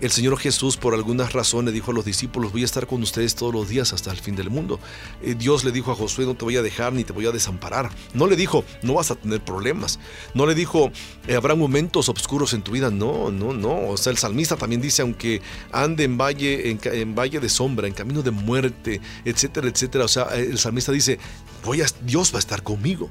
El 0.00 0.10
Señor 0.10 0.38
Jesús 0.38 0.78
por 0.78 0.94
algunas 0.94 1.34
razones 1.34 1.74
dijo 1.74 1.90
a 1.90 1.94
los 1.94 2.06
discípulos, 2.06 2.52
voy 2.52 2.62
a 2.62 2.64
estar 2.64 2.86
con 2.86 3.02
ustedes 3.02 3.34
todos 3.34 3.52
los 3.52 3.68
días 3.68 3.92
hasta 3.92 4.10
el 4.10 4.16
fin 4.16 4.34
del 4.34 4.48
mundo. 4.48 4.80
Eh, 5.22 5.34
Dios 5.34 5.62
le 5.62 5.72
dijo 5.72 5.92
a 5.92 5.94
Josué, 5.94 6.24
no 6.24 6.34
te 6.34 6.46
voy 6.46 6.56
a 6.56 6.62
dejar 6.62 6.94
ni 6.94 7.04
te 7.04 7.12
voy 7.12 7.26
a 7.26 7.32
desamparar. 7.32 7.90
No 8.14 8.26
le 8.26 8.34
dijo, 8.34 8.64
no 8.82 8.94
vas 8.94 9.10
a 9.10 9.16
tener 9.16 9.44
problemas. 9.44 9.98
No 10.32 10.46
le 10.46 10.54
dijo, 10.54 10.90
eh, 11.28 11.34
habrá 11.34 11.54
momentos 11.54 12.08
oscuros 12.08 12.54
en 12.54 12.62
tu 12.62 12.72
vida. 12.72 12.90
No, 12.90 13.30
no, 13.30 13.52
no. 13.52 13.88
O 13.88 13.96
sea, 13.98 14.10
el 14.10 14.16
salmista 14.16 14.56
también 14.56 14.80
dice, 14.80 15.02
aunque 15.02 15.42
ande 15.70 16.04
en 16.04 16.16
valle, 16.16 16.70
en, 16.70 16.80
en 16.82 17.14
valle 17.14 17.38
de 17.38 17.48
sombra, 17.50 17.86
en 17.86 17.92
camino 17.92 18.22
de 18.22 18.30
muerte, 18.30 19.02
etcétera, 19.26 19.68
etcétera. 19.68 20.06
O 20.06 20.08
sea, 20.08 20.24
el 20.34 20.58
salmista 20.58 20.92
dice, 20.92 21.18
voy 21.62 21.82
a, 21.82 21.86
Dios 22.02 22.32
va 22.32 22.36
a 22.36 22.40
estar 22.40 22.62
conmigo. 22.62 23.10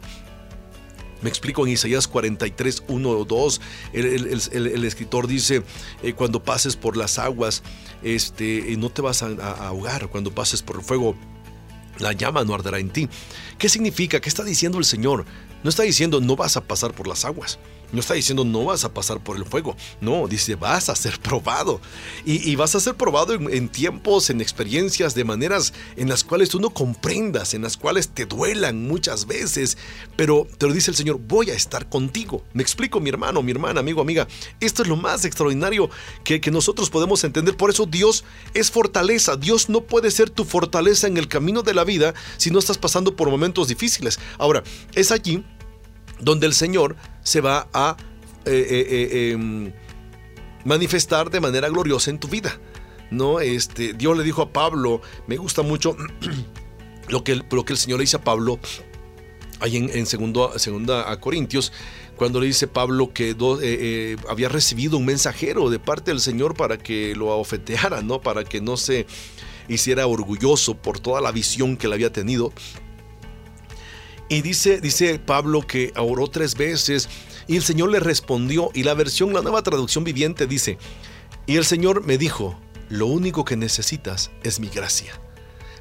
Me 1.21 1.29
explico 1.29 1.65
en 1.65 1.73
Isaías 1.73 2.07
43, 2.07 2.83
1 2.87 3.09
o 3.09 3.25
2, 3.25 3.61
el, 3.93 4.05
el, 4.05 4.41
el, 4.51 4.67
el 4.67 4.85
escritor 4.85 5.27
dice, 5.27 5.63
eh, 6.03 6.13
cuando 6.13 6.41
pases 6.43 6.75
por 6.75 6.95
las 6.95 7.19
aguas, 7.19 7.63
este, 8.03 8.75
no 8.77 8.89
te 8.89 9.01
vas 9.01 9.23
a, 9.23 9.27
a 9.27 9.67
ahogar, 9.67 10.09
cuando 10.09 10.31
pases 10.31 10.61
por 10.61 10.77
el 10.77 10.81
fuego, 10.81 11.15
la 11.99 12.13
llama 12.13 12.43
no 12.43 12.53
arderá 12.53 12.79
en 12.79 12.89
ti. 12.89 13.09
¿Qué 13.57 13.69
significa? 13.69 14.19
¿Qué 14.21 14.29
está 14.29 14.43
diciendo 14.43 14.77
el 14.77 14.85
Señor? 14.85 15.25
No 15.63 15.69
está 15.69 15.83
diciendo 15.83 16.21
no 16.21 16.35
vas 16.35 16.55
a 16.57 16.61
pasar 16.61 16.93
por 16.93 17.07
las 17.07 17.25
aguas. 17.25 17.59
No 17.91 17.99
está 17.99 18.13
diciendo 18.13 18.45
no 18.45 18.65
vas 18.65 18.83
a 18.83 18.93
pasar 18.93 19.19
por 19.23 19.37
el 19.37 19.45
fuego. 19.45 19.75
No, 20.01 20.27
dice 20.27 20.55
vas 20.55 20.89
a 20.89 20.95
ser 20.95 21.19
probado. 21.19 21.81
Y, 22.25 22.55
vas 22.55 22.75
a 22.75 22.79
ser 22.79 22.95
probado 22.95 23.33
en, 23.33 23.51
en, 23.53 23.69
tiempos, 23.69 24.29
en 24.29 24.41
experiencias, 24.41 25.15
de 25.15 25.23
maneras 25.23 25.73
en 25.95 26.09
las 26.09 26.23
cuales 26.23 26.49
tú 26.49 26.59
no 26.59 26.69
comprendas, 26.71 27.53
en 27.53 27.61
las 27.61 27.77
cuales 27.77 28.09
te 28.09 28.25
duelan 28.25 28.87
muchas 28.87 29.25
veces. 29.25 29.77
Pero 30.15 30.47
te 30.57 30.67
lo 30.67 30.73
dice 30.73 30.91
el 30.91 30.97
Señor, 30.97 31.19
voy 31.19 31.49
a 31.49 31.55
estar 31.55 31.89
contigo. 31.89 32.43
Me 32.53 32.61
explico, 32.61 32.99
mi 32.99 33.09
hermano, 33.09 33.41
mi 33.41 33.51
hermana, 33.51 33.79
amigo, 33.79 34.01
amiga. 34.01 34.27
Esto 34.59 34.83
es 34.83 34.87
lo 34.87 34.95
más 34.95 35.25
extraordinario 35.25 35.89
que, 36.23 36.41
que 36.41 36.51
nosotros 36.51 36.89
podemos 36.89 37.23
entender. 37.23 37.55
Por 37.57 37.69
eso 37.69 37.85
Dios 37.85 38.23
es 38.53 38.71
fortaleza. 38.71 39.35
Dios 39.35 39.69
no 39.69 39.81
puede 39.81 40.11
ser 40.11 40.29
tu 40.29 40.45
fortaleza 40.45 41.07
en 41.07 41.17
el 41.17 41.27
camino 41.27 41.63
de 41.63 41.73
la 41.73 41.83
vida 41.83 42.13
si 42.37 42.51
no 42.51 42.59
estás 42.59 42.77
pasando 42.77 43.15
por 43.15 43.29
momentos 43.29 43.67
difíciles. 43.67 44.19
Ahora, 44.37 44.63
es 44.93 45.11
allí 45.11 45.43
donde 46.19 46.47
el 46.47 46.53
Señor 46.53 46.95
se 47.29 47.41
va 47.41 47.69
a 47.73 47.95
eh, 48.45 48.65
eh, 48.67 48.87
eh, 49.11 49.71
manifestar 50.65 51.29
de 51.29 51.39
manera 51.39 51.69
gloriosa 51.69 52.09
en 52.09 52.17
tu 52.17 52.27
vida. 52.27 52.59
¿no? 53.11 53.39
Este, 53.39 53.93
Dios 53.93 54.17
le 54.17 54.23
dijo 54.23 54.41
a 54.41 54.51
Pablo, 54.51 55.01
me 55.27 55.37
gusta 55.37 55.61
mucho 55.61 55.95
lo 57.07 57.23
que, 57.23 57.39
lo 57.51 57.65
que 57.65 57.73
el 57.73 57.77
Señor 57.77 57.99
le 57.99 58.05
dice 58.05 58.17
a 58.17 58.23
Pablo 58.23 58.59
ahí 59.59 59.77
en, 59.77 59.91
en 59.95 60.07
segundo, 60.07 60.57
segunda 60.57 61.11
a 61.11 61.19
Corintios, 61.19 61.71
cuando 62.15 62.39
le 62.39 62.47
dice 62.47 62.65
Pablo 62.65 63.13
que 63.13 63.35
había 64.27 64.49
recibido 64.49 64.97
un 64.97 65.05
mensajero 65.05 65.69
de 65.69 65.77
parte 65.77 66.09
del 66.09 66.21
Señor 66.21 66.55
para 66.55 66.79
que 66.79 67.13
lo 67.15 67.27
ofeteara, 67.37 68.01
¿no? 68.01 68.21
para 68.21 68.43
que 68.43 68.59
no 68.59 68.75
se 68.75 69.05
hiciera 69.67 70.07
orgulloso 70.07 70.73
por 70.73 70.99
toda 70.99 71.21
la 71.21 71.31
visión 71.31 71.77
que 71.77 71.87
le 71.89 71.93
había 71.93 72.11
tenido. 72.11 72.53
Y 74.29 74.43
dice, 74.43 74.79
dice 74.79 75.17
Pablo 75.17 75.65
que 75.65 75.91
oró 75.97 76.27
tres 76.27 76.55
veces 76.55 77.09
y 77.47 77.55
el 77.55 77.63
Señor 77.63 77.89
le 77.89 77.99
respondió. 77.99 78.69
Y 78.75 78.83
la 78.83 78.93
versión, 78.93 79.33
la 79.33 79.41
nueva 79.41 79.63
traducción 79.63 80.03
viviente 80.03 80.45
dice, 80.45 80.77
y 81.47 81.57
el 81.57 81.65
Señor 81.65 82.05
me 82.05 82.19
dijo, 82.19 82.55
lo 82.89 83.07
único 83.07 83.43
que 83.43 83.57
necesitas 83.57 84.29
es 84.43 84.59
mi 84.59 84.69
gracia, 84.69 85.19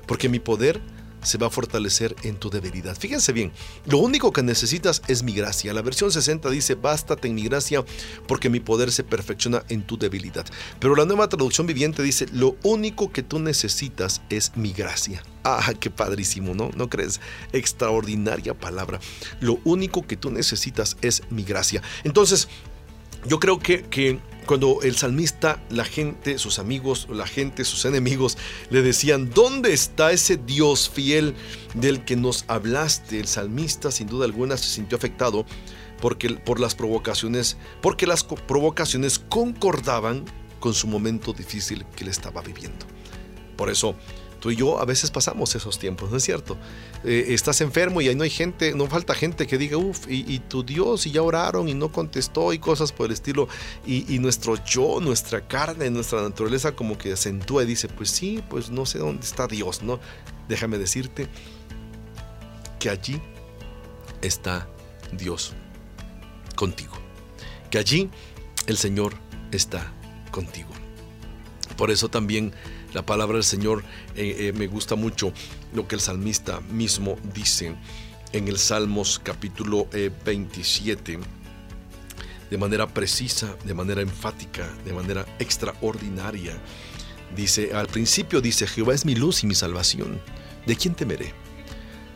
porque 0.06 0.30
mi 0.30 0.38
poder 0.38 0.80
se 1.22 1.38
va 1.38 1.48
a 1.48 1.50
fortalecer 1.50 2.14
en 2.22 2.36
tu 2.36 2.50
debilidad. 2.50 2.96
Fíjense 2.96 3.32
bien, 3.32 3.52
lo 3.86 3.98
único 3.98 4.32
que 4.32 4.42
necesitas 4.42 5.02
es 5.08 5.22
mi 5.22 5.32
gracia. 5.32 5.74
La 5.74 5.82
versión 5.82 6.10
60 6.10 6.50
dice, 6.50 6.74
bástate 6.74 7.28
en 7.28 7.34
mi 7.34 7.44
gracia 7.44 7.84
porque 8.26 8.50
mi 8.50 8.60
poder 8.60 8.92
se 8.92 9.04
perfecciona 9.04 9.62
en 9.68 9.82
tu 9.82 9.98
debilidad. 9.98 10.46
Pero 10.80 10.94
la 10.94 11.04
nueva 11.04 11.28
traducción 11.28 11.66
viviente 11.66 12.02
dice, 12.02 12.26
lo 12.32 12.56
único 12.62 13.12
que 13.12 13.22
tú 13.22 13.38
necesitas 13.38 14.22
es 14.30 14.56
mi 14.56 14.72
gracia. 14.72 15.22
Ah, 15.44 15.72
qué 15.78 15.90
padrísimo, 15.90 16.54
¿no? 16.54 16.70
¿No 16.76 16.88
crees? 16.88 17.20
Extraordinaria 17.52 18.54
palabra. 18.54 19.00
Lo 19.40 19.58
único 19.64 20.06
que 20.06 20.16
tú 20.16 20.30
necesitas 20.30 20.96
es 21.00 21.22
mi 21.30 21.44
gracia. 21.44 21.82
Entonces, 22.04 22.48
yo 23.26 23.40
creo 23.40 23.58
que, 23.58 23.82
que 23.82 24.20
cuando 24.46 24.80
el 24.82 24.96
salmista, 24.96 25.62
la 25.68 25.84
gente, 25.84 26.38
sus 26.38 26.58
amigos, 26.58 27.06
la 27.10 27.26
gente, 27.26 27.64
sus 27.64 27.84
enemigos, 27.84 28.38
le 28.70 28.80
decían, 28.80 29.28
¿dónde 29.28 29.74
está 29.74 30.10
ese 30.10 30.38
Dios 30.38 30.88
fiel 30.88 31.34
del 31.74 32.04
que 32.04 32.16
nos 32.16 32.46
hablaste? 32.48 33.20
El 33.20 33.26
salmista, 33.26 33.90
sin 33.90 34.08
duda 34.08 34.24
alguna, 34.24 34.56
se 34.56 34.68
sintió 34.68 34.96
afectado 34.96 35.44
porque, 36.00 36.30
por 36.30 36.60
las 36.60 36.74
provocaciones, 36.74 37.58
porque 37.82 38.06
las 38.06 38.24
provocaciones 38.24 39.18
concordaban 39.18 40.24
con 40.60 40.72
su 40.72 40.86
momento 40.86 41.32
difícil 41.34 41.84
que 41.94 42.04
le 42.04 42.10
estaba 42.10 42.40
viviendo. 42.40 42.86
Por 43.56 43.68
eso 43.68 43.96
tú 44.40 44.50
y 44.50 44.56
yo 44.56 44.80
a 44.80 44.84
veces 44.84 45.10
pasamos 45.10 45.54
esos 45.54 45.78
tiempos, 45.78 46.10
¿no 46.10 46.16
es 46.16 46.22
cierto? 46.22 46.56
Eh, 47.04 47.26
estás 47.28 47.60
enfermo 47.60 48.00
y 48.00 48.08
ahí 48.08 48.14
no 48.14 48.24
hay 48.24 48.30
gente, 48.30 48.74
no 48.74 48.86
falta 48.86 49.14
gente 49.14 49.46
que 49.46 49.58
diga, 49.58 49.76
uff, 49.76 50.06
y, 50.08 50.38
tu 50.40 50.62
Dios, 50.62 51.06
y 51.06 51.12
ya 51.12 51.22
oraron 51.22 51.68
y 51.68 51.74
no 51.74 51.90
contestó 51.90 52.52
y 52.52 52.58
cosas 52.58 52.92
por 52.92 53.06
el 53.06 53.12
estilo. 53.12 53.48
Y, 53.86 54.12
y, 54.14 54.18
nuestro 54.18 54.62
yo, 54.64 55.00
nuestra 55.00 55.46
carne, 55.46 55.90
nuestra 55.90 56.22
naturaleza 56.22 56.72
como 56.72 56.96
que 56.98 57.12
acentúa 57.12 57.62
y 57.62 57.66
dice, 57.66 57.88
pues 57.88 58.10
sí, 58.10 58.42
pues 58.48 58.70
no 58.70 58.86
sé 58.86 58.98
dónde 58.98 59.24
está 59.24 59.46
Dios, 59.46 59.82
¿no? 59.82 60.00
Déjame 60.48 60.78
decirte 60.78 61.28
que 62.78 62.90
allí 62.90 63.20
está 64.22 64.68
Dios 65.12 65.54
contigo. 66.54 66.94
Que 67.70 67.78
allí 67.78 68.10
el 68.66 68.76
Señor 68.76 69.14
está 69.52 69.92
contigo. 70.30 70.70
Por 71.76 71.90
eso 71.90 72.08
también 72.08 72.52
la 72.94 73.04
palabra 73.04 73.36
del 73.36 73.44
Señor 73.44 73.84
eh, 74.16 74.36
eh, 74.38 74.52
me 74.52 74.66
gusta 74.66 74.94
mucho 74.94 75.32
lo 75.74 75.86
que 75.86 75.94
el 75.94 76.00
salmista 76.00 76.60
mismo 76.60 77.18
dice 77.34 77.74
en 78.32 78.48
el 78.48 78.58
Salmos 78.58 79.20
capítulo 79.22 79.88
27 80.24 81.12
eh, 81.12 81.18
de 82.50 82.58
manera 82.58 82.86
precisa, 82.86 83.56
de 83.64 83.74
manera 83.74 84.00
enfática, 84.00 84.68
de 84.84 84.94
manera 84.94 85.26
extraordinaria. 85.38 86.56
Dice, 87.36 87.74
al 87.74 87.88
principio 87.88 88.40
dice, 88.40 88.66
Jehová 88.66 88.94
es 88.94 89.04
mi 89.04 89.14
luz 89.14 89.44
y 89.44 89.46
mi 89.46 89.54
salvación. 89.54 90.18
¿De 90.66 90.74
quién 90.74 90.94
temeré? 90.94 91.34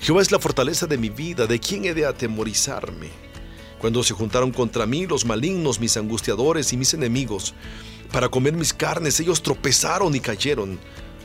Jehová 0.00 0.22
es 0.22 0.32
la 0.32 0.38
fortaleza 0.38 0.86
de 0.86 0.96
mi 0.96 1.10
vida, 1.10 1.46
¿de 1.46 1.60
quién 1.60 1.84
he 1.84 1.92
de 1.92 2.06
atemorizarme? 2.06 3.10
Cuando 3.78 4.02
se 4.02 4.14
juntaron 4.14 4.52
contra 4.52 4.86
mí 4.86 5.06
los 5.06 5.26
malignos, 5.26 5.80
mis 5.80 5.96
angustiadores 5.96 6.72
y 6.72 6.76
mis 6.76 6.94
enemigos, 6.94 7.54
para 8.12 8.28
comer 8.28 8.52
mis 8.52 8.72
carnes, 8.72 9.18
ellos 9.20 9.42
tropezaron 9.42 10.14
y 10.14 10.20
cayeron. 10.20 10.78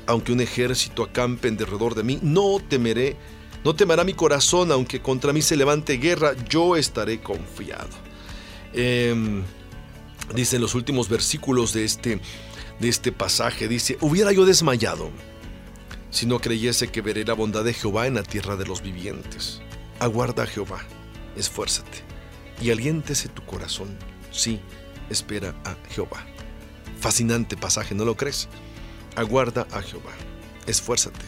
Aunque 0.05 0.31
un 0.31 0.39
ejército 0.39 1.03
acampe 1.03 1.49
en 1.49 1.57
derredor 1.57 1.93
de 1.93 2.03
mí, 2.03 2.17
no 2.21 2.59
temeré, 2.67 3.17
no 3.65 3.75
temerá 3.75 4.05
mi 4.05 4.13
corazón, 4.13 4.71
aunque 4.71 5.01
contra 5.01 5.33
mí 5.33 5.41
se 5.41 5.57
levante 5.57 5.97
guerra, 5.97 6.31
yo 6.47 6.77
estaré 6.77 7.19
confiado. 7.19 7.89
Eh, 8.73 9.43
dice 10.33 10.55
en 10.55 10.61
los 10.61 10.75
últimos 10.75 11.09
versículos 11.09 11.73
de 11.73 11.83
este, 11.83 12.21
de 12.79 12.89
este 12.89 13.11
pasaje, 13.11 13.67
dice, 13.67 13.97
hubiera 13.99 14.31
yo 14.31 14.45
desmayado 14.45 15.11
si 16.09 16.25
no 16.25 16.39
creyese 16.39 16.87
que 16.87 17.01
veré 17.01 17.25
la 17.25 17.33
bondad 17.33 17.65
de 17.65 17.73
Jehová 17.73 18.07
en 18.07 18.15
la 18.15 18.23
tierra 18.23 18.55
de 18.55 18.65
los 18.65 18.81
vivientes. 18.81 19.61
Aguarda 19.99 20.43
a 20.43 20.47
Jehová, 20.47 20.79
esfuérzate 21.35 21.99
y 22.61 22.71
aliéntese 22.71 23.27
tu 23.27 23.43
corazón. 23.43 23.97
Sí, 24.31 24.59
espera 25.09 25.53
a 25.65 25.75
Jehová. 25.89 26.25
Fascinante 26.99 27.57
pasaje, 27.57 27.95
¿no 27.95 28.05
lo 28.05 28.15
crees? 28.15 28.47
Aguarda 29.15 29.67
a 29.71 29.81
Jehová, 29.81 30.11
esfuérzate 30.65 31.25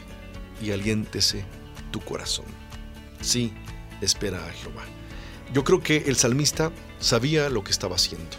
y 0.62 0.72
aliéntese 0.72 1.46
tu 1.92 2.00
corazón. 2.00 2.46
Sí, 3.22 3.54
espera 4.02 4.46
a 4.46 4.52
Jehová. 4.52 4.84
Yo 5.54 5.64
creo 5.64 5.82
que 5.82 5.98
el 6.08 6.16
salmista 6.16 6.72
sabía 7.00 7.50
lo 7.50 7.64
que 7.64 7.72
estaba 7.72 7.96
haciendo. 7.96 8.38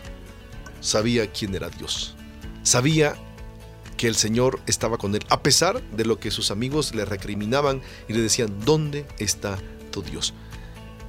Sabía 0.80 1.30
quién 1.30 1.54
era 1.54 1.68
Dios. 1.68 2.14
Sabía 2.62 3.14
que 3.96 4.06
el 4.06 4.14
Señor 4.14 4.60
estaba 4.66 4.96
con 4.96 5.14
él, 5.14 5.24
a 5.28 5.42
pesar 5.42 5.82
de 5.90 6.04
lo 6.04 6.18
que 6.18 6.30
sus 6.30 6.50
amigos 6.50 6.94
le 6.94 7.04
recriminaban 7.04 7.82
y 8.08 8.14
le 8.14 8.20
decían, 8.20 8.60
¿dónde 8.64 9.06
está 9.18 9.58
tu 9.90 10.02
Dios? 10.02 10.32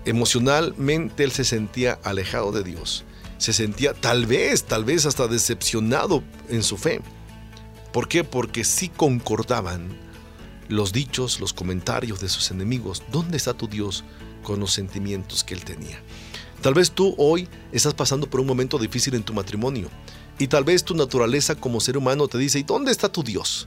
Emocionalmente 0.06 1.24
él 1.24 1.32
se 1.32 1.46
sentía 1.46 2.00
alejado 2.04 2.52
de 2.52 2.64
Dios 2.64 3.06
se 3.42 3.54
sentía 3.54 3.96
tal 3.96 4.28
vez, 4.28 4.66
tal 4.66 4.86
vez 4.86 5.08
hasta 5.08 5.28
decepcionado 5.28 6.24
en 6.50 6.62
su 6.62 6.78
fe. 6.78 7.02
¿Por 7.92 8.08
qué? 8.08 8.24
Porque 8.24 8.64
sí 8.64 8.88
concordaban 8.88 9.98
los 10.70 10.94
dichos, 10.94 11.40
los 11.40 11.52
comentarios 11.52 12.20
de 12.20 12.30
sus 12.30 12.52
enemigos. 12.52 13.02
¿Dónde 13.12 13.38
está 13.38 13.56
tu 13.56 13.68
Dios 13.68 14.04
con 14.44 14.60
los 14.60 14.74
sentimientos 14.74 15.44
que 15.44 15.56
él 15.56 15.66
tenía? 15.66 16.00
Tal 16.62 16.76
vez 16.76 16.92
tú 16.92 17.16
hoy 17.18 17.50
estás 17.72 17.96
pasando 17.96 18.30
por 18.30 18.40
un 18.42 18.46
momento 18.46 18.78
difícil 18.78 19.16
en 19.16 19.24
tu 19.24 19.34
matrimonio 19.34 19.90
y 20.38 20.46
tal 20.46 20.64
vez 20.64 20.84
tu 20.84 20.94
naturaleza 20.94 21.56
como 21.56 21.82
ser 21.82 21.98
humano 21.98 22.28
te 22.28 22.38
dice, 22.38 22.60
¿y 22.60 22.64
dónde 22.64 22.92
está 22.92 23.12
tu 23.12 23.24
Dios? 23.24 23.66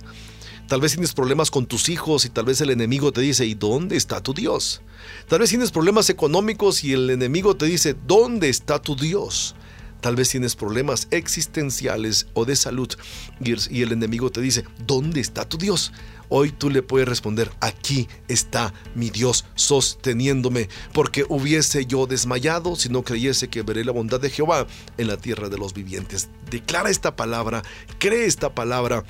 Tal 0.69 0.81
vez 0.81 0.93
tienes 0.93 1.15
problemas 1.15 1.51
con 1.51 1.67
tus 1.67 1.89
hijos 1.89 2.25
y 2.25 2.29
tal 2.29 2.45
vez 2.45 2.61
el 2.61 2.71
enemigo 2.71 3.11
te 3.11 3.23
dice, 3.23 3.45
¿y 3.45 3.55
dónde 3.55 3.97
está 3.97 4.23
tu 4.23 4.35
Dios? 4.35 4.83
Tal 5.27 5.41
vez 5.41 5.51
tienes 5.51 5.73
problemas 5.73 6.11
económicos 6.11 6.85
y 6.85 6.93
el 6.93 7.11
enemigo 7.11 7.57
te 7.57 7.67
dice, 7.67 7.97
¿dónde 8.07 8.51
está 8.51 8.81
tu 8.81 8.95
Dios? 8.95 9.57
Tal 10.05 10.17
vez 10.17 10.29
tienes 10.29 10.55
problemas 10.55 11.09
existenciales 11.13 12.27
o 12.35 12.45
de 12.45 12.57
salud 12.57 12.91
y 13.41 13.81
el 13.81 13.91
enemigo 13.91 14.31
te 14.31 14.43
dice, 14.43 14.65
¿dónde 14.87 15.19
está 15.23 15.49
tu 15.49 15.57
Dios? 15.57 15.93
Hoy 16.29 16.53
tú 16.53 16.69
le 16.69 16.83
puedes 16.83 17.09
responder, 17.09 17.51
aquí 17.61 18.07
está 18.29 18.75
mi 18.95 19.09
Dios 19.09 19.47
sosteniéndome, 19.55 20.69
porque 20.93 21.25
hubiese 21.27 21.87
yo 21.87 22.07
desmayado 22.07 22.77
si 22.77 22.91
no 22.91 23.03
creyese 23.03 23.49
que 23.49 23.63
veré 23.63 23.83
la 23.83 23.93
bondad 23.93 24.21
de 24.21 24.29
Jehová 24.29 24.67
en 24.99 25.07
la 25.07 25.17
tierra 25.17 25.49
de 25.49 25.57
los 25.57 25.73
vivientes. 25.73 26.29
Declara 26.51 26.91
esta 26.91 27.17
palabra, 27.17 27.63
cree 27.99 28.27
esta 28.27 28.55
palabra 28.55 29.05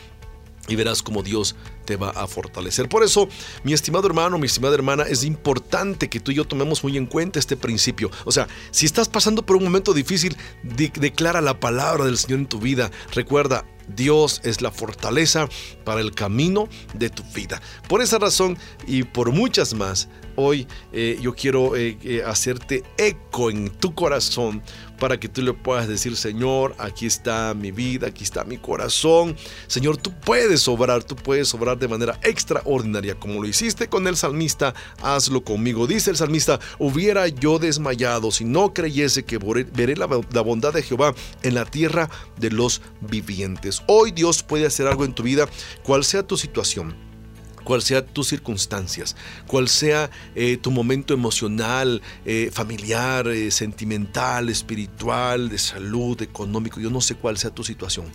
y 0.69 0.77
verás 0.77 1.03
cómo 1.03 1.23
Dios 1.23 1.57
te 1.85 1.97
va 1.97 2.11
a 2.11 2.27
fortalecer. 2.27 2.89
Por 2.89 3.03
eso, 3.03 3.29
mi 3.63 3.73
estimado 3.73 4.07
hermano, 4.07 4.39
mi 4.39 4.47
estimada 4.47 4.75
hermana, 4.75 5.05
es 5.05 5.25
importante 5.25 6.09
que 6.09 6.21
tú 6.21 6.33
y 6.33 6.37
yo 6.37 6.45
tomemos 6.47 6.83
muy 6.83 6.97
en 6.97 7.07
cuenta 7.07 7.39
este 7.39 7.57
principio. 7.57 8.11
O 8.25 8.33
sea, 8.33 8.49
si 8.71 8.87
estás 8.87 9.09
pasando 9.09 9.45
por 9.45 9.57
un 9.57 9.65
momento 9.65 9.93
difícil, 9.93 10.37
declara 10.63 11.41
la 11.41 11.61
palabra 11.61 12.05
del 12.05 12.19
Señor 12.19 12.41
en 12.41 12.47
tu 12.47 12.59
vida. 12.59 12.91
Recuerda, 13.13 13.65
Dios 13.89 14.41
es 14.45 14.63
la 14.63 14.71
fortaleza 14.71 15.49
para 15.85 16.01
el 16.01 16.15
camino 16.15 16.69
de 16.95 17.11
tu 17.11 17.23
vida. 17.35 17.61
Por 17.89 18.01
esa 18.03 18.19
razón 18.19 18.57
y 18.87 19.03
por 19.03 19.33
muchas 19.33 19.75
más, 19.75 20.09
hoy 20.37 20.67
eh, 20.93 21.19
yo 21.21 21.35
quiero 21.35 21.77
eh, 21.77 21.99
eh, 22.03 22.23
hacerte 22.25 22.83
eco 22.97 23.51
en 23.51 23.69
tu 23.71 23.95
corazón 23.95 24.63
para 24.99 25.19
que 25.19 25.29
tú 25.29 25.43
le 25.43 25.53
puedas 25.53 25.89
decir, 25.89 26.17
Señor, 26.17 26.75
aquí 26.79 27.07
está 27.07 27.55
mi 27.55 27.71
vida, 27.71 28.09
aquí 28.09 28.25
está 28.25 28.45
mi 28.45 28.59
corazón. 28.59 29.37
Señor, 29.67 29.97
tú 29.97 30.13
puedes 30.13 30.67
obrar, 30.69 31.05
tú 31.05 31.17
puedes 31.17 31.53
obrar 31.55 31.79
de 31.79 31.89
manera 31.89 32.19
extraordinaria, 32.23 33.15
como 33.15 33.43
lo 33.43 33.49
hiciste 33.49 33.89
con 33.89 34.07
el 34.07 34.17
salmista, 34.17 34.75
hazlo 35.03 35.45
conmigo. 35.45 35.87
Dice 35.87 36.11
el 36.11 36.17
salmista, 36.17 36.61
hubiera 36.79 37.29
yo 37.29 37.59
desmayado 37.59 38.31
si 38.31 38.45
no 38.45 38.73
creyese 38.73 39.25
que 39.25 39.39
veré 39.39 39.97
la, 39.97 40.09
la 40.33 40.41
bondad 40.41 40.73
de 40.73 40.83
Jehová 40.83 41.15
en 41.43 41.55
la 41.55 41.65
tierra 41.65 42.09
de 42.39 42.51
los 42.51 42.83
vivientes. 43.01 43.83
Hoy 43.87 44.13
Dios 44.13 44.43
puede 44.43 44.67
hacer 44.67 44.87
algo 44.87 45.05
en 45.05 45.15
tu 45.15 45.23
vida, 45.23 45.49
cual 45.83 46.05
sea 46.05 46.27
tu 46.27 46.37
situación 46.37 47.14
cual 47.65 47.83
sea 47.83 48.05
tus 48.07 48.29
circunstancias, 48.29 49.17
cual 49.47 49.69
sea 49.69 50.11
eh, 50.35 50.57
tu 50.59 50.71
momento 50.71 51.15
emocional, 51.15 52.03
eh, 52.25 52.51
familiar, 52.53 53.27
eh, 53.29 53.51
sentimental, 53.51 54.49
espiritual, 54.49 55.49
de 55.49 55.59
salud, 55.59 56.21
económico, 56.23 56.81
yo 56.81 56.91
no 56.91 57.01
sé 57.01 57.17
cuál 57.17 57.39
sea 57.39 57.51
tu 57.51 57.65
situación, 57.65 58.07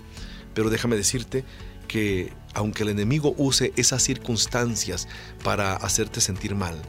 pero 0.53 0.69
déjame 0.69 0.95
decirte 0.95 1.43
que 1.87 2.31
aunque 2.53 2.83
el 2.83 2.89
enemigo 2.89 3.33
use 3.37 3.73
esas 3.75 4.03
circunstancias 4.03 5.07
para 5.43 5.75
hacerte 5.75 6.21
sentir 6.21 6.55
mal, 6.55 6.79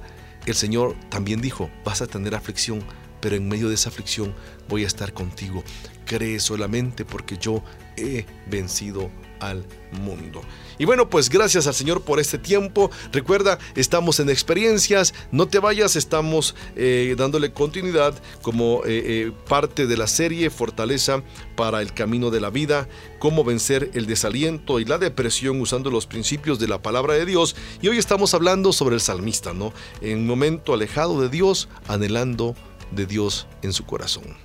el 0.46 0.54
Señor 0.54 0.96
también 1.08 1.40
dijo, 1.40 1.70
vas 1.84 2.02
a 2.02 2.06
tener 2.06 2.34
aflicción, 2.34 2.82
pero 3.20 3.36
en 3.36 3.48
medio 3.48 3.68
de 3.68 3.74
esa 3.74 3.90
aflicción 3.90 4.34
voy 4.68 4.84
a 4.84 4.86
estar 4.86 5.12
contigo. 5.12 5.62
Cree 6.06 6.40
solamente 6.40 7.04
porque 7.04 7.36
yo 7.36 7.62
he 7.96 8.24
vencido 8.46 9.10
al 9.40 9.64
mundo. 10.02 10.42
Y 10.78 10.86
bueno, 10.86 11.10
pues 11.10 11.28
gracias 11.28 11.66
al 11.66 11.74
Señor 11.74 12.02
por 12.02 12.20
este 12.20 12.38
tiempo. 12.38 12.90
Recuerda, 13.12 13.58
estamos 13.74 14.20
en 14.20 14.30
experiencias, 14.30 15.12
no 15.30 15.46
te 15.46 15.58
vayas, 15.58 15.96
estamos 15.96 16.54
eh, 16.76 17.14
dándole 17.18 17.52
continuidad 17.52 18.14
como 18.40 18.82
eh, 18.84 19.02
eh, 19.04 19.32
parte 19.48 19.86
de 19.86 19.96
la 19.96 20.06
serie 20.06 20.48
Fortaleza 20.48 21.22
para 21.56 21.82
el 21.82 21.92
Camino 21.92 22.30
de 22.30 22.40
la 22.40 22.50
Vida, 22.50 22.88
cómo 23.18 23.44
vencer 23.44 23.90
el 23.94 24.06
desaliento 24.06 24.80
y 24.80 24.86
la 24.86 24.96
depresión 24.96 25.60
usando 25.60 25.90
los 25.90 26.06
principios 26.06 26.58
de 26.58 26.68
la 26.68 26.80
palabra 26.80 27.14
de 27.14 27.26
Dios. 27.26 27.56
Y 27.82 27.88
hoy 27.88 27.98
estamos 27.98 28.32
hablando 28.32 28.72
sobre 28.72 28.94
el 28.94 29.00
salmista, 29.00 29.52
¿no? 29.52 29.72
En 30.00 30.20
un 30.20 30.26
momento 30.26 30.72
alejado 30.72 31.20
de 31.20 31.28
Dios, 31.28 31.68
anhelando 31.88 32.54
de 32.90 33.06
Dios 33.06 33.46
en 33.62 33.72
su 33.72 33.84
corazón. 33.84 34.36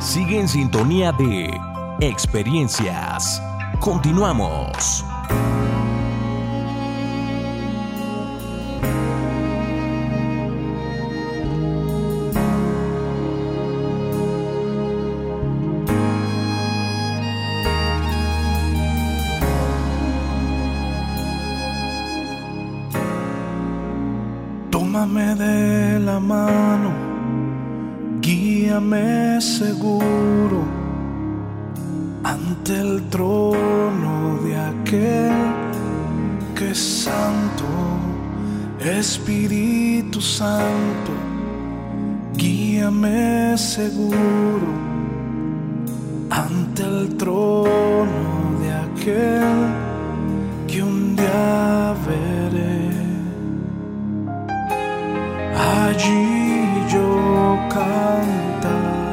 Sigue 0.00 0.38
en 0.38 0.48
sintonía 0.48 1.12
de 1.12 1.50
experiencias. 2.00 3.40
Continuamos. 3.84 5.04
Tómame 24.70 25.34
de 25.34 26.00
la 26.00 26.18
mano, 26.18 26.90
guíame 28.22 29.42
seguro 29.42 30.83
ante 32.64 32.80
el 32.80 33.02
trono 33.10 34.38
de 34.42 34.56
aquel 34.56 35.34
es 36.70 37.04
santo, 37.04 37.64
Espíritu 38.80 40.18
Santo, 40.18 41.12
guíame 42.32 43.58
seguro 43.58 44.66
ante 46.30 46.84
el 46.84 47.14
trono 47.18 48.58
de 48.62 48.72
aquel 48.72 49.58
que 50.66 50.82
un 50.82 51.16
día 51.16 51.94
veré. 52.06 52.88
Allí 55.54 56.64
yo 56.90 57.58
cantaré 57.68 59.03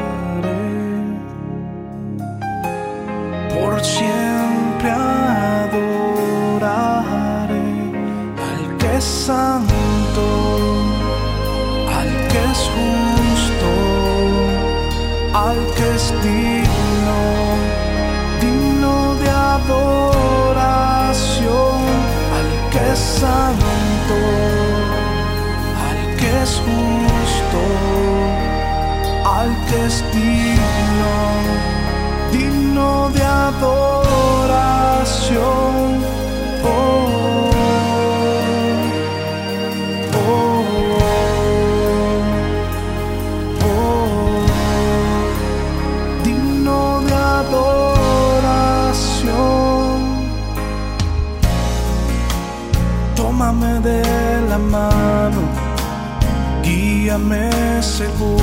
seguro 58.01 58.40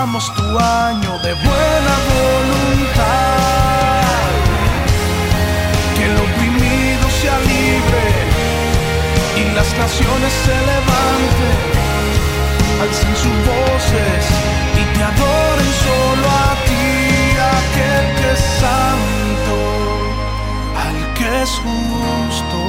Proclamamos 0.00 0.34
tu 0.34 0.58
año 0.58 1.18
de 1.18 1.34
buena 1.34 1.94
voluntad. 2.16 4.00
Que 5.94 6.04
el 6.06 6.16
oprimido 6.16 7.04
sea 7.20 7.38
libre 7.40 8.04
y 9.36 9.54
las 9.54 9.68
naciones 9.76 10.32
se 10.46 10.56
levanten, 10.72 11.58
alcen 12.80 13.14
sus 13.14 13.36
voces 13.52 14.24
y 14.80 14.82
te 14.96 15.02
adoren 15.02 15.72
solo 15.84 16.26
a 16.30 16.50
ti, 16.64 17.36
aquel 17.58 18.04
que 18.16 18.28
es 18.32 18.42
santo, 18.64 19.56
al 20.86 20.98
que 21.12 21.28
es 21.42 21.52
justo, 21.66 22.60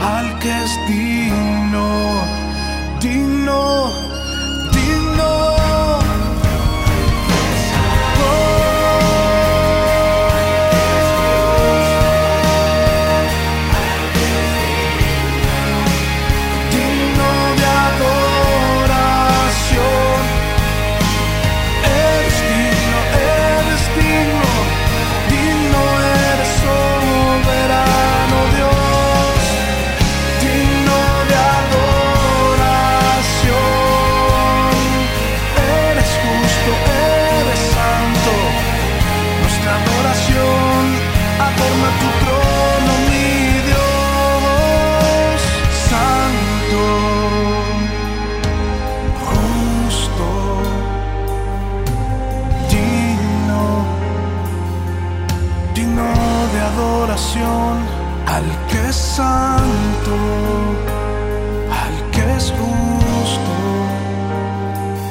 al 0.00 0.38
que 0.38 0.50
es 0.64 0.72
digno, 0.88 1.88
digno. 3.02 4.03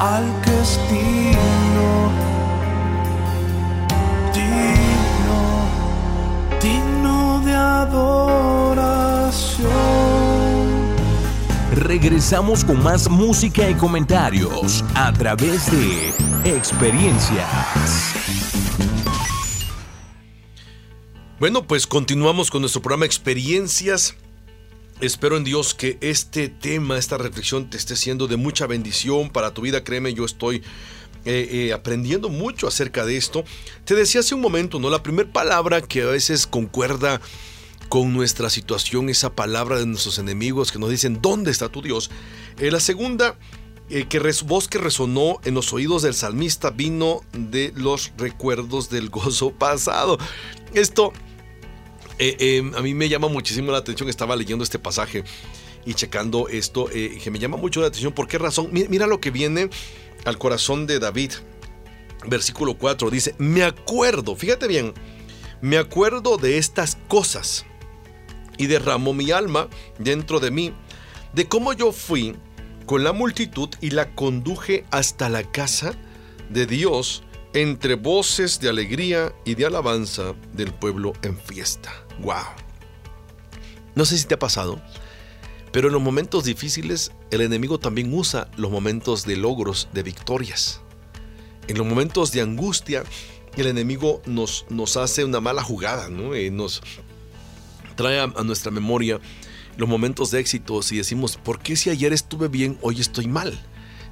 Al 0.03 0.25
que 0.41 0.51
es 0.59 0.77
digno, 0.91 2.11
digno, 4.33 5.41
digno 6.61 7.41
de 7.45 7.53
adoración. 7.53 8.11
Regresamos 11.71 12.65
con 12.65 12.83
más 12.83 13.09
música 13.09 13.69
y 13.69 13.75
comentarios 13.75 14.83
a 14.93 15.13
través 15.13 15.71
de 15.71 16.13
experiencias. 16.43 17.47
Bueno, 21.39 21.63
pues 21.63 21.87
continuamos 21.87 22.51
con 22.51 22.59
nuestro 22.59 22.81
programa 22.81 23.05
Experiencias. 23.05 24.17
Espero 25.03 25.35
en 25.35 25.43
Dios 25.43 25.73
que 25.73 25.97
este 25.99 26.47
tema, 26.47 26.97
esta 26.97 27.17
reflexión 27.17 27.69
te 27.69 27.75
esté 27.75 27.97
siendo 27.97 28.27
de 28.27 28.37
mucha 28.37 28.67
bendición 28.67 29.29
para 29.29 29.53
tu 29.53 29.61
vida. 29.61 29.83
Créeme, 29.83 30.13
yo 30.13 30.23
estoy 30.23 30.63
eh, 31.25 31.49
eh, 31.51 31.73
aprendiendo 31.73 32.29
mucho 32.29 32.69
acerca 32.69 33.05
de 33.05 33.17
esto. 33.17 33.43
Te 33.83 33.95
decía 33.95 34.21
hace 34.21 34.33
un 34.33 34.39
momento, 34.39 34.79
¿no? 34.79 34.89
La 34.89 35.03
primera 35.03 35.29
palabra 35.29 35.81
que 35.81 36.03
a 36.03 36.05
veces 36.05 36.47
concuerda 36.47 37.19
con 37.89 38.13
nuestra 38.13 38.49
situación, 38.49 39.09
esa 39.09 39.35
palabra 39.35 39.77
de 39.77 39.85
nuestros 39.85 40.19
enemigos 40.19 40.71
que 40.71 40.79
nos 40.79 40.89
dicen, 40.89 41.21
¿dónde 41.21 41.51
está 41.51 41.67
tu 41.67 41.81
Dios? 41.81 42.09
Eh, 42.57 42.71
la 42.71 42.79
segunda, 42.79 43.37
eh, 43.89 44.05
que 44.07 44.19
voz 44.45 44.69
que 44.69 44.77
resonó 44.77 45.41
en 45.43 45.53
los 45.53 45.73
oídos 45.73 46.03
del 46.03 46.13
salmista 46.13 46.69
vino 46.69 47.23
de 47.33 47.73
los 47.75 48.13
recuerdos 48.17 48.89
del 48.89 49.09
gozo 49.09 49.51
pasado. 49.51 50.17
Esto 50.73 51.11
Eh, 52.19 52.35
eh, 52.39 52.71
a 52.75 52.81
mí 52.81 52.93
me 52.93 53.09
llama 53.09 53.27
muchísimo 53.27 53.71
la 53.71 53.79
atención, 53.79 54.09
estaba 54.09 54.35
leyendo 54.35 54.63
este 54.63 54.79
pasaje 54.79 55.23
y 55.85 55.93
checando 55.93 56.47
esto, 56.47 56.89
eh, 56.91 57.19
que 57.21 57.31
me 57.31 57.39
llama 57.39 57.57
mucho 57.57 57.81
la 57.81 57.87
atención. 57.87 58.13
¿Por 58.13 58.27
qué 58.27 58.37
razón? 58.37 58.69
Mira 58.71 59.07
lo 59.07 59.19
que 59.19 59.31
viene 59.31 59.69
al 60.25 60.37
corazón 60.37 60.87
de 60.87 60.99
David. 60.99 61.31
Versículo 62.25 62.77
4 62.77 63.09
dice, 63.09 63.35
me 63.37 63.63
acuerdo, 63.63 64.35
fíjate 64.35 64.67
bien, 64.67 64.93
me 65.61 65.77
acuerdo 65.77 66.37
de 66.37 66.57
estas 66.57 66.97
cosas 67.09 67.65
y 68.57 68.67
derramó 68.67 69.13
mi 69.13 69.31
alma 69.31 69.67
dentro 69.99 70.39
de 70.39 70.51
mí, 70.51 70.73
de 71.33 71.47
cómo 71.49 71.73
yo 71.73 71.91
fui 71.91 72.37
con 72.85 73.03
la 73.03 73.11
multitud 73.11 73.69
y 73.81 73.89
la 73.89 74.13
conduje 74.15 74.85
hasta 74.91 75.27
la 75.29 75.43
casa 75.43 75.93
de 76.49 76.65
Dios 76.65 77.23
entre 77.53 77.95
voces 77.95 78.59
de 78.59 78.69
alegría 78.69 79.33
y 79.45 79.55
de 79.55 79.65
alabanza 79.65 80.33
del 80.53 80.73
pueblo 80.73 81.13
en 81.21 81.37
fiesta. 81.37 82.02
¡Wow! 82.19 82.43
No 83.95 84.05
sé 84.05 84.17
si 84.17 84.25
te 84.25 84.35
ha 84.35 84.39
pasado, 84.39 84.81
pero 85.71 85.87
en 85.87 85.93
los 85.93 86.01
momentos 86.01 86.43
difíciles 86.43 87.11
el 87.31 87.41
enemigo 87.41 87.79
también 87.79 88.13
usa 88.13 88.49
los 88.57 88.71
momentos 88.71 89.25
de 89.25 89.37
logros, 89.37 89.89
de 89.93 90.03
victorias. 90.03 90.81
En 91.67 91.77
los 91.77 91.87
momentos 91.87 92.31
de 92.31 92.41
angustia, 92.41 93.03
el 93.55 93.67
enemigo 93.67 94.21
nos, 94.25 94.65
nos 94.69 94.97
hace 94.97 95.23
una 95.23 95.39
mala 95.39 95.63
jugada, 95.63 96.09
¿no? 96.09 96.33
Eh, 96.33 96.51
nos 96.51 96.81
trae 97.95 98.19
a, 98.19 98.27
nuestra 98.43 98.71
memoria 98.71 99.19
los 99.77 99.89
momentos 99.89 100.31
de 100.31 100.39
éxitos 100.39 100.91
y 100.91 100.97
decimos, 100.97 101.37
¿por 101.37 101.59
qué 101.59 101.75
si 101.75 101.89
ayer 101.89 102.13
estuve 102.13 102.47
bien, 102.47 102.77
hoy 102.81 102.99
estoy 102.99 103.27
mal? 103.27 103.59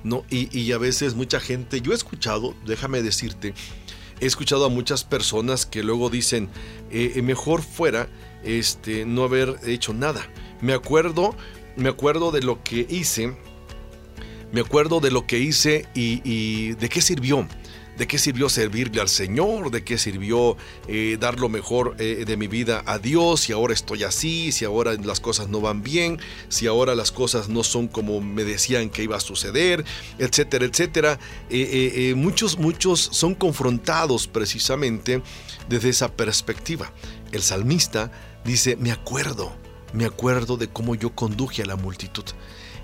¿No? 0.04 0.26
Y, 0.32 0.72
a 0.72 0.80
veces 0.80 1.14
mucha 1.14 1.40
gente, 1.40 1.80
yo 1.82 1.92
he 1.92 1.96
escuchado, 1.96 2.56
déjame 2.66 3.04
decirte, 3.04 3.54
he 4.22 4.28
escuchado 4.28 4.66
a 4.66 4.70
muchas 4.70 5.04
personas 5.04 5.66
que 5.66 5.84
luego 5.84 6.10
dicen, 6.10 6.48
eh, 6.92 7.14
eh, 7.16 7.22
mejor 7.22 7.64
fuera 7.64 8.08
este, 8.44 9.06
no 9.06 9.24
haber 9.24 9.58
hecho 9.66 9.94
nada. 9.94 10.22
Me 10.62 10.74
acuerdo, 10.74 11.36
me 11.76 11.90
acuerdo 11.90 12.32
de 12.32 12.42
lo 12.42 12.64
que 12.64 12.86
hice, 12.88 13.36
me 14.52 14.62
acuerdo 14.62 15.00
de 15.00 15.12
lo 15.12 15.26
que 15.26 15.40
hice 15.40 15.88
y, 15.96 16.74
de 16.74 16.90
qué 16.90 17.02
sirvió. 17.02 17.48
¿De 17.98 18.08
qué 18.08 18.18
sirvió 18.18 18.50
servirle 18.50 19.02
al 19.02 19.10
Señor? 19.10 19.70
¿De 19.70 19.84
qué 19.84 19.98
sirvió 19.98 20.58
eh, 20.88 21.18
dar 21.20 21.40
lo 21.40 21.50
mejor 21.50 21.96
eh, 22.00 22.24
de 22.26 22.38
mi 22.38 22.48
vida 22.48 22.84
a 22.86 23.00
Dios? 23.00 23.42
Si 23.42 23.54
ahora 23.54 23.74
estoy 23.74 24.04
así, 24.04 24.52
si 24.52 24.66
ahora 24.66 24.94
las 24.94 25.20
cosas 25.20 25.50
no 25.50 25.62
van 25.62 25.84
bien, 25.84 26.20
si 26.50 26.68
ahora 26.68 26.96
las 26.96 27.12
cosas 27.12 27.50
no 27.50 27.64
son 27.64 27.88
como 27.88 28.22
me 28.22 28.44
decían 28.44 28.90
que 28.90 29.04
iba 29.04 29.18
a 29.18 29.20
suceder, 29.20 29.86
etcétera, 30.18 30.66
etcétera. 30.66 31.20
Eh, 31.50 32.14
muchos, 32.16 32.58
muchos 32.58 33.10
son 33.12 33.36
confrontados 33.36 34.28
precisamente 34.28 35.22
desde 35.70 35.90
esa 35.90 36.12
perspectiva. 36.14 36.92
El 37.32 37.42
salmista 37.42 38.12
dice, 38.46 38.76
me 38.78 38.92
acuerdo, 38.92 39.54
me 39.94 40.06
acuerdo 40.06 40.58
de 40.58 40.70
cómo 40.70 40.96
yo 40.96 41.14
conduje 41.14 41.62
a 41.62 41.66
la 41.66 41.76
multitud. 41.76 42.26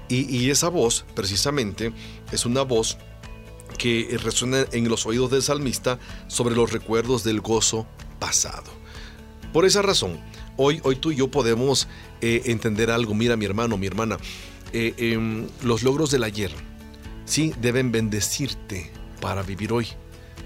Y, 0.09 0.49
esa 0.49 0.69
voz, 0.69 1.05
precisamente, 1.15 1.91
es 2.31 2.45
una 2.45 2.61
voz 2.61 2.97
que 3.77 4.17
resuena 4.21 4.65
en 4.71 4.89
los 4.89 5.05
oídos 5.05 5.31
del 5.31 5.43
salmista 5.43 5.99
sobre 6.27 6.55
los 6.55 6.71
recuerdos 6.71 7.23
del 7.23 7.41
gozo 7.41 7.87
pasado. 8.19 8.71
Por 9.53 9.65
esa 9.65 9.81
razón, 9.81 10.19
hoy, 10.55 10.79
hoy 10.83 10.95
tú 10.95 11.11
y 11.11 11.15
yo 11.15 11.29
podemos 11.29 11.87
eh, 12.21 12.43
entender 12.45 12.91
algo. 12.91 13.13
Mira, 13.13 13.37
mi 13.37 13.45
hermano, 13.45 13.77
mi 13.77 13.87
hermana, 13.87 14.17
eh, 14.73 14.93
em, 14.97 15.47
los 15.63 15.83
logros 15.83 16.11
del 16.11 16.23
ayer, 16.23 16.51
sí, 17.25 17.53
deben 17.61 17.91
bendecirte 17.91 18.91
para 19.21 19.43
vivir 19.43 19.71
hoy, 19.71 19.87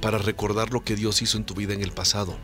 para 0.02 0.18
recordar 0.18 0.72
lo 0.72 0.84
que 0.84 0.96
Dios 0.96 1.22
hizo 1.22 1.38
en 1.38 1.46
tu 1.46 1.54
vida 1.54 1.74
en 1.74 1.82
el 1.82 1.92
pasado, 1.92 2.38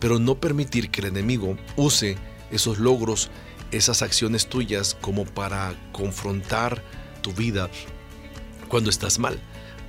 pero 0.00 0.18
no 0.18 0.40
permitir 0.40 0.90
que 0.90 1.00
el 1.00 1.08
enemigo 1.08 1.56
use 1.76 2.16
esos 2.50 2.78
logros 2.78 3.30
esas 3.72 4.02
acciones 4.02 4.48
tuyas 4.48 4.96
como 5.00 5.24
para 5.24 5.74
confrontar 5.92 6.82
tu 7.22 7.32
vida 7.32 7.70
cuando 8.68 8.90
estás 8.90 9.18
mal, 9.18 9.40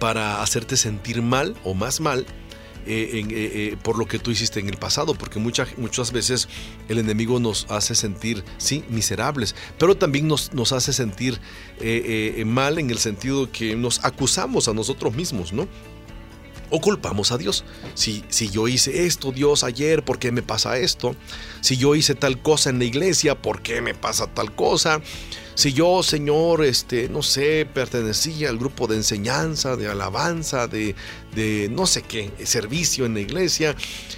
para 0.03 0.41
hacerte 0.41 0.75
sentir 0.75 1.21
mal 1.21 1.55
o 1.63 1.73
más 1.73 2.01
mal 2.01 2.25
eh, 2.85 3.09
eh, 3.13 3.25
eh, 3.31 3.77
por 3.81 3.97
lo 3.97 4.05
que 4.05 4.19
tú 4.19 4.31
hiciste 4.31 4.59
en 4.59 4.67
el 4.67 4.75
pasado, 4.75 5.15
porque 5.15 5.39
muchas, 5.39 5.77
muchas 5.77 6.11
veces 6.11 6.49
el 6.89 6.97
enemigo 6.97 7.39
nos 7.39 7.67
hace 7.69 7.95
sentir, 7.95 8.43
sí, 8.57 8.83
miserables, 8.89 9.55
pero 9.79 9.95
también 9.95 10.27
nos, 10.27 10.51
nos 10.51 10.73
hace 10.73 10.91
sentir 10.91 11.39
mal 12.45 12.79
en 12.79 12.89
el 12.89 12.97
sentido 12.97 13.49
que 13.49 13.77
nos 13.77 14.03
acusamos 14.03 14.67
a 14.67 14.73
nosotros 14.73 15.15
mismos, 15.15 15.53
¿no? 15.53 15.69
o 16.69 16.81
culpamos 16.81 17.31
a 17.31 17.37
Dios. 17.37 17.63
Si, 17.93 18.25
si 18.27 18.49
yo 18.49 18.67
hice 18.67 19.05
esto, 19.05 19.31
Dios, 19.31 19.63
ayer, 19.63 20.03
¿por 20.03 20.19
qué 20.19 20.33
me 20.33 20.41
pasa 20.41 20.77
esto? 20.77 21.15
Si 21.61 21.77
yo 21.77 21.95
hice 21.95 22.13
tal 22.13 22.41
cosa 22.41 22.71
en 22.71 22.79
la 22.79 22.85
iglesia, 22.85 23.41
¿por 23.41 23.61
qué 23.61 23.79
me 23.79 23.93
pasa 23.93 24.27
tal 24.27 24.53
cosa? 24.53 24.99
Si 25.55 25.73
yo, 25.73 26.01
Señor, 26.03 26.63
este, 26.63 27.09
no 27.09 27.21
sé, 27.21 27.67
pertenecía 27.71 28.49
al 28.49 28.57
grupo 28.57 28.87
de 28.87 28.95
enseñanza, 28.95 29.75
de 29.75 29.87
alabanza, 29.87 30.67
de, 30.67 30.95
de 31.35 31.69
no 31.71 31.85
sé 31.85 32.01
qué, 32.01 32.31
servicio 32.43 33.05
en 33.05 33.13
la 33.13 33.19
iglesia, 33.21 33.75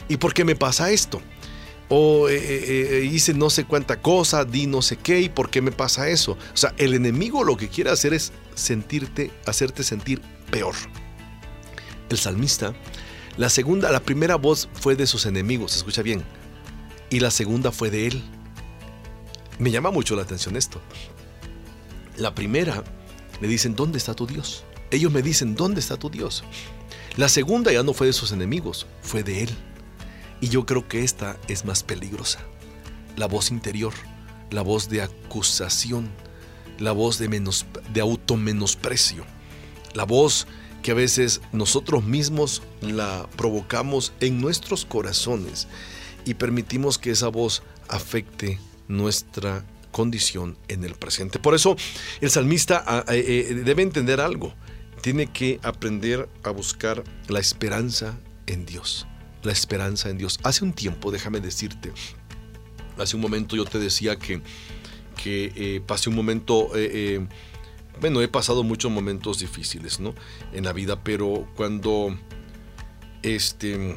¿y 0.08 0.18
por 0.18 0.34
qué 0.34 0.46
me 0.46 0.56
pasa 0.56 0.92
esto? 0.92 1.22
o 1.88 2.30
eh, 2.30 2.36
eh, 2.36 2.88
eh, 2.98 3.06
hice 3.06 3.36
no 3.36 3.52
sé 3.52 3.66
cuánta 3.66 4.02
cosa, 4.02 4.44
di 4.44 4.66
no 4.66 4.82
sé 4.82 4.98
qué 4.98 5.22
y 5.22 5.30
por 5.30 5.52
qué 5.52 5.62
me 5.62 5.72
pasa 5.72 6.10
eso. 6.10 6.32
O 6.32 6.58
sea, 6.58 6.74
el 6.78 6.96
enemigo 6.96 7.44
lo 7.44 7.58
que 7.58 7.70
quiere 7.70 7.92
hacer 7.92 8.16
es 8.16 8.32
sentirte, 8.56 9.30
hacerte 9.46 9.84
sentir 9.84 10.20
peor 10.50 10.74
el 12.10 12.18
salmista, 12.18 12.74
la 13.38 13.50
segunda, 13.50 13.92
la 13.92 14.00
primera 14.00 14.36
voz 14.36 14.70
fue 14.74 14.96
de 14.96 15.08
sus 15.08 15.26
enemigos, 15.26 15.76
escucha 15.76 16.02
bien, 16.02 16.24
y 17.10 17.20
la 17.20 17.32
segunda 17.32 17.72
fue 17.72 17.90
de 17.90 18.08
él. 18.08 18.24
Me 19.60 19.72
llama 19.72 19.92
mucho 19.92 20.16
la 20.16 20.22
atención 20.22 20.56
esto. 20.56 20.82
La 22.18 22.34
primera 22.34 22.84
le 23.42 23.48
dicen, 23.48 23.76
¿dónde 23.76 23.98
está 23.98 24.14
tu 24.14 24.26
Dios? 24.26 24.64
Ellos 24.92 25.12
me 25.12 25.22
dicen, 25.22 25.56
¿dónde 25.56 25.80
está 25.80 25.98
tu 25.98 26.10
Dios? 26.10 26.44
La 27.18 27.30
segunda 27.30 27.72
ya 27.72 27.84
no 27.84 27.94
fue 27.94 28.08
de 28.08 28.14
sus 28.14 28.32
enemigos, 28.32 28.88
fue 29.02 29.24
de 29.24 29.44
él. 29.44 29.50
Y 30.42 30.50
yo 30.50 30.66
creo 30.66 30.88
que 30.88 31.04
esta 31.04 31.38
es 31.48 31.66
más 31.66 31.84
peligrosa. 31.84 32.40
La 33.18 33.28
voz 33.28 33.52
interior, 33.52 33.94
la 34.52 34.62
voz 34.62 34.90
de 34.90 35.02
acusación, 35.02 36.10
la 36.80 36.92
voz 36.92 37.18
de, 37.18 37.30
menos, 37.30 37.66
de 37.94 38.02
automenosprecio, 38.02 39.26
la 39.94 40.04
voz 40.04 40.48
que 40.84 40.92
a 40.92 40.96
veces 40.96 41.42
nosotros 41.52 42.04
mismos 42.04 42.62
la 42.82 43.28
provocamos 43.36 44.14
en 44.20 44.40
nuestros 44.40 44.86
corazones 44.86 45.68
y 46.26 46.36
permitimos 46.36 46.98
que 46.98 47.12
esa 47.12 47.30
voz 47.30 47.64
afecte 47.88 48.60
nuestra 48.88 49.66
condición 49.96 50.58
en 50.68 50.84
el 50.84 50.96
presente. 50.96 51.40
Por 51.40 51.56
eso 51.56 51.78
el 52.20 52.30
salmista 52.30 52.84
ah, 52.86 53.06
eh, 53.08 53.48
eh, 53.50 53.54
debe 53.64 53.82
entender 53.82 54.20
algo. 54.20 54.54
Tiene 55.02 55.28
que 55.28 55.58
aprender 55.64 56.28
a 56.44 56.50
buscar 56.50 57.02
la 57.30 57.40
esperanza 57.40 58.20
en 58.46 58.66
Dios. 58.66 59.08
La 59.44 59.54
esperanza 59.54 60.10
en 60.10 60.18
Dios. 60.18 60.38
Hace 60.44 60.66
un 60.66 60.74
tiempo, 60.74 61.12
déjame 61.12 61.40
decirte, 61.40 61.94
hace 62.98 63.16
un 63.16 63.22
momento 63.22 63.56
yo 63.56 63.64
te 63.64 63.80
decía 63.80 64.18
que, 64.18 64.42
que 65.24 65.54
eh, 65.56 65.82
pasé 65.88 66.10
un 66.10 66.18
momento 66.18 66.72
bueno, 68.02 68.22
he 68.22 68.28
pasado 68.28 68.64
muchos 68.64 68.92
momentos 68.92 69.40
difíciles, 69.40 70.02
¿no? 70.02 70.14
En 70.52 70.66
la 70.66 70.74
vida, 70.74 71.02
pero 71.06 71.48
cuando, 71.56 72.18
este, 73.22 73.96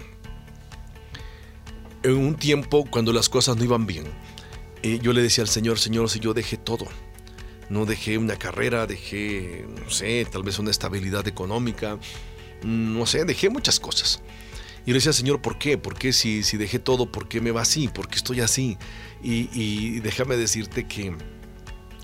en 2.05 2.17
un 2.17 2.37
tiempo, 2.37 2.85
cuando 2.89 3.13
las 3.13 3.29
cosas 3.29 3.57
no 3.57 3.65
iban 3.65 3.85
bien, 3.89 4.05
eh, 4.83 4.99
yo 5.03 5.13
le 5.13 5.23
decía 5.23 5.43
al 5.43 5.49
Señor, 5.49 5.79
Señor, 5.79 6.11
si 6.11 6.21
yo 6.21 6.35
dejé 6.35 6.57
todo, 6.57 6.87
no 7.71 7.87
dejé 7.87 8.19
una 8.19 8.37
carrera, 8.37 8.87
dejé, 8.87 9.67
no 9.85 9.91
sé, 9.91 10.27
tal 10.31 10.43
vez 10.43 10.59
una 10.59 10.71
estabilidad 10.71 11.27
económica, 11.29 11.99
no 12.63 13.07
sé, 13.07 13.25
dejé 13.25 13.51
muchas 13.51 13.81
cosas. 13.81 14.21
Y 14.87 14.93
le 14.93 14.95
decía, 14.95 15.13
Señor, 15.13 15.43
¿por 15.43 15.59
qué? 15.59 15.77
¿Por 15.77 15.99
qué 15.99 16.13
si, 16.13 16.43
si 16.43 16.57
dejé 16.57 16.79
todo? 16.79 17.13
¿Por 17.13 17.29
qué 17.29 17.41
me 17.41 17.51
va 17.51 17.61
así? 17.61 17.89
¿Por 17.89 18.09
qué 18.09 18.17
estoy 18.17 18.41
así? 18.41 18.79
Y, 19.23 19.51
y 19.53 20.01
déjame 20.01 20.37
decirte 20.37 20.87
que 20.87 21.15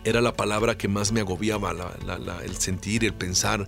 era 0.05 0.21
la 0.21 0.35
palabra 0.35 0.77
que 0.77 0.87
más 0.87 1.11
me 1.11 1.21
agobiaba, 1.21 1.75
el 2.45 2.57
sentir, 2.57 3.05
el 3.05 3.15
pensar, 3.15 3.67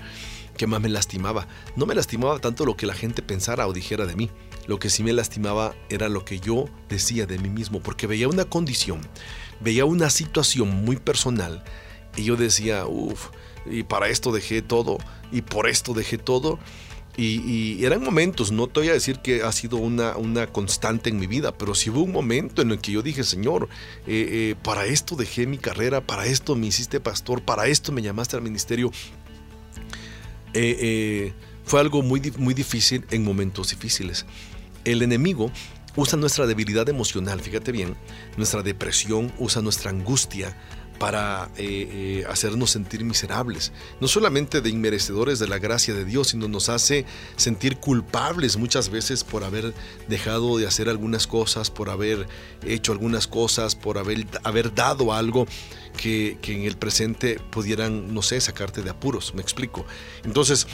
que 0.56 0.66
más 0.66 0.80
me 0.80 0.90
lastimaba. 0.90 1.48
No 1.76 1.86
me 1.86 1.94
lastimaba 1.94 2.38
tanto 2.40 2.66
lo 2.66 2.76
que 2.76 2.86
la 2.86 2.94
gente 2.94 3.22
pensara 3.22 3.66
o 3.66 3.72
dijera 3.72 4.04
de 4.04 4.16
mí. 4.16 4.30
Lo 4.66 4.78
que 4.78 4.90
sí 4.90 5.02
me 5.02 5.12
lastimaba 5.12 5.74
era 5.88 6.08
lo 6.08 6.24
que 6.24 6.40
yo 6.40 6.66
decía 6.88 7.26
de 7.26 7.38
mí 7.38 7.48
mismo, 7.48 7.80
porque 7.80 8.06
veía 8.06 8.28
una 8.28 8.44
condición, 8.44 9.00
veía 9.60 9.84
una 9.84 10.10
situación 10.10 10.84
muy 10.84 10.96
personal 10.96 11.62
y 12.16 12.24
yo 12.24 12.36
decía, 12.36 12.86
uff, 12.86 13.28
y 13.64 13.82
para 13.82 14.08
esto 14.08 14.32
dejé 14.32 14.62
todo, 14.62 14.98
y 15.30 15.42
por 15.42 15.68
esto 15.68 15.92
dejé 15.92 16.18
todo, 16.18 16.58
y, 17.18 17.82
eran 17.82 18.02
momentos, 18.02 18.52
no 18.52 18.66
te 18.66 18.80
voy 18.80 18.90
a 18.90 18.92
decir 18.92 19.20
que 19.20 19.42
ha 19.42 19.50
sido 19.50 19.78
una, 19.78 20.18
una 20.18 20.48
constante 20.48 21.08
en 21.08 21.18
mi 21.18 21.26
vida, 21.26 21.56
pero 21.56 21.74
sí 21.74 21.88
hubo 21.88 22.02
un 22.02 22.12
momento 22.12 22.60
en 22.60 22.70
el 22.72 22.78
que 22.78 22.92
yo 22.92 23.00
dije, 23.00 23.24
Señor, 23.24 23.70
eh, 24.06 24.28
eh, 24.30 24.54
para 24.62 24.84
esto 24.84 25.16
dejé 25.16 25.46
mi 25.46 25.56
carrera, 25.56 26.02
para 26.02 26.26
esto 26.26 26.54
me 26.56 26.66
hiciste 26.66 27.00
pastor, 27.00 27.42
para 27.42 27.68
esto 27.68 27.90
me 27.90 28.02
llamaste 28.02 28.36
al 28.36 28.42
ministerio. 28.42 28.92
Eh, 30.52 31.32
fue 31.64 31.80
algo 31.80 32.02
muy, 32.02 32.20
muy 32.36 32.52
difícil 32.52 33.06
en 33.10 33.24
momentos 33.24 33.70
difíciles. 33.70 34.26
El 34.86 35.02
enemigo 35.02 35.50
usa 35.96 36.16
nuestra 36.16 36.46
debilidad 36.46 36.88
emocional, 36.88 37.40
fíjate 37.40 37.72
bien, 37.72 37.96
nuestra 38.36 38.62
depresión, 38.62 39.32
usa 39.36 39.60
nuestra 39.60 39.90
angustia 39.90 40.56
para 41.00 41.50
eh, 41.56 42.20
eh, 42.22 42.24
hacernos 42.30 42.70
sentir 42.70 43.04
miserables, 43.04 43.72
no 44.00 44.06
solamente 44.06 44.60
de 44.60 44.70
inmerecedores 44.70 45.40
de 45.40 45.48
la 45.48 45.58
gracia 45.58 45.92
de 45.92 46.04
Dios, 46.04 46.28
sino 46.28 46.46
nos 46.46 46.68
hace 46.68 47.04
sentir 47.34 47.78
culpables 47.78 48.56
muchas 48.56 48.88
veces 48.88 49.24
por 49.24 49.42
haber 49.42 49.74
dejado 50.08 50.56
de 50.56 50.68
hacer 50.68 50.88
algunas 50.88 51.26
cosas, 51.26 51.68
por 51.68 51.90
haber 51.90 52.28
hecho 52.64 52.92
algunas 52.92 53.26
cosas, 53.26 53.74
por 53.74 53.98
haber, 53.98 54.24
haber 54.44 54.72
dado 54.72 55.12
algo 55.12 55.48
que, 55.96 56.38
que 56.40 56.54
en 56.54 56.62
el 56.62 56.76
presente 56.76 57.40
pudieran, 57.50 58.14
no 58.14 58.22
sé, 58.22 58.40
sacarte 58.40 58.82
de 58.82 58.90
apuros, 58.90 59.34
me 59.34 59.42
explico. 59.42 59.84
Entonces, 60.24 60.68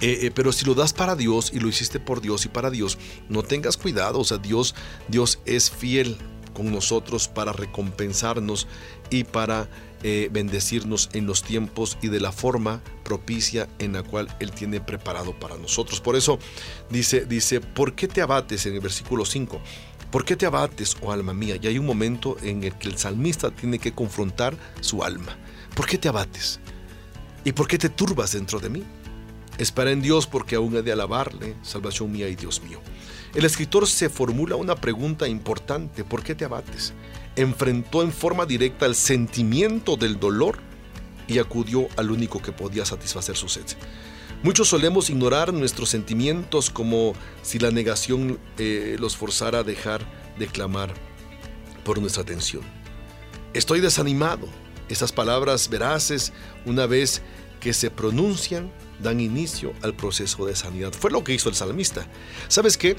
eh, 0.00 0.26
eh, 0.26 0.30
pero 0.34 0.52
si 0.52 0.64
lo 0.64 0.74
das 0.74 0.92
para 0.92 1.16
Dios 1.16 1.52
y 1.52 1.60
lo 1.60 1.68
hiciste 1.68 2.00
por 2.00 2.20
Dios 2.20 2.44
y 2.44 2.48
para 2.48 2.70
Dios, 2.70 2.98
no 3.28 3.42
tengas 3.42 3.76
cuidado, 3.76 4.20
o 4.20 4.24
sea, 4.24 4.38
Dios, 4.38 4.74
Dios 5.08 5.40
es 5.44 5.70
fiel 5.70 6.16
con 6.54 6.72
nosotros 6.72 7.28
para 7.28 7.52
recompensarnos 7.52 8.66
y 9.10 9.24
para 9.24 9.68
eh, 10.02 10.30
bendecirnos 10.32 11.10
en 11.12 11.26
los 11.26 11.42
tiempos 11.42 11.98
y 12.00 12.08
de 12.08 12.20
la 12.20 12.32
forma 12.32 12.82
propicia 13.04 13.68
en 13.78 13.92
la 13.92 14.02
cual 14.02 14.34
Él 14.40 14.50
tiene 14.52 14.80
preparado 14.80 15.38
para 15.38 15.58
nosotros. 15.58 16.00
Por 16.00 16.16
eso 16.16 16.38
dice, 16.88 17.26
dice, 17.26 17.60
¿por 17.60 17.94
qué 17.94 18.08
te 18.08 18.22
abates 18.22 18.64
en 18.66 18.74
el 18.74 18.80
versículo 18.80 19.24
5? 19.24 19.60
¿Por 20.10 20.24
qué 20.24 20.36
te 20.36 20.46
abates, 20.46 20.96
oh 21.02 21.12
alma 21.12 21.34
mía? 21.34 21.56
Y 21.60 21.66
hay 21.66 21.78
un 21.78 21.86
momento 21.86 22.36
en 22.42 22.64
el 22.64 22.74
que 22.78 22.88
el 22.88 22.98
salmista 22.98 23.50
tiene 23.50 23.78
que 23.78 23.92
confrontar 23.92 24.56
su 24.80 25.04
alma. 25.04 25.36
¿Por 25.74 25.86
qué 25.86 25.98
te 25.98 26.08
abates? 26.08 26.60
¿Y 27.44 27.52
por 27.52 27.68
qué 27.68 27.78
te 27.78 27.90
turbas 27.90 28.32
dentro 28.32 28.58
de 28.58 28.70
mí? 28.70 28.84
Espera 29.60 29.90
en 29.90 30.00
Dios 30.00 30.26
porque 30.26 30.56
aún 30.56 30.74
he 30.74 30.80
de 30.80 30.90
alabarle, 30.90 31.54
salvación 31.60 32.10
mía 32.10 32.26
y 32.30 32.34
Dios 32.34 32.62
mío. 32.62 32.80
El 33.34 33.44
escritor 33.44 33.86
se 33.86 34.08
formula 34.08 34.56
una 34.56 34.74
pregunta 34.74 35.28
importante, 35.28 36.02
¿por 36.02 36.22
qué 36.22 36.34
te 36.34 36.46
abates? 36.46 36.94
Enfrentó 37.36 38.02
en 38.02 38.10
forma 38.10 38.46
directa 38.46 38.86
el 38.86 38.94
sentimiento 38.94 39.96
del 39.98 40.18
dolor 40.18 40.60
y 41.28 41.40
acudió 41.40 41.88
al 41.98 42.10
único 42.10 42.40
que 42.40 42.52
podía 42.52 42.86
satisfacer 42.86 43.36
su 43.36 43.50
sed. 43.50 43.66
Muchos 44.42 44.66
solemos 44.66 45.10
ignorar 45.10 45.52
nuestros 45.52 45.90
sentimientos 45.90 46.70
como 46.70 47.12
si 47.42 47.58
la 47.58 47.70
negación 47.70 48.38
eh, 48.56 48.96
los 48.98 49.14
forzara 49.14 49.58
a 49.58 49.62
dejar 49.62 50.00
de 50.38 50.46
clamar 50.46 50.94
por 51.84 52.00
nuestra 52.00 52.22
atención. 52.22 52.62
Estoy 53.52 53.80
desanimado. 53.80 54.48
Esas 54.88 55.12
palabras 55.12 55.68
veraces, 55.68 56.32
una 56.64 56.86
vez 56.86 57.20
que 57.60 57.74
se 57.74 57.90
pronuncian, 57.90 58.72
dan 59.02 59.20
inicio 59.20 59.72
al 59.82 59.94
proceso 59.94 60.46
de 60.46 60.56
sanidad. 60.56 60.92
Fue 60.92 61.10
lo 61.10 61.24
que 61.24 61.34
hizo 61.34 61.48
el 61.48 61.54
salmista. 61.54 62.06
¿Sabes 62.48 62.76
qué? 62.76 62.96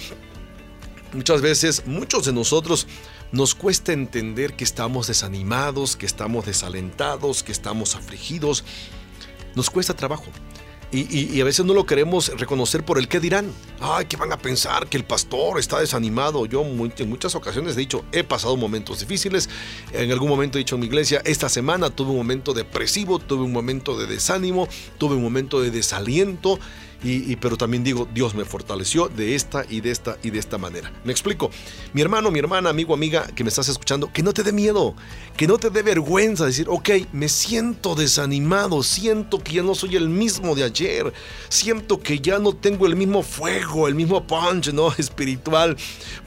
Muchas 1.14 1.42
veces, 1.42 1.84
muchos 1.86 2.26
de 2.26 2.34
nosotros 2.34 2.88
nos 3.32 3.56
cuesta 3.56 3.94
entender 3.94 4.56
que 4.56 4.64
estamos 4.64 5.08
desanimados, 5.08 5.96
que 5.96 6.06
estamos 6.06 6.46
desalentados, 6.46 7.44
que 7.44 7.52
estamos 7.52 7.96
afligidos. 7.96 8.64
Nos 9.56 9.70
cuesta 9.70 9.96
trabajo. 9.96 10.26
Y, 10.94 11.40
a 11.40 11.46
veces 11.46 11.66
no 11.66 11.74
lo 11.74 11.86
queremos 11.86 12.38
reconocer 12.38 12.84
por 12.84 12.98
el 12.98 13.08
qué 13.08 13.22
dirán. 13.22 13.50
Ay, 13.80 14.06
¿qué 14.06 14.18
van 14.18 14.34
a 14.34 14.38
pensar? 14.38 14.88
Que 14.88 14.98
el 14.98 15.06
pastor 15.06 15.58
está 15.58 15.80
desanimado. 15.80 16.46
Yo 16.46 16.64
en 16.64 17.10
muchas 17.10 17.34
ocasiones 17.34 17.78
he 17.78 17.80
dicho, 17.80 18.04
he 18.12 18.26
pasado 18.26 18.58
momentos 18.58 19.00
difíciles. 19.00 19.50
En 19.94 20.12
algún 20.12 20.28
momento 20.28 20.58
he 20.58 20.60
dicho 20.60 20.76
en 20.76 20.82
mi 20.82 20.88
iglesia, 20.88 21.22
esta 21.24 21.48
semana 21.48 21.92
tuve 21.92 22.12
un 22.12 22.18
momento 22.18 22.54
depresivo, 22.54 23.20
tuve 23.20 23.44
un 23.44 23.54
momento 23.54 23.98
de 23.98 24.06
desánimo, 24.06 24.68
tuve 24.98 25.16
un 25.16 25.24
momento 25.24 25.62
de 25.62 25.72
desaliento. 25.72 26.60
Y, 27.04 27.36
pero 27.38 27.58
también 27.58 27.84
digo, 27.84 28.08
Dios 28.14 28.36
me 28.36 28.46
fortaleció 28.46 29.08
de 29.10 29.34
esta 29.34 29.66
y 29.68 29.82
de 29.82 29.90
esta 29.90 30.18
y 30.22 30.30
de 30.30 30.38
esta 30.38 30.60
manera. 30.60 30.92
Me 31.04 31.12
explico. 31.12 31.50
Mi 31.94 32.02
hermano, 32.02 32.30
mi 32.30 32.38
hermana, 32.38 32.70
amigo, 32.70 32.94
amiga 32.94 33.26
que 33.36 33.44
me 33.44 33.50
estás 33.50 33.70
escuchando, 33.70 34.12
que 34.14 34.22
no 34.22 34.34
te 34.34 34.44
dé 34.44 34.52
miedo, 34.52 34.96
que 35.36 35.48
no 35.48 35.58
te 35.58 35.72
dé 35.72 35.82
vergüenza 35.82 36.46
decir, 36.46 36.68
ok, 36.70 36.90
me 37.12 37.28
siento 37.28 37.96
desanimado, 37.96 38.84
siento 38.84 39.40
que 39.40 39.54
ya 39.54 39.64
no 39.64 39.74
soy 39.74 39.96
el 39.96 40.10
mismo 40.10 40.54
de 40.54 40.64
ayer, 40.64 41.12
siento 41.50 42.00
que 42.00 42.20
ya 42.20 42.38
no 42.38 42.54
tengo 42.54 42.86
el 42.86 42.96
mismo 42.96 43.24
fuego, 43.24 43.88
el 43.88 43.96
mismo 43.96 44.28
punch, 44.28 44.72
¿no? 44.72 44.94
Espiritual 44.98 45.78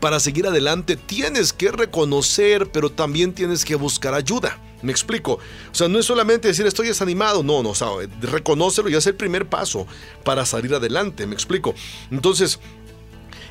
para 0.01 0.18
seguir 0.18 0.47
adelante. 0.47 0.97
Tienes 0.97 1.53
que 1.53 1.70
reconocer, 1.70 2.70
pero 2.72 2.91
también 2.91 3.33
tienes 3.33 3.64
que 3.64 3.77
buscar 3.77 4.14
ayuda. 4.14 4.59
Me 4.85 4.93
explico. 4.93 5.39
O 5.72 5.74
sea, 5.74 5.89
no 5.89 5.99
es 5.99 6.05
solamente 6.05 6.49
decir 6.49 6.66
estoy 6.66 6.89
desanimado, 6.89 7.43
no, 7.43 7.62
no, 7.62 7.70
o 7.70 8.01
reconócelo 8.20 8.91
y 8.91 8.95
es 8.95 9.07
el 9.07 9.14
primer 9.14 9.49
paso 9.49 9.87
para 10.24 10.45
salir 10.45 10.74
adelante, 10.74 11.26
me 11.26 11.35
explico. 11.35 11.74
Entonces, 12.11 12.61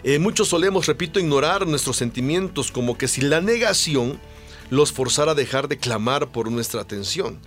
eh, 0.03 0.19
muchos 0.19 0.49
solemos, 0.49 0.85
repito, 0.85 1.19
ignorar 1.19 1.65
nuestros 1.65 1.97
sentimientos 1.97 2.71
como 2.71 2.97
que 2.97 3.07
si 3.07 3.21
la 3.21 3.41
negación 3.41 4.19
los 4.69 4.91
forzara 4.91 5.31
a 5.31 5.35
dejar 5.35 5.67
de 5.67 5.77
clamar 5.77 6.31
por 6.31 6.51
nuestra 6.51 6.81
atención. 6.81 7.39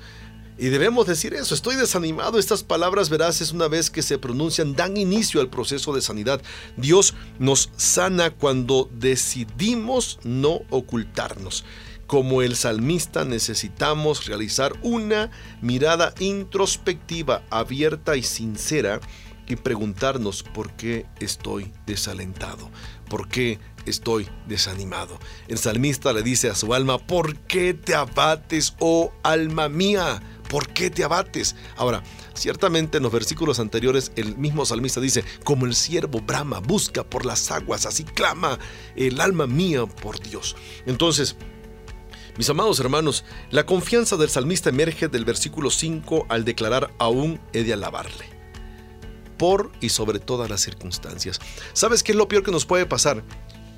Y 0.59 0.69
debemos 0.69 1.07
decir 1.07 1.35
eso, 1.35 1.55
estoy 1.55 1.77
desanimado. 1.77 2.39
Estas 2.39 2.63
palabras 2.63 3.11
veraces 3.11 3.53
una 3.53 3.69
vez 3.69 3.91
que 3.91 4.03
se 4.03 4.19
pronuncian 4.19 4.75
dan 4.75 4.97
inicio 4.97 5.41
al 5.41 5.51
proceso 5.51 5.93
de 5.95 6.01
sanidad. 6.01 6.41
Dios 6.77 7.15
nos 7.39 7.71
sana 7.77 8.31
cuando 8.31 8.89
decidimos 8.93 10.19
no 10.25 10.63
ocultarnos. 10.71 11.65
Como 12.07 12.43
el 12.43 12.55
salmista 12.55 13.25
necesitamos 13.25 14.27
realizar 14.27 14.73
una 14.83 15.31
mirada 15.61 16.15
introspectiva, 16.21 17.43
abierta 17.51 18.17
y 18.17 18.23
sincera 18.23 19.01
y 19.49 19.57
preguntarnos 19.57 20.43
por 20.43 20.73
qué 20.73 21.07
estoy 21.21 21.73
desalentado, 21.85 22.71
por 23.09 23.29
qué 23.29 23.59
estoy 23.87 24.29
desanimado. 24.47 25.19
El 25.49 25.59
salmista 25.59 26.13
le 26.13 26.23
dice 26.23 26.49
a 26.49 26.55
su 26.55 26.75
alma, 26.75 26.99
¿por 26.99 27.37
qué 27.37 27.75
te 27.75 27.95
abates, 27.95 28.75
oh 28.79 29.13
alma 29.23 29.69
mía? 29.69 30.23
¿Por 30.49 30.69
qué 30.69 30.91
te 30.91 31.03
abates? 31.03 31.57
Ahora, 31.77 32.05
ciertamente 32.35 32.99
en 32.99 33.03
los 33.03 33.13
versículos 33.13 33.59
anteriores 33.59 34.13
el 34.15 34.37
mismo 34.37 34.65
salmista 34.65 35.01
dice, 35.01 35.25
como 35.43 35.67
el 35.67 35.75
siervo 35.75 36.21
brama, 36.21 36.61
busca 36.61 37.03
por 37.03 37.27
las 37.27 37.51
aguas, 37.51 37.85
así 37.85 38.05
clama 38.05 38.59
el 38.95 39.21
alma 39.21 39.47
mía 39.49 39.87
por 39.87 40.21
Dios. 40.21 40.55
Entonces, 40.87 41.37
mis 42.37 42.51
amados 42.51 42.81
hermanos, 42.81 43.25
la 43.51 43.67
confianza 43.67 44.17
del 44.17 44.31
salmista 44.31 44.71
emerge 44.71 45.09
del 45.09 45.25
versículo 45.25 45.71
5 45.71 46.27
al 46.29 46.45
declarar 46.45 46.93
aún 46.99 47.41
he 47.53 47.65
de 47.65 47.73
alabarle. 47.73 48.27
Por 49.39 49.73
y 49.81 49.91
sobre 49.91 50.19
todas 50.19 50.49
las 50.49 50.61
circunstancias. 50.61 51.41
¿Sabes 51.73 52.03
qué 52.03 52.13
es 52.13 52.19
lo 52.19 52.29
peor 52.29 52.43
que 52.43 52.51
nos 52.51 52.67
puede 52.67 52.87
pasar? 52.87 53.23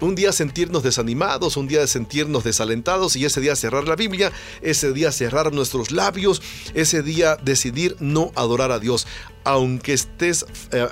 Un 0.01 0.15
día 0.15 0.33
sentirnos 0.33 0.83
desanimados, 0.83 1.57
un 1.57 1.69
día 1.69 1.87
sentirnos 1.87 2.45
desalentados 2.45 3.17
y 3.17 3.25
ese 3.25 3.41
día 3.41 3.57
cerrar 3.57 3.87
la 3.89 3.97
Biblia, 3.97 4.33
ese 4.63 4.93
día 4.93 5.13
cerrar 5.13 5.53
nuestros 5.53 5.91
labios, 5.91 6.43
ese 6.75 7.03
día 7.03 7.37
decidir 7.37 7.97
no 8.01 8.33
adorar 8.35 8.73
a 8.73 8.79
Dios. 8.79 9.07
Aunque 9.45 9.95
estés 9.95 10.45
eh, 10.73 10.87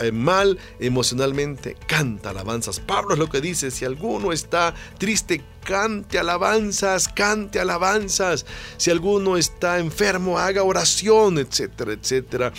eh, 0.00 0.12
mal 0.12 0.58
emocionalmente, 0.80 1.76
canta 1.86 2.30
alabanzas. 2.30 2.78
Pablo 2.78 3.14
es 3.14 3.18
lo 3.18 3.30
que 3.30 3.40
dice, 3.40 3.70
si 3.70 3.84
alguno 3.86 4.32
está 4.32 4.74
triste, 4.98 5.42
cante 5.64 6.18
alabanzas, 6.18 7.08
cante 7.08 7.58
alabanzas. 7.58 8.44
Si 8.76 8.90
alguno 8.90 9.36
está 9.36 9.78
enfermo, 9.78 10.38
haga 10.38 10.62
oración, 10.62 11.38
etcétera, 11.38 11.92
etcétera. 11.92 12.52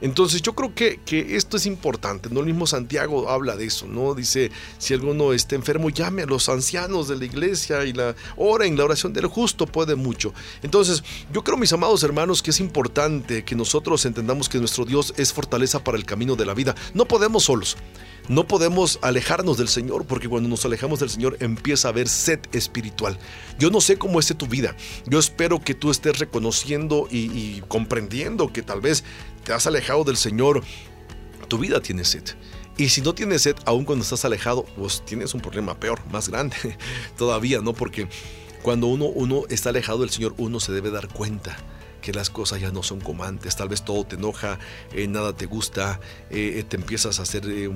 Entonces 0.00 0.42
yo 0.42 0.54
creo 0.54 0.74
que, 0.74 1.00
que, 1.04 1.36
esto 1.36 1.56
es 1.56 1.66
importante, 1.66 2.28
¿no? 2.30 2.40
El 2.40 2.46
mismo 2.46 2.66
Santiago 2.66 3.28
habla 3.28 3.56
de 3.56 3.66
eso, 3.66 3.86
¿no? 3.86 4.14
Dice, 4.14 4.50
si 4.78 4.94
alguno 4.94 5.32
está 5.32 5.54
enfermo, 5.54 5.90
llame 5.90 6.22
a 6.22 6.26
los 6.26 6.48
ancianos 6.48 7.08
de 7.08 7.16
la 7.16 7.24
iglesia 7.24 7.84
y 7.84 7.92
la 7.92 8.14
ora 8.36 8.66
en 8.66 8.76
la 8.76 8.84
oración 8.84 9.12
del 9.12 9.26
justo 9.26 9.66
puede 9.66 9.94
mucho. 9.94 10.32
Entonces 10.62 11.02
yo 11.32 11.42
creo, 11.42 11.56
mis 11.56 11.72
amados 11.72 12.02
hermanos, 12.02 12.42
que 12.42 12.50
es 12.50 12.60
importante 12.60 13.44
que 13.44 13.54
nosotros 13.54 14.04
entendamos 14.04 14.48
que 14.48 14.58
nuestro 14.58 14.84
Dios 14.84 15.14
es 15.16 15.32
fortaleza 15.32 15.82
para 15.82 15.98
el 15.98 16.04
camino 16.04 16.36
de 16.36 16.46
la 16.46 16.54
vida. 16.54 16.74
No 16.94 17.06
podemos 17.06 17.44
solos. 17.44 17.76
No 18.28 18.48
podemos 18.48 18.98
alejarnos 19.02 19.56
del 19.56 19.68
Señor 19.68 20.04
porque 20.04 20.28
cuando 20.28 20.48
nos 20.48 20.64
alejamos 20.64 20.98
del 20.98 21.10
Señor 21.10 21.36
empieza 21.38 21.86
a 21.86 21.90
haber 21.92 22.08
sed 22.08 22.40
espiritual. 22.50 23.18
Yo 23.56 23.70
no 23.70 23.80
sé 23.80 23.98
cómo 23.98 24.18
esté 24.18 24.34
tu 24.34 24.48
vida. 24.48 24.74
Yo 25.06 25.20
espero 25.20 25.60
que 25.60 25.74
tú 25.74 25.92
estés 25.92 26.18
reconociendo 26.18 27.06
y 27.08 27.60
comprendiendo 27.68 28.52
que 28.52 28.62
tal 28.62 28.80
vez 28.80 29.04
te 29.46 29.52
has 29.52 29.64
alejado 29.68 30.02
del 30.02 30.16
Señor, 30.16 30.64
tu 31.46 31.58
vida 31.58 31.80
tiene 31.80 32.04
sed. 32.04 32.24
Y 32.76 32.88
si 32.88 33.00
no 33.00 33.14
tienes 33.14 33.42
sed, 33.42 33.54
aún 33.64 33.84
cuando 33.84 34.02
estás 34.02 34.24
alejado, 34.24 34.64
pues 34.76 35.04
tienes 35.04 35.34
un 35.34 35.40
problema 35.40 35.78
peor, 35.78 36.04
más 36.10 36.28
grande 36.28 36.56
todavía, 37.16 37.60
¿no? 37.60 37.72
Porque 37.72 38.08
cuando 38.62 38.88
uno, 38.88 39.04
uno 39.04 39.44
está 39.48 39.68
alejado 39.68 40.00
del 40.00 40.10
Señor, 40.10 40.34
uno 40.36 40.58
se 40.58 40.72
debe 40.72 40.90
dar 40.90 41.06
cuenta 41.06 41.56
que 42.02 42.12
las 42.12 42.28
cosas 42.28 42.60
ya 42.60 42.72
no 42.72 42.82
son 42.82 43.00
como 43.00 43.22
antes, 43.22 43.54
tal 43.54 43.68
vez 43.68 43.84
todo 43.84 44.04
te 44.04 44.16
enoja, 44.16 44.58
eh, 44.92 45.06
nada 45.06 45.32
te 45.32 45.46
gusta, 45.46 46.00
eh, 46.30 46.64
te 46.68 46.76
empiezas 46.76 47.20
a 47.20 47.24
ser, 47.24 47.46
eh, 47.48 47.70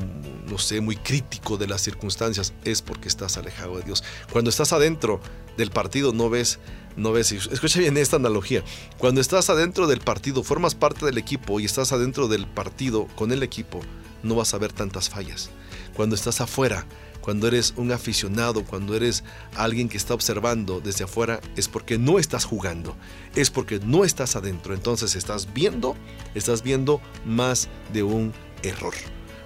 no 0.47 0.59
sé, 0.59 0.81
muy 0.81 0.97
crítico 0.97 1.57
de 1.57 1.69
las 1.69 1.83
circunstancias, 1.83 2.53
es 2.65 2.83
porque 2.83 3.07
estás 3.07 3.37
alejado 3.37 3.79
de 3.79 3.85
Dios. 3.85 4.03
Cuando 4.33 4.51
estás 4.51 4.73
adentro 4.73 5.21
del 5.57 5.71
partido 5.71 6.13
no 6.13 6.31
ves, 6.31 6.59
no 6.97 7.13
ves, 7.13 7.33
escucha 7.33 7.79
bien 7.79 7.97
esta 7.97 8.17
analogía, 8.17 8.63
cuando 8.99 9.21
estás 9.21 9.51
adentro 9.51 9.87
del 9.87 10.01
partido, 10.01 10.43
formas 10.43 10.75
parte 10.75 11.07
del 11.07 11.19
equipo 11.19 11.61
y 11.61 11.65
estás 11.65 11.93
adentro 11.93 12.29
del 12.29 12.47
partido 12.47 13.07
con 13.17 13.33
el 13.33 13.43
equipo, 13.43 13.81
no 14.23 14.35
vas 14.35 14.55
a 14.55 14.59
ver 14.59 14.73
tantas 14.73 15.09
fallas. 15.09 15.51
Cuando 15.95 16.15
estás 16.15 16.41
afuera, 16.41 16.87
cuando 17.21 17.47
eres 17.47 17.75
un 17.77 17.93
aficionado, 17.93 18.65
cuando 18.65 18.97
eres 18.97 19.25
alguien 19.55 19.89
que 19.89 19.97
está 19.97 20.15
observando 20.15 20.81
desde 20.81 21.05
afuera, 21.05 21.41
es 21.57 21.69
porque 21.69 21.99
no 21.99 22.19
estás 22.19 22.45
jugando, 22.45 22.97
es 23.35 23.51
porque 23.51 23.79
no 23.79 24.05
estás 24.05 24.37
adentro. 24.37 24.75
Entonces 24.75 25.15
estás 25.15 25.53
viendo, 25.53 25.97
estás 26.35 26.63
viendo 26.63 27.01
más 27.25 27.69
de 27.93 28.03
un 28.03 28.33
error, 28.63 28.95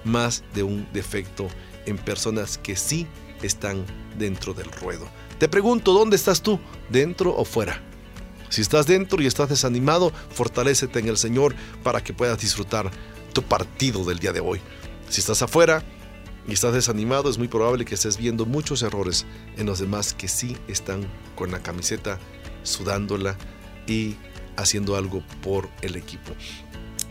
más 0.05 0.45
de 0.55 0.63
un 0.63 0.87
defecto 0.93 1.49
en 1.87 1.99
personas 1.99 2.59
que 2.59 2.77
sí 2.77 3.07
están 3.43 3.85
dentro 4.19 4.55
del 4.55 4.71
ruedo. 4.71 5.09
Te 5.39 5.49
pregunto, 5.49 5.93
¿dónde 5.93 6.16
estás 6.16 6.43
tú? 6.43 6.61
¿Dentro 6.89 7.37
o 7.37 7.45
fuera? 7.45 7.80
Si 8.51 8.61
estás 8.61 8.87
dentro 8.87 9.20
y 9.20 9.26
estás 9.26 9.49
desanimado, 9.49 10.12
fortalécete 10.30 11.01
en 11.01 11.09
el 11.09 11.16
Señor 11.16 11.57
para 11.82 12.05
que 12.05 12.12
puedas 12.12 12.39
disfrutar 12.39 12.91
tu 13.32 13.43
partido 13.43 14.05
del 14.05 14.20
día 14.20 14.32
de 14.32 14.39
hoy. 14.39 14.61
Si 15.09 15.20
estás 15.20 15.43
afuera 15.43 15.82
y 16.47 16.53
estás 16.53 16.72
desanimado, 16.72 17.28
es 17.28 17.37
muy 17.37 17.49
probable 17.49 17.85
que 17.85 17.97
estés 17.97 18.16
viendo 18.16 18.47
muchos 18.47 18.82
errores 18.82 19.26
en 19.57 19.66
los 19.66 19.80
demás 19.80 20.14
que 20.14 20.28
sí 20.28 20.57
están 20.68 21.05
con 21.35 21.51
la 21.51 21.59
camiseta 21.61 22.20
sudándola 22.62 23.37
y 23.89 24.14
haciendo 24.57 24.95
algo 24.95 25.24
por 25.43 25.68
el 25.82 25.97
equipo. 25.97 26.32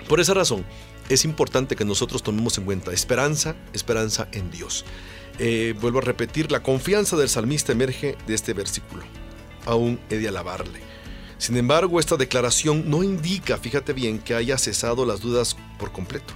Por 0.08 0.22
esa 0.22 0.34
razón, 0.34 0.64
es 1.10 1.26
importante 1.26 1.76
que 1.76 1.86
nosotros 1.86 2.24
tomemos 2.24 2.58
en 2.58 2.66
cuenta 2.66 2.92
esperanza, 2.92 3.56
esperanza 3.74 4.28
en 4.32 4.52
Dios. 4.52 4.86
Eh, 5.40 5.74
vuelvo 5.82 6.00
a 6.00 6.04
repetir, 6.04 6.52
la 6.52 6.64
confianza 6.64 7.18
del 7.18 7.30
salmista 7.30 7.72
emerge 7.72 8.18
de 8.28 8.34
este 8.34 8.54
versículo. 8.54 9.04
Aún 9.66 10.00
he 10.10 10.18
de 10.18 10.28
alabarle. 10.28 10.80
Sin 11.38 11.58
embargo, 11.58 12.00
esta 12.00 12.16
declaración 12.16 12.90
no 12.90 13.04
indica, 13.04 13.58
fíjate 13.58 13.94
bien, 13.94 14.20
que 14.20 14.36
haya 14.36 14.58
cesado 14.58 15.06
las 15.06 15.20
dudas 15.20 15.58
por 15.78 15.92
completo. 15.92 16.34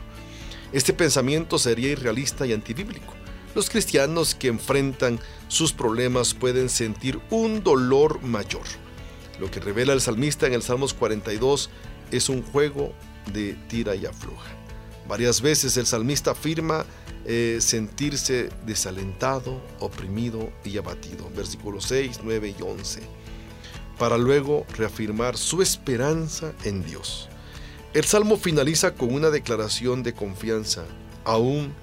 Este 0.74 0.91
pensamiento 0.91 1.57
sería 1.59 1.89
irrealista 1.89 2.45
y 2.45 2.53
antibíblico. 2.53 3.13
Los 3.55 3.70
cristianos 3.70 4.36
que 4.36 4.49
enfrentan 4.49 5.20
sus 5.47 5.72
problemas 5.72 6.34
pueden 6.34 6.70
sentir 6.70 7.20
un 7.30 7.63
dolor 7.63 8.22
mayor. 8.22 8.65
Lo 9.39 9.49
que 9.49 9.59
revela 9.59 9.93
el 9.93 10.01
salmista 10.01 10.45
en 10.45 10.53
el 10.53 10.61
Salmos 10.63 10.93
42 10.93 11.70
es 12.11 12.30
un 12.30 12.43
juego 12.43 12.93
de 13.32 13.53
tira 13.68 13.95
y 13.95 14.05
afloja. 14.05 14.57
Varias 15.08 15.41
veces 15.41 15.78
el 15.78 15.86
salmista 15.86 16.32
afirma 16.32 16.86
eh, 17.26 17.58
sentirse 17.62 18.49
desalentado, 18.66 19.62
oprimido 19.80 20.51
y 20.64 20.78
abatido. 20.78 21.30
Versículos 21.36 21.86
6, 21.86 22.22
9 22.24 22.55
y 22.58 22.62
11. 22.62 23.01
Para 23.97 24.18
luego 24.18 24.66
reafirmar 24.76 25.38
su 25.38 25.62
esperanza 25.62 26.53
en 26.64 26.84
Dios. 26.84 27.30
El 27.93 28.03
salmo 28.03 28.38
finaliza 28.38 28.93
con 28.93 29.14
una 29.14 29.30
declaración 29.30 30.03
de 30.03 30.14
confianza. 30.14 30.86
Aún 31.24 31.74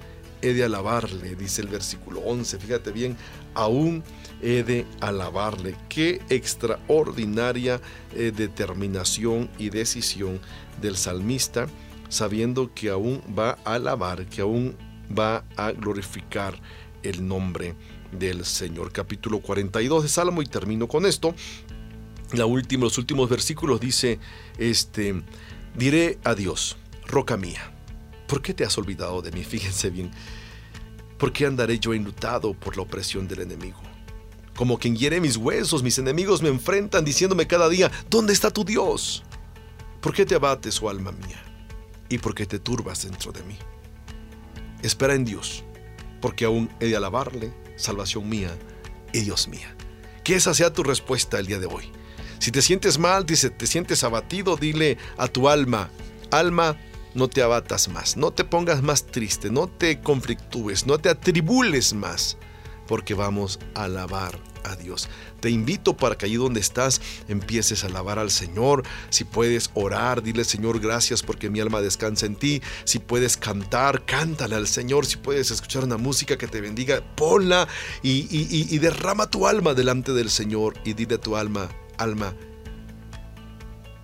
he 0.41 0.53
de 0.53 0.63
alabarle, 0.63 1.35
dice 1.35 1.61
el 1.61 1.67
versículo 1.67 2.21
11. 2.21 2.59
Fíjate 2.59 2.91
bien, 2.91 3.17
aún 3.53 4.03
he 4.41 4.63
de 4.63 4.85
alabarle. 5.01 5.75
Qué 5.89 6.21
extraordinaria 6.29 7.81
eh, 8.13 8.31
determinación 8.35 9.49
y 9.57 9.69
decisión 9.69 10.39
del 10.81 10.97
salmista, 10.97 11.67
sabiendo 12.15 12.73
que 12.73 12.89
aún 12.89 13.21
va 13.37 13.57
a 13.65 13.75
alabar, 13.75 14.25
que 14.25 14.41
aún 14.41 14.75
va 15.17 15.43
a 15.57 15.71
glorificar 15.71 16.59
el 17.03 17.27
nombre 17.27 17.75
del 18.11 18.45
Señor. 18.45 18.91
Capítulo 18.91 19.41
42 19.41 20.03
de 20.03 20.09
Salmo 20.09 20.41
y 20.41 20.45
termino 20.45 20.87
con 20.87 21.05
esto. 21.05 21.35
La 22.31 22.45
los 22.45 22.97
últimos 22.97 23.29
versículos 23.29 23.79
dice, 23.79 24.19
este, 24.57 25.21
diré 25.77 26.17
a 26.23 26.33
Dios, 26.33 26.77
roca 27.05 27.37
mía, 27.37 27.71
¿por 28.27 28.41
qué 28.41 28.53
te 28.53 28.63
has 28.63 28.77
olvidado 28.77 29.21
de 29.21 29.31
mí? 29.31 29.43
Fíjense 29.43 29.89
bien, 29.89 30.09
¿por 31.17 31.33
qué 31.33 31.45
andaré 31.45 31.79
yo 31.79 31.93
enlutado 31.93 32.53
por 32.53 32.77
la 32.77 32.83
opresión 32.83 33.27
del 33.27 33.41
enemigo? 33.41 33.81
Como 34.55 34.79
quien 34.79 34.95
hiere 34.95 35.19
mis 35.19 35.35
huesos, 35.35 35.83
mis 35.83 35.99
enemigos 35.99 36.41
me 36.41 36.47
enfrentan 36.47 37.03
diciéndome 37.03 37.45
cada 37.45 37.67
día, 37.67 37.91
¿dónde 38.09 38.31
está 38.31 38.49
tu 38.51 38.63
Dios? 38.63 39.23
¿Por 39.99 40.13
qué 40.13 40.25
te 40.25 40.35
abates, 40.35 40.81
oh 40.81 40.89
alma 40.89 41.11
mía? 41.11 41.44
¿Y 42.09 42.19
por 42.19 42.35
qué 42.35 42.45
te 42.45 42.59
turbas 42.59 43.03
dentro 43.03 43.31
de 43.31 43.43
mí? 43.43 43.57
Espera 44.83 45.15
en 45.15 45.25
Dios, 45.25 45.63
porque 46.21 46.45
aún 46.45 46.69
he 46.79 46.85
de 46.87 46.95
alabarle, 46.95 47.53
salvación 47.75 48.29
mía 48.29 48.55
y 49.13 49.21
Dios 49.21 49.47
mía. 49.47 49.75
Que 50.23 50.35
esa 50.35 50.53
sea 50.53 50.73
tu 50.73 50.83
respuesta 50.83 51.39
el 51.39 51.47
día 51.47 51.59
de 51.59 51.65
hoy. 51.65 51.91
Si 52.39 52.51
te 52.51 52.61
sientes 52.61 52.99
mal, 52.99 53.25
dice, 53.25 53.49
te 53.49 53.67
sientes 53.67 54.03
abatido, 54.03 54.57
dile 54.57 54.97
a 55.17 55.27
tu 55.27 55.49
alma, 55.49 55.89
alma, 56.31 56.77
no 57.13 57.27
te 57.27 57.41
abatas 57.41 57.87
más, 57.87 58.17
no 58.17 58.31
te 58.31 58.43
pongas 58.43 58.83
más 58.83 59.07
triste, 59.07 59.49
no 59.49 59.67
te 59.67 60.01
conflictúes, 60.01 60.85
no 60.85 60.97
te 60.97 61.09
atribules 61.09 61.93
más, 61.93 62.37
porque 62.87 63.13
vamos 63.13 63.59
a 63.73 63.85
alabar 63.85 64.39
Dios. 64.75 65.07
Te 65.39 65.51
invito 65.51 65.95
para 65.95 66.17
que 66.17 66.25
allí 66.25 66.37
donde 66.37 66.59
estás 66.59 66.99
empieces 67.27 67.83
a 67.83 67.87
alabar 67.87 68.17
al 68.17 68.31
Señor. 68.31 68.81
Si 69.09 69.23
puedes 69.23 69.69
orar, 69.75 70.23
dile 70.23 70.43
Señor 70.43 70.79
gracias 70.79 71.21
porque 71.21 71.51
mi 71.51 71.59
alma 71.59 71.81
descansa 71.81 72.25
en 72.25 72.35
ti. 72.35 72.61
Si 72.83 72.97
puedes 72.97 73.37
cantar, 73.37 74.05
cántale 74.05 74.55
al 74.55 74.67
Señor. 74.67 75.05
Si 75.05 75.17
puedes 75.17 75.51
escuchar 75.51 75.83
una 75.83 75.97
música 75.97 76.37
que 76.37 76.47
te 76.47 76.61
bendiga, 76.61 77.03
ponla 77.15 77.67
y, 78.01 78.27
y 78.31 78.77
derrama 78.79 79.29
tu 79.29 79.45
alma 79.45 79.75
delante 79.75 80.13
del 80.13 80.31
Señor 80.31 80.73
y 80.83 80.93
dile 80.93 81.15
a 81.15 81.21
tu 81.21 81.35
alma, 81.35 81.69
alma, 81.99 82.33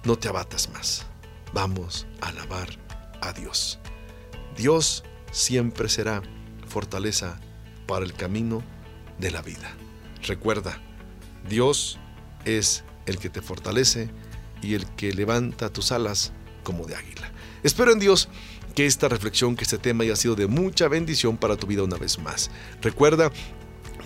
no 0.03 0.15
te 0.17 0.27
abatas 0.27 0.69
más. 0.69 1.07
Vamos 1.53 2.05
a 2.21 2.27
alabar 2.27 2.69
a 3.21 3.33
Dios. 3.33 3.79
Dios 4.55 5.03
siempre 5.31 5.89
será 5.89 6.21
fortaleza 6.67 7.39
para 7.87 8.05
el 8.05 8.13
camino 8.13 8.63
de 9.19 9.31
la 9.31 9.41
vida. 9.41 9.75
Recuerda, 10.23 10.79
Dios 11.49 11.99
es 12.45 12.83
el 13.05 13.17
que 13.17 13.29
te 13.29 13.41
fortalece 13.41 14.09
y 14.61 14.75
el 14.75 14.85
que 14.85 15.13
levanta 15.13 15.71
tus 15.71 15.91
alas 15.91 16.33
como 16.63 16.85
de 16.85 16.95
águila. 16.95 17.31
Espero 17.63 17.91
en 17.91 17.99
Dios 17.99 18.29
que 18.75 18.85
esta 18.85 19.09
reflexión, 19.09 19.55
que 19.55 19.63
este 19.63 19.77
tema 19.77 20.03
haya 20.03 20.15
sido 20.15 20.35
de 20.35 20.47
mucha 20.47 20.87
bendición 20.87 21.37
para 21.37 21.57
tu 21.57 21.67
vida 21.67 21.83
una 21.83 21.97
vez 21.97 22.19
más. 22.19 22.51
Recuerda, 22.81 23.31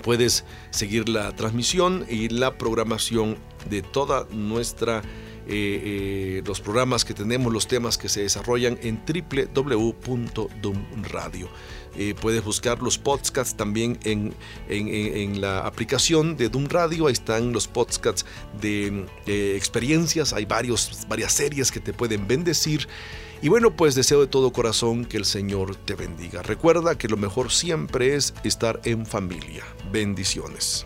puedes 0.03 0.45
seguir 0.71 1.09
la 1.09 1.35
transmisión 1.35 2.05
y 2.09 2.29
la 2.29 2.57
programación 2.57 3.37
de 3.69 3.81
toda 3.81 4.27
nuestra 4.31 5.01
eh, 5.47 6.37
eh, 6.37 6.41
los 6.43 6.59
programas 6.59 7.05
que 7.05 7.13
tenemos, 7.13 7.53
los 7.53 7.67
temas 7.67 7.99
que 7.99 8.09
se 8.09 8.21
desarrollan 8.21 8.79
en 8.81 8.99
www.dumradio. 9.05 11.49
Eh, 11.97 12.15
puedes 12.19 12.43
buscar 12.43 12.81
los 12.81 12.97
podcasts 12.97 13.55
también 13.55 13.97
en, 14.03 14.33
en, 14.67 15.41
la 15.41 15.59
aplicación 15.59 16.37
de 16.37 16.49
Doom 16.49 16.67
Radio. 16.67 17.07
Ahí 17.07 17.13
están 17.13 17.51
los 17.51 17.67
podcasts 17.67 18.25
de 18.61 19.05
experiencias. 19.27 20.33
Hay 20.33 20.45
varios, 20.45 21.05
varias 21.07 21.33
series 21.33 21.71
que 21.71 21.79
te 21.79 21.93
pueden 21.93 22.27
bendecir. 22.27 22.87
Y 23.41 23.49
bueno, 23.49 23.75
pues 23.75 23.95
deseo 23.95 24.21
de 24.21 24.27
todo 24.27 24.51
corazón 24.51 25.05
que 25.05 25.17
el 25.17 25.25
Señor 25.25 25.75
te 25.75 25.95
bendiga. 25.95 26.41
Recuerda 26.41 26.97
que 26.97 27.07
lo 27.07 27.17
mejor 27.17 27.51
siempre 27.51 28.15
es 28.15 28.33
estar 28.43 28.81
en 28.85 29.05
familia. 29.05 29.63
Bendiciones. 29.91 30.85